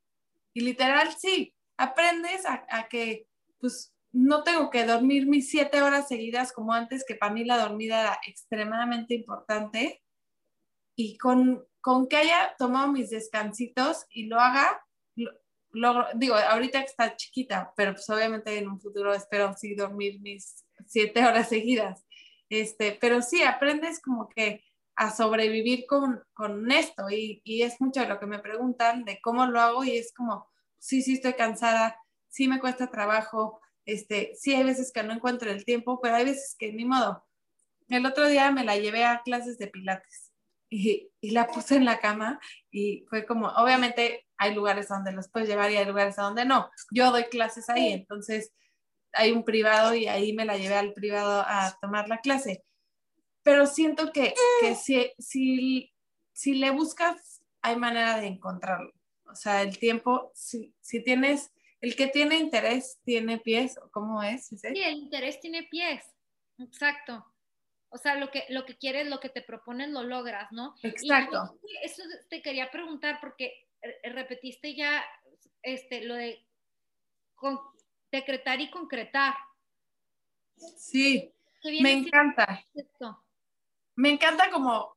Y 0.53 0.61
literal, 0.61 1.15
sí, 1.19 1.55
aprendes 1.77 2.47
a, 2.47 2.65
a 2.71 2.89
que, 2.89 3.27
pues, 3.59 3.95
no 4.13 4.45
tengo 4.45 4.71
que 4.71 4.87
dormir 4.87 5.27
mis 5.27 5.51
siete 5.51 5.83
horas 5.83 6.07
seguidas 6.07 6.53
como 6.53 6.73
antes, 6.73 7.05
que 7.05 7.17
para 7.17 7.33
mí 7.33 7.45
la 7.45 7.59
dormida 7.59 8.01
era 8.01 8.21
extremadamente 8.25 9.15
importante. 9.15 10.04
Y 10.97 11.17
con, 11.19 11.65
con 11.81 12.09
que 12.09 12.17
haya 12.17 12.55
tomado 12.59 12.91
mis 12.91 13.11
descansitos 13.11 14.07
y 14.11 14.27
lo 14.27 14.41
haga, 14.41 14.85
lo, 15.73 16.07
digo, 16.15 16.35
ahorita 16.37 16.81
que 16.81 16.87
está 16.87 17.17
chiquita, 17.17 17.73
pero 17.77 17.93
pues 17.93 18.09
obviamente 18.11 18.57
en 18.57 18.69
un 18.69 18.81
futuro 18.81 19.13
espero 19.13 19.55
sí 19.57 19.75
dormir 19.75 20.21
mis 20.21 20.65
siete 20.87 21.25
horas 21.25 21.49
seguidas. 21.49 22.05
Este, 22.49 22.97
pero 23.01 23.23
sí, 23.23 23.43
aprendes 23.43 24.01
como 24.01 24.29
que 24.29 24.65
a 24.97 25.11
sobrevivir 25.11 25.87
con, 25.87 26.23
con 26.35 26.71
esto 26.71 27.11
y, 27.11 27.43
y, 27.45 27.63
es 27.63 27.81
mucho 27.81 28.01
de 28.01 28.07
lo 28.07 28.21
que 28.21 28.27
me 28.27 28.39
preguntan 28.39 29.05
de 29.05 29.21
cómo 29.21 29.47
lo 29.47 29.61
hago 29.61 29.85
y 29.85 29.97
es 29.97 30.13
como, 30.15 30.49
sí, 30.79 31.03
sí 31.03 31.15
estoy 31.15 31.35
cansada, 31.35 31.99
sí 32.29 32.47
me 32.47 32.61
cuesta 32.61 32.91
trabajo, 32.91 33.61
este, 33.85 34.35
sí 34.37 34.55
hay 34.55 34.65
veces 34.65 34.93
que 34.93 35.03
no 35.03 35.13
encuentro 35.13 35.51
el 35.51 35.65
tiempo, 35.65 36.01
pero 36.01 36.17
hay 36.17 36.25
veces 36.25 36.55
que 36.59 36.73
ni 36.73 36.85
modo. 36.85 37.27
El 37.89 38.07
otro 38.07 38.29
día 38.29 38.51
me 38.51 38.65
la 38.65 38.77
llevé 38.77 39.05
a 39.05 39.23
clases 39.23 39.59
de 39.59 39.67
pilates 39.67 40.24
y, 40.75 41.31
la 41.31 41.47
puse 41.47 41.77
en 41.77 41.85
la 41.85 42.01
cama 42.01 42.39
y 42.71 43.05
fue 43.09 43.25
como, 43.25 43.49
obviamente 43.49 44.27
hay 44.37 44.55
lugares 44.55 44.89
donde 44.89 45.13
los 45.13 45.31
puedes 45.31 45.49
llevar 45.49 45.71
y 45.71 45.77
hay 45.77 45.87
lugares 45.87 46.17
donde 46.17 46.45
no. 46.45 46.71
Yo 46.91 47.11
doy 47.11 47.25
clases 47.25 47.71
ahí, 47.71 47.93
entonces 47.93 48.53
hay 49.13 49.33
un 49.33 49.45
privado 49.45 49.95
y 49.95 50.07
ahí 50.07 50.33
me 50.33 50.45
la 50.45 50.59
llevé 50.59 50.75
al 50.75 50.93
privado 50.93 51.45
a 51.47 51.77
tomar 51.81 52.09
la 52.09 52.19
clase. 52.19 52.65
Pero 53.43 53.67
siento 53.67 54.13
que, 54.13 54.35
que 54.61 54.75
si, 54.75 55.13
si, 55.19 55.93
si 56.33 56.55
le 56.55 56.71
buscas, 56.71 57.43
hay 57.63 57.77
manera 57.77 58.19
de 58.19 58.27
encontrarlo. 58.27 58.93
O 59.31 59.35
sea, 59.35 59.63
el 59.63 59.79
tiempo, 59.79 60.31
si, 60.35 60.75
si 60.81 61.03
tienes, 61.03 61.53
el 61.81 61.97
que 61.97 62.09
tiene 62.09 62.37
interés 62.37 62.99
tiene 63.05 63.39
pies, 63.39 63.79
¿cómo 63.93 64.23
es? 64.23 64.49
Sí, 64.49 64.59
el 64.63 64.99
interés 64.99 65.41
tiene 65.41 65.63
pies, 65.65 66.05
exacto. 66.59 67.25
O 67.95 67.99
sea, 67.99 68.17
lo 68.17 68.29
que, 68.33 68.45
lo 68.49 68.67
que 68.67 68.77
quieres, 68.77 69.07
lo 69.07 69.21
que 69.21 69.29
te 69.29 69.41
propones, 69.41 69.89
lo 69.89 70.03
logras, 70.03 70.51
¿no? 70.51 70.75
Exacto. 70.83 71.57
eso 71.81 72.03
te 72.29 72.43
quería 72.43 72.69
preguntar 72.69 73.21
porque 73.21 73.69
eh, 73.83 74.11
repetiste 74.11 74.75
ya 74.75 75.05
este, 75.63 76.05
lo 76.05 76.17
de 76.17 76.45
decretar 78.11 78.61
y 78.61 78.69
concretar. 78.69 79.35
Sí, 80.77 81.33
me 81.81 81.93
encanta. 81.93 82.65
Me 83.95 84.11
encanta 84.11 84.51
como 84.51 84.97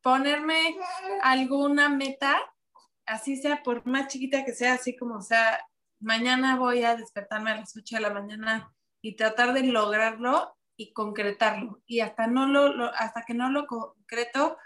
ponerme 0.00 0.74
alguna 1.22 1.90
meta, 1.90 2.40
así 3.04 3.36
sea 3.36 3.62
por 3.62 3.86
más 3.86 4.08
chiquita 4.08 4.42
que 4.46 4.54
sea, 4.54 4.72
así 4.72 4.96
como, 4.96 5.16
o 5.16 5.22
sea, 5.22 5.60
mañana 6.00 6.56
voy 6.56 6.82
a 6.82 6.96
despertarme 6.96 7.50
a 7.50 7.56
las 7.56 7.76
8 7.76 7.96
de 7.96 8.00
la 8.00 8.10
mañana 8.10 8.72
y 9.02 9.16
tratar 9.16 9.52
de 9.52 9.64
lograrlo 9.64 10.57
y 10.78 10.92
concretarlo. 10.92 11.82
Y 11.86 12.00
hasta, 12.00 12.28
no 12.28 12.46
lo, 12.46 12.84
hasta 12.94 13.24
que 13.26 13.34
no 13.34 13.50
lo 13.50 13.66
concreto, 13.66 14.56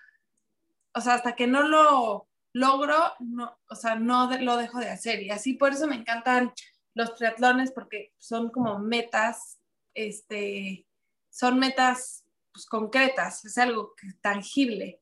o 0.95 1.01
sea, 1.01 1.15
hasta 1.15 1.35
que 1.35 1.47
no 1.47 1.63
lo 1.63 2.29
logro, 2.53 3.15
no, 3.19 3.59
o 3.67 3.75
sea, 3.75 3.97
no 3.97 4.31
lo 4.39 4.57
dejo 4.59 4.79
de 4.79 4.91
hacer. 4.91 5.23
Y 5.23 5.31
así 5.31 5.55
por 5.55 5.73
eso 5.73 5.89
me 5.89 5.97
encantan 5.97 6.53
los 6.95 7.15
triatlones, 7.15 7.73
porque 7.73 8.13
son 8.19 8.51
como 8.51 8.79
metas, 8.79 9.59
este, 9.95 10.87
son 11.31 11.59
metas 11.59 12.27
pues, 12.53 12.67
concretas, 12.67 13.47
es 13.47 13.57
algo 13.57 13.95
tangible. 14.21 15.01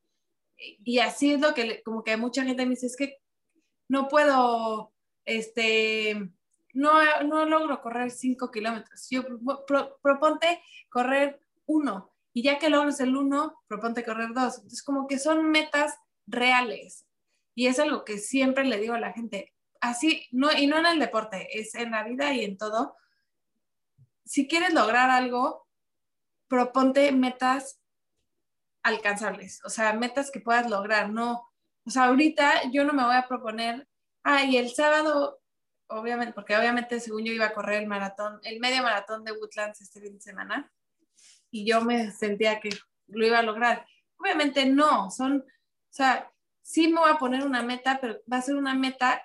Y 0.57 1.01
así 1.01 1.33
es 1.33 1.41
lo 1.41 1.55
que, 1.55 1.83
como 1.83 2.05
que 2.05 2.17
mucha 2.17 2.45
gente 2.45 2.65
me 2.65 2.71
dice, 2.71 2.87
es 2.87 2.97
que 2.97 3.19
no 3.89 4.07
puedo, 4.07 4.95
este, 5.25 6.31
no, 6.75 7.23
no 7.25 7.47
logro 7.47 7.81
correr 7.81 8.11
5 8.11 8.51
kilómetros. 8.51 9.09
Yo 9.11 9.23
proponte 10.03 10.63
correr 10.89 11.41
uno 11.67 12.11
y 12.33 12.43
ya 12.43 12.59
que 12.59 12.71
logres 12.71 13.01
el 13.01 13.17
uno, 13.17 13.61
proponte 13.67 14.05
correr 14.05 14.33
dos. 14.35 14.57
Entonces, 14.57 14.83
como 14.83 15.07
que 15.07 15.19
son 15.19 15.51
metas 15.51 15.99
reales. 16.27 17.07
Y 17.55 17.67
es 17.67 17.79
algo 17.79 18.05
que 18.05 18.19
siempre 18.19 18.65
le 18.65 18.79
digo 18.79 18.95
a 18.95 19.01
la 19.01 19.13
gente. 19.13 19.55
Así, 19.81 20.29
no, 20.31 20.53
y 20.53 20.67
no 20.67 20.79
en 20.79 20.87
el 20.87 20.99
deporte, 20.99 21.59
es 21.59 21.75
en 21.75 21.91
la 21.91 22.05
vida 22.05 22.33
y 22.33 22.45
en 22.45 22.57
todo. 22.57 22.97
Si 24.25 24.47
quieres 24.47 24.73
lograr 24.75 25.11
algo, 25.11 25.67
proponte 26.49 27.11
metas 27.13 27.81
alcanzables, 28.83 29.61
o 29.65 29.69
sea, 29.69 29.93
metas 29.93 30.31
que 30.31 30.41
puedas 30.41 30.69
lograr, 30.69 31.11
no, 31.11 31.51
o 31.85 31.91
sea, 31.91 32.05
ahorita 32.05 32.71
yo 32.73 32.85
no 32.85 32.93
me 32.93 33.05
voy 33.05 33.15
a 33.15 33.29
proponer, 33.29 33.89
ay, 34.23 34.57
el 34.57 34.71
sábado 34.71 35.40
obviamente, 35.91 36.33
porque 36.33 36.57
obviamente 36.57 37.01
según 37.01 37.25
yo 37.25 37.33
iba 37.33 37.47
a 37.47 37.55
correr 37.55 37.83
el 37.83 37.89
maratón, 37.89 38.41
el 38.43 38.61
medio 38.61 38.83
maratón 38.83 39.25
de 39.25 39.33
Woodlands 39.33 39.81
este 39.81 40.01
fin 40.01 40.15
de 40.15 40.21
semana, 40.21 40.73
y 41.51 41.67
yo 41.67 41.81
me 41.83 42.11
sentía 42.13 42.61
que 42.61 42.71
lo 43.09 43.27
iba 43.27 43.39
a 43.39 43.43
lograr. 43.43 43.87
Obviamente 44.17 44.67
no, 44.67 45.11
son, 45.11 45.39
o 45.39 45.93
sea, 45.93 46.31
sí 46.63 46.89
me 46.89 47.01
voy 47.01 47.11
a 47.11 47.19
poner 47.19 47.45
una 47.45 47.63
meta, 47.63 47.99
pero 48.01 48.21
va 48.33 48.39
a 48.39 48.43
ser 48.43 48.57
una 48.57 48.75
meta 48.75 49.23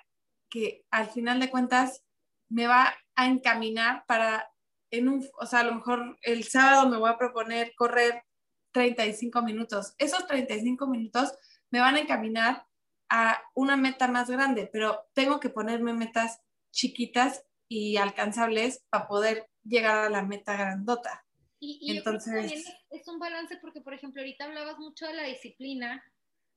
que 0.50 0.84
al 0.90 1.08
final 1.08 1.40
de 1.40 1.50
cuentas 1.50 2.04
me 2.48 2.66
va 2.66 2.94
a 3.14 3.26
encaminar 3.26 4.04
para, 4.06 4.50
en 4.90 5.08
un, 5.08 5.28
o 5.38 5.46
sea, 5.46 5.60
a 5.60 5.64
lo 5.64 5.74
mejor 5.74 6.18
el 6.22 6.44
sábado 6.44 6.88
me 6.88 6.98
voy 6.98 7.10
a 7.10 7.18
proponer 7.18 7.72
correr 7.76 8.24
35 8.72 9.42
minutos. 9.42 9.94
Esos 9.98 10.26
35 10.26 10.86
minutos 10.86 11.32
me 11.70 11.80
van 11.80 11.96
a 11.96 12.00
encaminar 12.00 12.66
a 13.08 13.40
una 13.54 13.76
meta 13.76 14.08
más 14.08 14.28
grande, 14.28 14.68
pero 14.72 15.06
tengo 15.14 15.40
que 15.40 15.50
ponerme 15.50 15.92
metas 15.92 16.40
chiquitas 16.76 17.42
y 17.68 17.96
alcanzables 17.96 18.84
para 18.90 19.08
poder 19.08 19.48
llegar 19.64 20.04
a 20.04 20.10
la 20.10 20.22
meta 20.22 20.56
grandota. 20.56 21.24
Y, 21.58 21.96
Entonces, 21.96 22.64
es 22.90 23.08
un 23.08 23.18
balance 23.18 23.56
porque, 23.60 23.80
por 23.80 23.94
ejemplo, 23.94 24.20
ahorita 24.20 24.44
hablabas 24.44 24.78
mucho 24.78 25.06
de 25.06 25.14
la 25.14 25.24
disciplina 25.24 26.04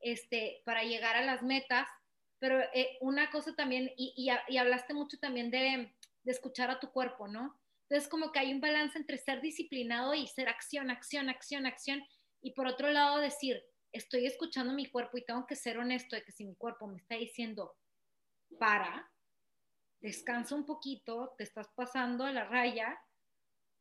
este, 0.02 0.62
para 0.66 0.84
llegar 0.84 1.16
a 1.16 1.24
las 1.24 1.42
metas, 1.42 1.88
pero 2.38 2.60
eh, 2.74 2.98
una 3.02 3.32
cosa 3.32 3.56
también, 3.56 3.90
y, 3.98 4.14
y, 4.48 4.58
hablaste 4.58 4.94
mucho 4.94 5.18
también 5.18 5.50
de, 5.52 5.92
de, 6.24 6.32
escuchar 6.32 6.70
a 6.70 6.80
tu 6.80 6.92
cuerpo, 6.92 7.28
¿no? 7.28 7.58
Entonces, 7.84 8.10
como 8.10 8.32
que 8.32 8.40
hay 8.40 8.54
un 8.54 8.62
balance 8.62 8.98
entre 8.98 9.18
ser 9.18 9.42
disciplinado 9.42 10.14
y 10.14 10.28
ser 10.28 10.50
acción, 10.50 10.92
acción, 10.92 11.30
acción, 11.30 11.66
acción, 11.66 12.04
y 12.42 12.52
por 12.52 12.68
otro 12.68 12.92
lado 12.92 13.20
decir, 13.20 13.64
estoy 13.94 14.26
escuchando 14.26 14.74
mi 14.74 14.86
cuerpo 14.86 15.18
y 15.18 15.26
tengo 15.26 15.46
que 15.48 15.56
ser 15.56 15.78
honesto 15.78 16.16
de 16.16 16.24
que 16.24 16.32
si 16.32 16.46
mi 16.46 16.56
cuerpo 16.56 16.88
me 16.88 16.98
está 16.98 17.16
diciendo 17.16 17.76
para, 18.60 19.10
descansa 20.02 20.56
un 20.56 20.66
poquito, 20.66 21.34
te 21.38 21.44
estás 21.44 21.68
pasando 21.76 22.26
a 22.26 22.32
la 22.32 22.46
raya, 22.46 23.00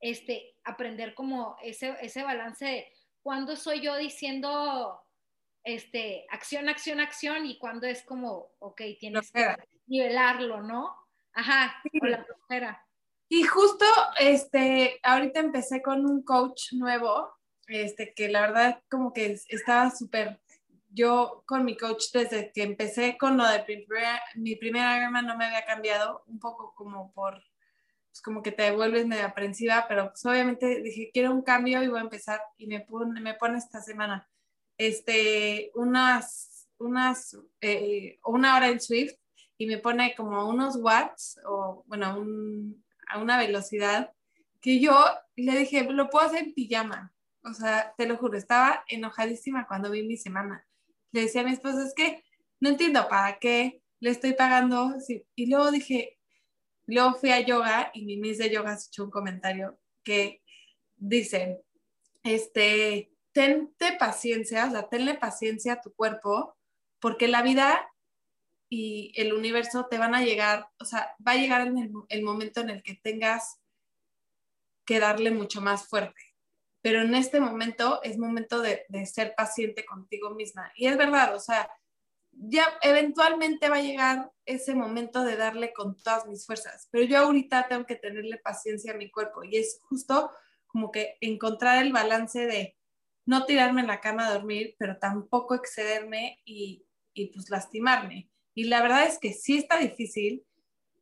este, 0.01 0.55
aprender 0.64 1.14
como 1.14 1.57
ese, 1.62 1.97
ese 2.01 2.23
balance 2.23 2.64
de 2.64 2.93
cuándo 3.23 3.57
soy 3.57 3.81
yo 3.81 3.97
diciendo 3.97 5.01
este, 5.64 6.27
acción, 6.31 6.69
acción, 6.69 7.01
acción 7.01 7.47
y 7.47 7.59
cuándo 7.59 7.87
es 7.87 8.03
como, 8.03 8.53
ok, 8.59 8.81
tienes 8.99 9.31
que 9.31 9.57
nivelarlo, 9.87 10.62
¿no? 10.62 10.95
Ajá, 11.33 11.83
o 12.01 12.07
la 12.07 12.25
flojera. 12.25 12.87
Y 13.29 13.43
justo, 13.43 13.85
este, 14.19 14.99
ahorita 15.03 15.41
empecé 15.41 15.83
con 15.83 16.07
un 16.07 16.23
coach 16.23 16.73
nuevo, 16.73 17.31
este, 17.66 18.14
que 18.14 18.29
la 18.29 18.41
verdad 18.41 18.83
como 18.91 19.12
que 19.12 19.39
estaba 19.49 19.91
súper 19.91 20.41
yo 20.91 21.45
con 21.47 21.64
mi 21.64 21.76
coach 21.76 22.07
desde 22.12 22.53
que 22.53 22.62
empecé 22.62 23.16
con 23.18 23.36
lo 23.36 23.47
de 23.47 23.64
mi 24.36 24.57
primer 24.57 24.99
Ironman 24.99 25.26
no 25.26 25.36
me 25.36 25.47
había 25.47 25.64
cambiado, 25.64 26.24
un 26.26 26.39
poco 26.39 26.74
como 26.74 27.12
por, 27.12 27.43
pues 28.11 28.22
como 28.22 28.43
que 28.43 28.53
te 28.53 28.70
vuelves 28.72 29.07
medio 29.07 29.26
aprensiva, 29.26 29.86
pero 29.89 30.11
pues 30.11 30.24
obviamente 30.26 30.80
dije, 30.82 31.11
quiero 31.12 31.32
un 31.32 31.43
cambio 31.43 31.82
y 31.82 31.89
voy 31.89 31.99
a 31.99 32.03
empezar 32.03 32.41
y 32.57 32.66
me 32.66 32.80
pone, 32.80 33.20
me 33.20 33.34
pone 33.34 33.59
esta 33.59 33.80
semana 33.80 34.28
este, 34.78 35.72
unas, 35.74 36.68
unas, 36.78 37.36
eh, 37.61 38.18
una 38.24 38.57
hora 38.57 38.68
en 38.68 38.80
Swift 38.80 39.14
y 39.59 39.66
me 39.66 39.78
pone 39.78 40.14
como 40.16 40.49
unos 40.49 40.76
watts 40.76 41.41
o 41.45 41.84
bueno, 41.86 42.24
a 43.09 43.18
una 43.18 43.39
velocidad 43.39 44.12
que 44.61 44.80
yo 44.80 44.97
le 45.36 45.59
dije, 45.59 45.84
lo 45.84 46.09
puedo 46.11 46.26
hacer 46.26 46.45
en 46.45 46.55
pijama. 46.55 47.12
O 47.45 47.55
sea, 47.55 47.95
te 47.97 48.07
lo 48.07 48.16
juro, 48.16 48.36
estaba 48.36 48.84
enojadísima 48.89 49.66
cuando 49.66 49.91
vi 49.91 50.03
mi 50.03 50.16
semana 50.16 50.68
le 51.13 51.23
decía 51.23 51.43
a 51.43 51.45
mi 51.45 51.53
esposo, 51.53 51.81
es 51.83 51.95
que 51.95 52.25
no 52.61 52.71
entiendo 52.71 53.09
para 53.09 53.39
qué 53.39 53.83
le 54.01 54.11
estoy 54.11 54.35
pagando. 54.35 54.95
Y 55.35 55.47
luego 55.47 55.71
dije, 55.71 56.19
luego 56.87 57.15
fui 57.15 57.31
a 57.31 57.41
yoga 57.41 57.91
y 57.95 58.05
mi 58.05 58.17
miss 58.17 58.39
de 58.39 58.51
yoga 58.51 58.75
echó 58.75 59.05
un 59.05 59.11
comentario 59.11 59.79
que 60.03 60.43
dice, 60.97 61.63
este, 62.23 63.13
tente 63.33 63.93
paciencia, 63.99 64.67
o 64.67 64.71
sea, 64.71 64.89
tenle 64.89 65.15
paciencia 65.15 65.75
a 65.75 65.81
tu 65.81 65.95
cuerpo, 65.95 66.57
porque 67.01 67.29
la 67.29 67.43
vida 67.43 67.89
y 68.69 69.13
el 69.17 69.33
universo 69.33 69.87
te 69.87 69.99
van 69.99 70.15
a 70.15 70.23
llegar, 70.23 70.69
o 70.79 70.85
sea, 70.85 71.15
va 71.27 71.33
a 71.33 71.37
llegar 71.37 71.67
en 71.67 71.79
el, 72.09 72.23
momento 72.23 72.61
en 72.61 72.71
el 72.71 72.83
que 72.83 72.95
tengas 72.97 73.61
que 74.85 75.01
darle 75.01 75.31
mucho 75.31 75.61
más 75.61 75.87
fuerte. 75.89 76.21
Pero 76.89 77.03
en 77.03 77.14
este 77.14 77.39
momento 77.39 78.01
es 78.03 78.16
momento 78.16 78.62
de, 78.62 78.86
ser 79.05 79.34
paciente 79.36 79.84
contigo 79.84 80.30
misma. 80.30 80.72
Y 80.74 80.86
es 80.86 80.97
verdad, 80.97 81.34
o 81.36 81.39
sea, 81.39 81.70
ya 82.32 82.64
eventualmente 82.80 83.68
va 83.68 83.76
a 83.76 83.82
llegar 83.82 84.32
ese 84.47 84.74
momento 84.74 85.22
de 85.22 85.36
darle 85.36 85.74
con 85.74 85.99
todas 86.03 86.24
mis 86.26 86.47
fuerzas, 86.47 86.89
pero 86.91 87.05
yo 87.05 87.18
ahorita 87.18 87.68
tengo 87.68 87.84
que 87.84 87.97
tenerle 87.97 88.39
paciencia 88.39 88.95
a 88.95 88.97
mi 88.97 89.11
cuerpo 89.11 89.45
y 89.45 89.59
es 89.59 89.80
justo 89.82 90.30
como 90.66 90.91
que 90.91 91.18
encontrar 91.20 91.84
el 91.84 91.93
balance 91.93 92.47
de 92.47 92.74
no 93.26 93.45
tirarme 93.45 93.82
en 93.82 93.89
la 93.89 94.01
cama 94.01 94.26
a 94.26 94.32
dormir, 94.32 94.74
pero 94.78 94.97
tampoco 94.97 95.57
excederme 95.57 96.41
y, 96.47 96.86
y 97.12 97.26
pues 97.34 97.51
lastimarme. 97.51 98.30
Y 98.55 98.64
la 98.64 98.80
verdad 98.80 99.05
es 99.05 99.18
que 99.18 99.34
sí 99.34 99.59
está 99.59 99.76
difícil, 99.76 100.43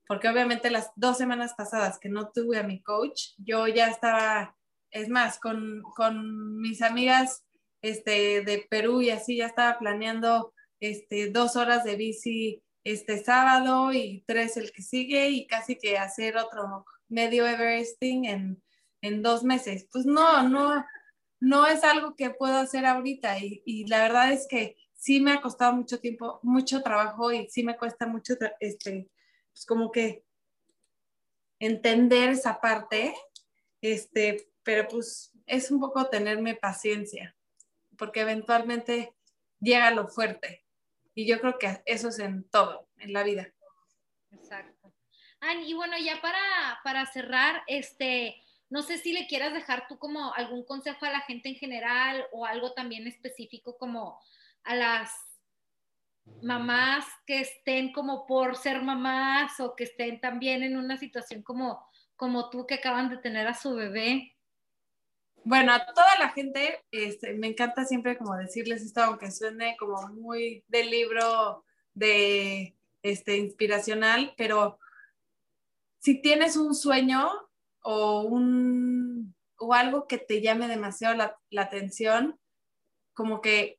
porque 0.08 0.28
obviamente 0.28 0.68
las 0.68 0.90
dos 0.96 1.16
semanas 1.16 1.54
pasadas 1.56 2.00
que 2.00 2.08
no 2.08 2.32
tuve 2.32 2.58
a 2.58 2.64
mi 2.64 2.82
coach, 2.82 3.34
yo 3.38 3.68
ya 3.68 3.86
estaba, 3.86 4.55
es 4.90 5.08
más, 5.08 5.38
con, 5.38 5.82
con 5.94 6.60
mis 6.60 6.82
amigas 6.82 7.44
este, 7.82 8.42
de 8.42 8.66
Perú 8.70 9.02
y 9.02 9.10
así 9.10 9.36
ya 9.36 9.46
estaba 9.46 9.78
planeando 9.78 10.52
este, 10.80 11.30
dos 11.30 11.56
horas 11.56 11.84
de 11.84 11.96
bici 11.96 12.62
este 12.84 13.22
sábado 13.22 13.92
y 13.92 14.24
tres 14.26 14.56
el 14.56 14.70
que 14.72 14.82
sigue 14.82 15.30
y 15.30 15.46
casi 15.46 15.76
que 15.76 15.98
hacer 15.98 16.36
otro 16.36 16.84
medio 17.08 17.46
Everesting 17.46 18.26
en, 18.26 18.62
en 19.02 19.22
dos 19.22 19.42
meses. 19.42 19.88
Pues 19.92 20.06
no, 20.06 20.48
no, 20.48 20.84
no 21.40 21.66
es 21.66 21.82
algo 21.84 22.14
que 22.14 22.30
puedo 22.30 22.56
hacer 22.56 22.86
ahorita 22.86 23.38
y, 23.38 23.62
y, 23.64 23.86
la 23.86 24.02
verdad 24.02 24.32
es 24.32 24.46
que 24.48 24.76
sí 24.94 25.20
me 25.20 25.32
ha 25.32 25.40
costado 25.40 25.74
mucho 25.74 26.00
tiempo, 26.00 26.40
mucho 26.42 26.82
trabajo 26.82 27.32
y 27.32 27.48
sí 27.50 27.62
me 27.62 27.76
cuesta 27.76 28.06
mucho, 28.06 28.34
este, 28.60 29.10
pues 29.52 29.66
como 29.66 29.90
que 29.90 30.24
entender 31.58 32.30
esa 32.30 32.60
parte, 32.60 33.14
este, 33.80 34.48
pero 34.66 34.88
pues 34.88 35.32
es 35.46 35.70
un 35.70 35.78
poco 35.78 36.06
tenerme 36.06 36.56
paciencia, 36.56 37.36
porque 37.96 38.22
eventualmente 38.22 39.14
llega 39.60 39.92
lo 39.92 40.08
fuerte. 40.08 40.64
Y 41.14 41.24
yo 41.24 41.40
creo 41.40 41.56
que 41.56 41.82
eso 41.86 42.08
es 42.08 42.18
en 42.18 42.42
todo, 42.50 42.88
en 42.98 43.12
la 43.12 43.22
vida. 43.22 43.54
Exacto. 44.32 44.92
y 45.64 45.72
bueno, 45.72 45.96
ya 45.98 46.20
para, 46.20 46.80
para 46.82 47.06
cerrar, 47.06 47.62
este, 47.68 48.42
no 48.68 48.82
sé 48.82 48.98
si 48.98 49.12
le 49.12 49.28
quieras 49.28 49.54
dejar 49.54 49.86
tú 49.86 50.00
como 50.00 50.34
algún 50.34 50.64
consejo 50.64 51.06
a 51.06 51.10
la 51.10 51.20
gente 51.20 51.48
en 51.48 51.54
general 51.54 52.26
o 52.32 52.44
algo 52.44 52.72
también 52.72 53.06
específico 53.06 53.78
como 53.78 54.20
a 54.64 54.74
las 54.74 55.12
mamás 56.42 57.06
que 57.24 57.38
estén 57.38 57.92
como 57.92 58.26
por 58.26 58.56
ser 58.56 58.82
mamás 58.82 59.60
o 59.60 59.76
que 59.76 59.84
estén 59.84 60.20
también 60.20 60.64
en 60.64 60.76
una 60.76 60.96
situación 60.96 61.42
como, 61.42 61.86
como 62.16 62.50
tú 62.50 62.66
que 62.66 62.74
acaban 62.74 63.08
de 63.08 63.18
tener 63.18 63.46
a 63.46 63.54
su 63.54 63.72
bebé 63.76 64.35
bueno, 65.46 65.72
a 65.72 65.86
toda 65.86 66.18
la 66.18 66.30
gente, 66.30 66.84
este, 66.90 67.32
me 67.34 67.46
encanta 67.46 67.84
siempre 67.84 68.18
como 68.18 68.34
decirles 68.34 68.82
esto, 68.82 69.00
aunque 69.02 69.30
suene 69.30 69.76
como 69.78 70.08
muy 70.08 70.64
del 70.66 70.90
libro 70.90 71.64
de 71.94 72.76
este, 73.02 73.36
inspiracional, 73.36 74.34
pero 74.36 74.80
si 76.00 76.20
tienes 76.20 76.56
un 76.56 76.74
sueño 76.74 77.30
o, 77.80 78.22
un, 78.22 79.36
o 79.60 79.72
algo 79.72 80.08
que 80.08 80.18
te 80.18 80.40
llame 80.40 80.66
demasiado 80.66 81.14
la, 81.14 81.62
atención, 81.62 82.40
como 83.14 83.40
que 83.40 83.78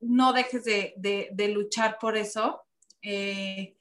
no 0.00 0.32
dejes 0.32 0.64
de, 0.64 0.94
de, 0.96 1.48
luchar 1.48 1.98
por 1.98 2.16
eso. 2.16 2.62
Eh, 3.02 3.76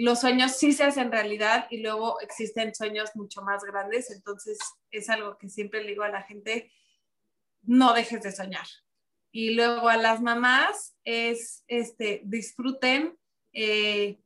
los 0.00 0.20
sueños 0.20 0.56
sí 0.56 0.72
se 0.72 0.84
hacen 0.84 1.12
realidad 1.12 1.66
y 1.68 1.78
luego 1.78 2.20
existen 2.20 2.74
sueños 2.74 3.10
mucho 3.14 3.42
más 3.42 3.62
grandes, 3.64 4.10
entonces 4.10 4.58
es 4.90 5.10
algo 5.10 5.36
que 5.36 5.50
siempre 5.50 5.82
le 5.82 5.90
digo 5.90 6.04
a 6.04 6.08
la 6.08 6.22
gente, 6.22 6.72
no 7.62 7.92
dejes 7.92 8.22
de 8.22 8.32
soñar. 8.32 8.66
Y 9.30 9.50
luego 9.50 9.90
a 9.90 9.98
las 9.98 10.22
mamás 10.22 10.96
es, 11.04 11.64
este, 11.66 12.22
disfruten, 12.24 13.18
eh, 13.52 14.18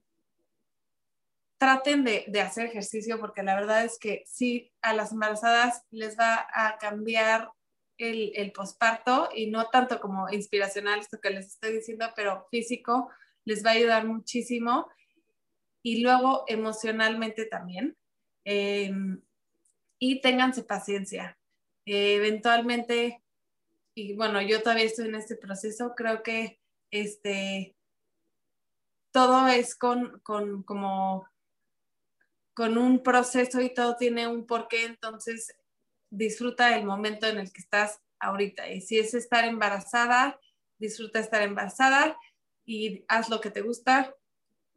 traten 1.58 2.04
de, 2.04 2.24
hacer 2.40 2.66
ejercicio 2.66 3.18
porque 3.18 3.42
la 3.42 3.56
verdad 3.56 3.84
es 3.84 3.98
que 3.98 4.22
sí, 4.26 4.72
a 4.80 4.94
las 4.94 5.10
embarazadas 5.10 5.82
les 5.90 6.16
va 6.16 6.46
a 6.54 6.78
cambiar 6.78 7.50
el, 7.98 8.30
el 8.36 8.52
posparto 8.52 9.28
y 9.34 9.50
no 9.50 9.68
tanto 9.70 10.00
como 10.00 10.30
inspiracional, 10.30 11.00
esto 11.00 11.18
que 11.20 11.30
les 11.30 11.46
estoy 11.46 11.72
diciendo, 11.72 12.06
pero 12.14 12.46
físico, 12.48 13.10
les 13.44 13.64
va 13.64 13.70
a 13.70 13.74
ayudar 13.74 14.06
muchísimo 14.06 14.88
y 15.84 16.00
luego 16.00 16.44
emocionalmente 16.48 17.44
también. 17.44 17.96
Eh, 18.44 18.90
y 19.98 20.20
ténganse 20.22 20.64
paciencia. 20.64 21.38
Eh, 21.84 22.16
eventualmente, 22.16 23.22
y 23.94 24.14
bueno, 24.14 24.40
yo 24.40 24.62
todavía 24.62 24.86
estoy 24.86 25.08
en 25.08 25.14
este 25.14 25.36
proceso, 25.36 25.94
creo 25.94 26.22
que 26.22 26.58
este, 26.90 27.76
todo 29.12 29.46
es 29.46 29.76
con, 29.76 30.20
con, 30.20 30.62
como, 30.62 31.28
con 32.54 32.78
un 32.78 33.02
proceso 33.02 33.60
y 33.60 33.72
todo 33.72 33.96
tiene 33.96 34.26
un 34.26 34.46
porqué, 34.46 34.84
entonces 34.84 35.54
disfruta 36.08 36.76
el 36.76 36.84
momento 36.84 37.26
en 37.26 37.38
el 37.38 37.52
que 37.52 37.60
estás 37.60 38.00
ahorita. 38.20 38.70
Y 38.70 38.80
si 38.80 38.98
es 38.98 39.12
estar 39.12 39.44
embarazada, 39.44 40.40
disfruta 40.78 41.18
estar 41.18 41.42
embarazada 41.42 42.16
y 42.64 43.04
haz 43.08 43.28
lo 43.28 43.42
que 43.42 43.50
te 43.50 43.60
gusta, 43.60 44.14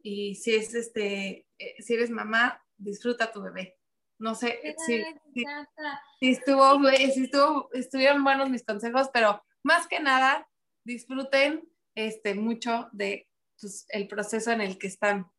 y 0.02 0.34
si 0.34 0.54
es 0.54 0.74
este, 0.74 1.46
eh, 1.58 1.82
si 1.82 1.94
eres 1.94 2.10
mamá, 2.10 2.64
disfruta 2.76 3.32
tu 3.32 3.42
bebé. 3.42 3.78
No 4.18 4.34
sé 4.34 4.58
si, 4.86 5.04
si, 5.32 6.28
estuvo, 6.28 6.88
si 6.90 7.24
estuvo, 7.24 7.70
estuvieron 7.72 8.24
buenos 8.24 8.50
mis 8.50 8.64
consejos, 8.64 9.08
pero 9.12 9.42
más 9.62 9.86
que 9.86 10.00
nada, 10.00 10.48
disfruten 10.84 11.68
este, 11.94 12.34
mucho 12.34 12.88
de 12.92 13.28
pues, 13.60 13.86
el 13.90 14.08
proceso 14.08 14.50
en 14.50 14.60
el 14.60 14.76
que 14.78 14.88
están 14.88 15.30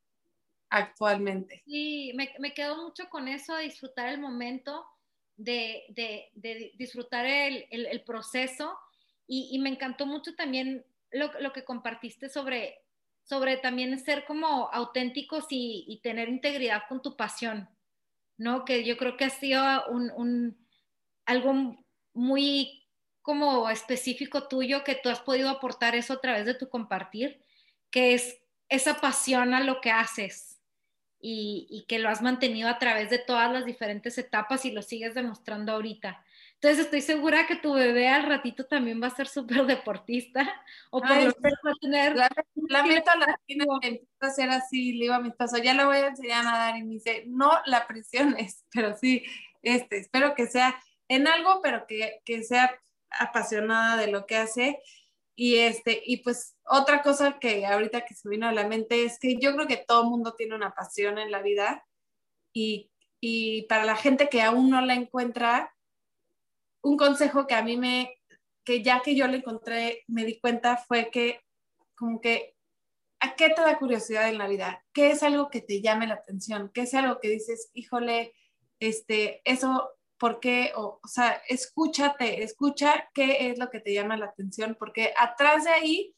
actualmente. 0.70 1.62
Sí, 1.66 2.14
me, 2.16 2.34
me 2.40 2.54
quedo 2.54 2.82
mucho 2.82 3.10
con 3.10 3.28
eso, 3.28 3.58
disfrutar 3.58 4.08
el 4.10 4.20
momento, 4.20 4.86
de, 5.40 5.86
de, 5.90 6.30
de 6.34 6.74
disfrutar 6.78 7.26
el, 7.26 7.66
el, 7.72 7.86
el 7.86 8.04
proceso 8.04 8.78
y, 9.26 9.50
y, 9.52 9.60
me 9.60 9.70
encantó 9.70 10.06
mucho 10.06 10.36
también 10.36 10.86
lo, 11.12 11.32
lo 11.40 11.54
que 11.54 11.64
compartiste 11.64 12.28
sobre 12.28 12.82
sobre 13.30 13.58
también 13.58 14.00
ser 14.00 14.26
como 14.26 14.72
auténticos 14.74 15.46
y, 15.52 16.00
tener 16.02 16.30
integridad 16.30 16.82
con 16.90 17.04
tu 17.04 17.16
pasión, 17.16 17.70
¿no? 18.38 18.66
Que 18.66 18.84
yo 18.84 18.98
creo 18.98 19.18
que 19.18 19.26
ha 19.26 19.30
sido 19.30 19.62
un, 19.90 20.58
algo 21.28 21.78
muy 22.14 22.88
como 23.22 23.70
específico 23.70 24.48
tuyo 24.48 24.84
que 24.84 24.96
tú 24.96 25.10
has 25.10 25.20
podido 25.20 25.50
aportar 25.50 25.94
eso 25.94 26.14
a 26.14 26.22
través 26.22 26.48
de 26.48 26.56
tu 26.56 26.70
compartir, 26.70 27.44
que 27.92 28.16
es 28.16 28.40
esa 28.68 29.00
pasión 29.00 29.54
a 29.54 29.60
lo 29.60 29.80
que 29.80 29.92
haces 29.92 30.60
y, 31.22 31.68
y 31.70 31.86
que 31.86 32.00
lo 32.00 32.10
has 32.10 32.24
mantenido 32.24 32.68
a 32.68 32.80
través 32.80 33.12
de 33.12 33.20
todas 33.20 33.52
las 33.52 33.64
diferentes 33.64 34.18
etapas 34.18 34.66
y 34.66 34.72
lo 34.72 34.82
sigues 34.82 35.14
demostrando 35.14 35.74
ahorita. 35.74 36.26
Entonces 36.62 36.86
estoy 36.86 37.02
segura 37.02 37.48
que 37.48 37.56
tu 37.56 37.74
bebé 37.74 38.10
al 38.10 38.24
ratito 38.24 38.66
también 38.66 39.02
va 39.02 39.08
a 39.08 39.16
ser 39.16 39.30
súper 39.30 39.66
deportista 39.66 40.62
o 40.92 41.00
por 41.00 41.10
lo 41.10 41.16
menos 41.16 41.36
va 41.66 41.72
a 41.72 41.80
tener... 41.80 42.16
La, 42.18 42.30
la 42.68 42.84
meta 42.84 43.16
la 43.16 43.40
tiene 43.46 43.66
a 44.20 44.30
ser 44.30 44.50
así, 44.50 44.92
le 44.92 45.04
digo 45.04 45.14
a 45.14 45.22
mi 45.22 45.30
esposo, 45.30 45.58
ya 45.58 45.74
lo 45.74 45.86
voy 45.86 45.98
a 45.98 46.08
enseñar 46.08 46.42
a 46.42 46.52
nadar 46.52 46.78
y 46.78 46.84
me 46.84 46.96
dice, 46.96 47.24
no 47.28 47.50
la 47.66 47.88
presiones, 47.88 48.66
pero 48.74 48.98
sí, 48.98 49.24
este, 49.62 50.00
espero 50.00 50.36
que 50.36 50.48
sea 50.48 50.78
en 51.08 51.30
algo, 51.30 51.62
pero 51.64 51.88
que, 51.88 52.20
que 52.26 52.44
sea 52.44 52.78
apasionada 53.10 53.96
de 53.96 54.12
lo 54.12 54.26
que 54.26 54.36
hace. 54.36 54.80
Y, 55.38 55.60
este, 55.60 56.04
y 56.06 56.18
pues 56.18 56.58
otra 56.66 57.02
cosa 57.02 57.40
que 57.40 57.66
ahorita 57.66 58.04
que 58.04 58.16
se 58.16 58.28
vino 58.28 58.50
a 58.50 58.52
la 58.52 58.68
mente 58.68 59.06
es 59.06 59.18
que 59.18 59.38
yo 59.38 59.56
creo 59.56 59.66
que 59.66 59.78
todo 59.88 60.10
mundo 60.10 60.36
tiene 60.36 60.56
una 60.56 60.76
pasión 60.76 61.20
en 61.20 61.32
la 61.32 61.42
vida 61.42 61.88
y, 62.52 62.92
y 63.22 63.62
para 63.64 63.86
la 63.86 63.96
gente 63.96 64.28
que 64.28 64.42
aún 64.42 64.70
no 64.70 64.82
la 64.82 64.96
encuentra, 64.96 65.74
un 66.82 66.98
consejo 66.98 67.48
que 67.48 67.56
a 67.56 67.64
mí 67.64 67.78
me, 67.78 68.18
que 68.64 68.84
ya 68.84 69.02
que 69.02 69.16
yo 69.16 69.28
le 69.28 69.38
encontré, 69.38 70.04
me 70.08 70.26
di 70.26 70.40
cuenta 70.40 70.78
fue 70.78 71.10
que 71.12 71.42
como 71.96 72.22
que, 72.22 72.56
¿a 73.20 73.36
qué 73.36 73.50
te 73.50 73.62
da 73.62 73.78
curiosidad 73.78 74.30
en 74.30 74.38
la 74.38 74.48
vida? 74.48 74.86
¿Qué 74.94 75.12
es 75.12 75.24
algo 75.24 75.50
que 75.50 75.62
te 75.62 75.82
llame 75.82 76.08
la 76.08 76.16
atención? 76.16 76.72
¿Qué 76.74 76.82
es 76.82 76.94
algo 76.94 77.20
que 77.20 77.30
dices, 77.30 77.70
híjole, 77.74 78.34
este, 78.80 79.42
eso, 79.44 79.92
¿por 80.18 80.40
qué? 80.40 80.72
O, 80.76 81.00
o 81.04 81.08
sea, 81.08 81.42
escúchate, 81.50 82.44
escucha 82.44 83.10
qué 83.14 83.50
es 83.50 83.60
lo 83.60 83.70
que 83.70 83.82
te 83.82 83.94
llama 83.94 84.18
la 84.18 84.28
atención, 84.28 84.78
porque 84.80 85.14
atrás 85.20 85.66
de 85.66 85.72
ahí 85.72 86.16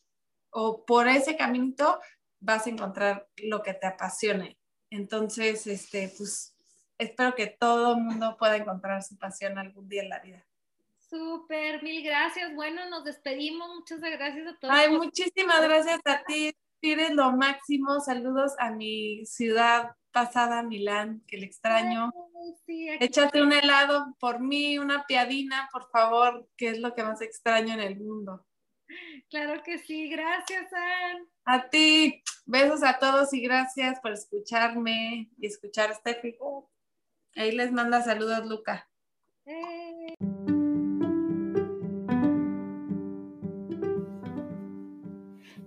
o 0.52 0.86
por 0.86 1.08
ese 1.08 1.36
caminito 1.36 2.00
vas 2.40 2.68
a 2.68 2.70
encontrar 2.70 3.28
lo 3.38 3.64
que 3.64 3.74
te 3.74 3.88
apasione. 3.88 4.60
Entonces, 4.90 5.66
este, 5.68 6.12
pues 6.18 6.56
espero 6.98 7.34
que 7.34 7.48
todo 7.48 7.94
el 7.96 8.02
mundo 8.02 8.36
pueda 8.38 8.58
encontrar 8.58 9.02
su 9.04 9.18
pasión 9.18 9.58
algún 9.58 9.88
día 9.88 10.04
en 10.04 10.10
la 10.10 10.20
vida. 10.20 10.46
Súper, 11.12 11.84
mil 11.84 12.02
gracias. 12.04 12.56
Bueno, 12.56 12.90
nos 12.90 13.04
despedimos. 13.04 13.68
Muchas 13.76 14.00
gracias 14.00 14.48
a 14.48 14.58
todos. 14.58 14.74
Ay, 14.74 14.90
muchísimas 14.92 15.62
gracias 15.62 16.00
a 16.06 16.24
ti. 16.24 16.56
Eres 16.82 17.12
lo 17.12 17.34
máximo. 17.34 18.00
Saludos 18.00 18.54
a 18.60 18.72
mi 18.72 19.26
ciudad 19.26 19.92
pasada, 20.12 20.64
Milán, 20.64 21.22
que 21.28 21.36
le 21.36 21.48
extraño. 21.48 22.14
Échate 23.02 23.42
un 23.42 23.52
helado 23.52 24.16
por 24.22 24.40
mí, 24.40 24.80
una 24.80 25.06
piadina, 25.06 25.68
por 25.74 25.90
favor, 25.90 26.48
que 26.56 26.70
es 26.70 26.80
lo 26.80 26.96
que 26.96 27.04
más 27.04 27.22
extraño 27.22 27.74
en 27.74 27.82
el 27.82 28.00
mundo. 28.00 28.48
Claro 29.30 29.62
que 29.64 29.80
sí, 29.80 30.10
gracias, 30.10 30.72
Ann. 30.72 31.28
A 31.44 31.70
ti, 31.70 32.24
besos 32.46 32.84
a 32.84 33.00
todos 33.00 33.34
y 33.34 33.42
gracias 33.42 34.00
por 34.00 34.14
escucharme 34.14 35.30
y 35.38 35.46
escuchar 35.46 35.92
a 35.92 35.96
Steffi. 35.96 36.38
Ahí 37.36 37.52
les 37.52 37.74
manda 37.74 38.02
saludos, 38.02 38.46
Luca. 38.46 38.90
Eh. 39.46 39.81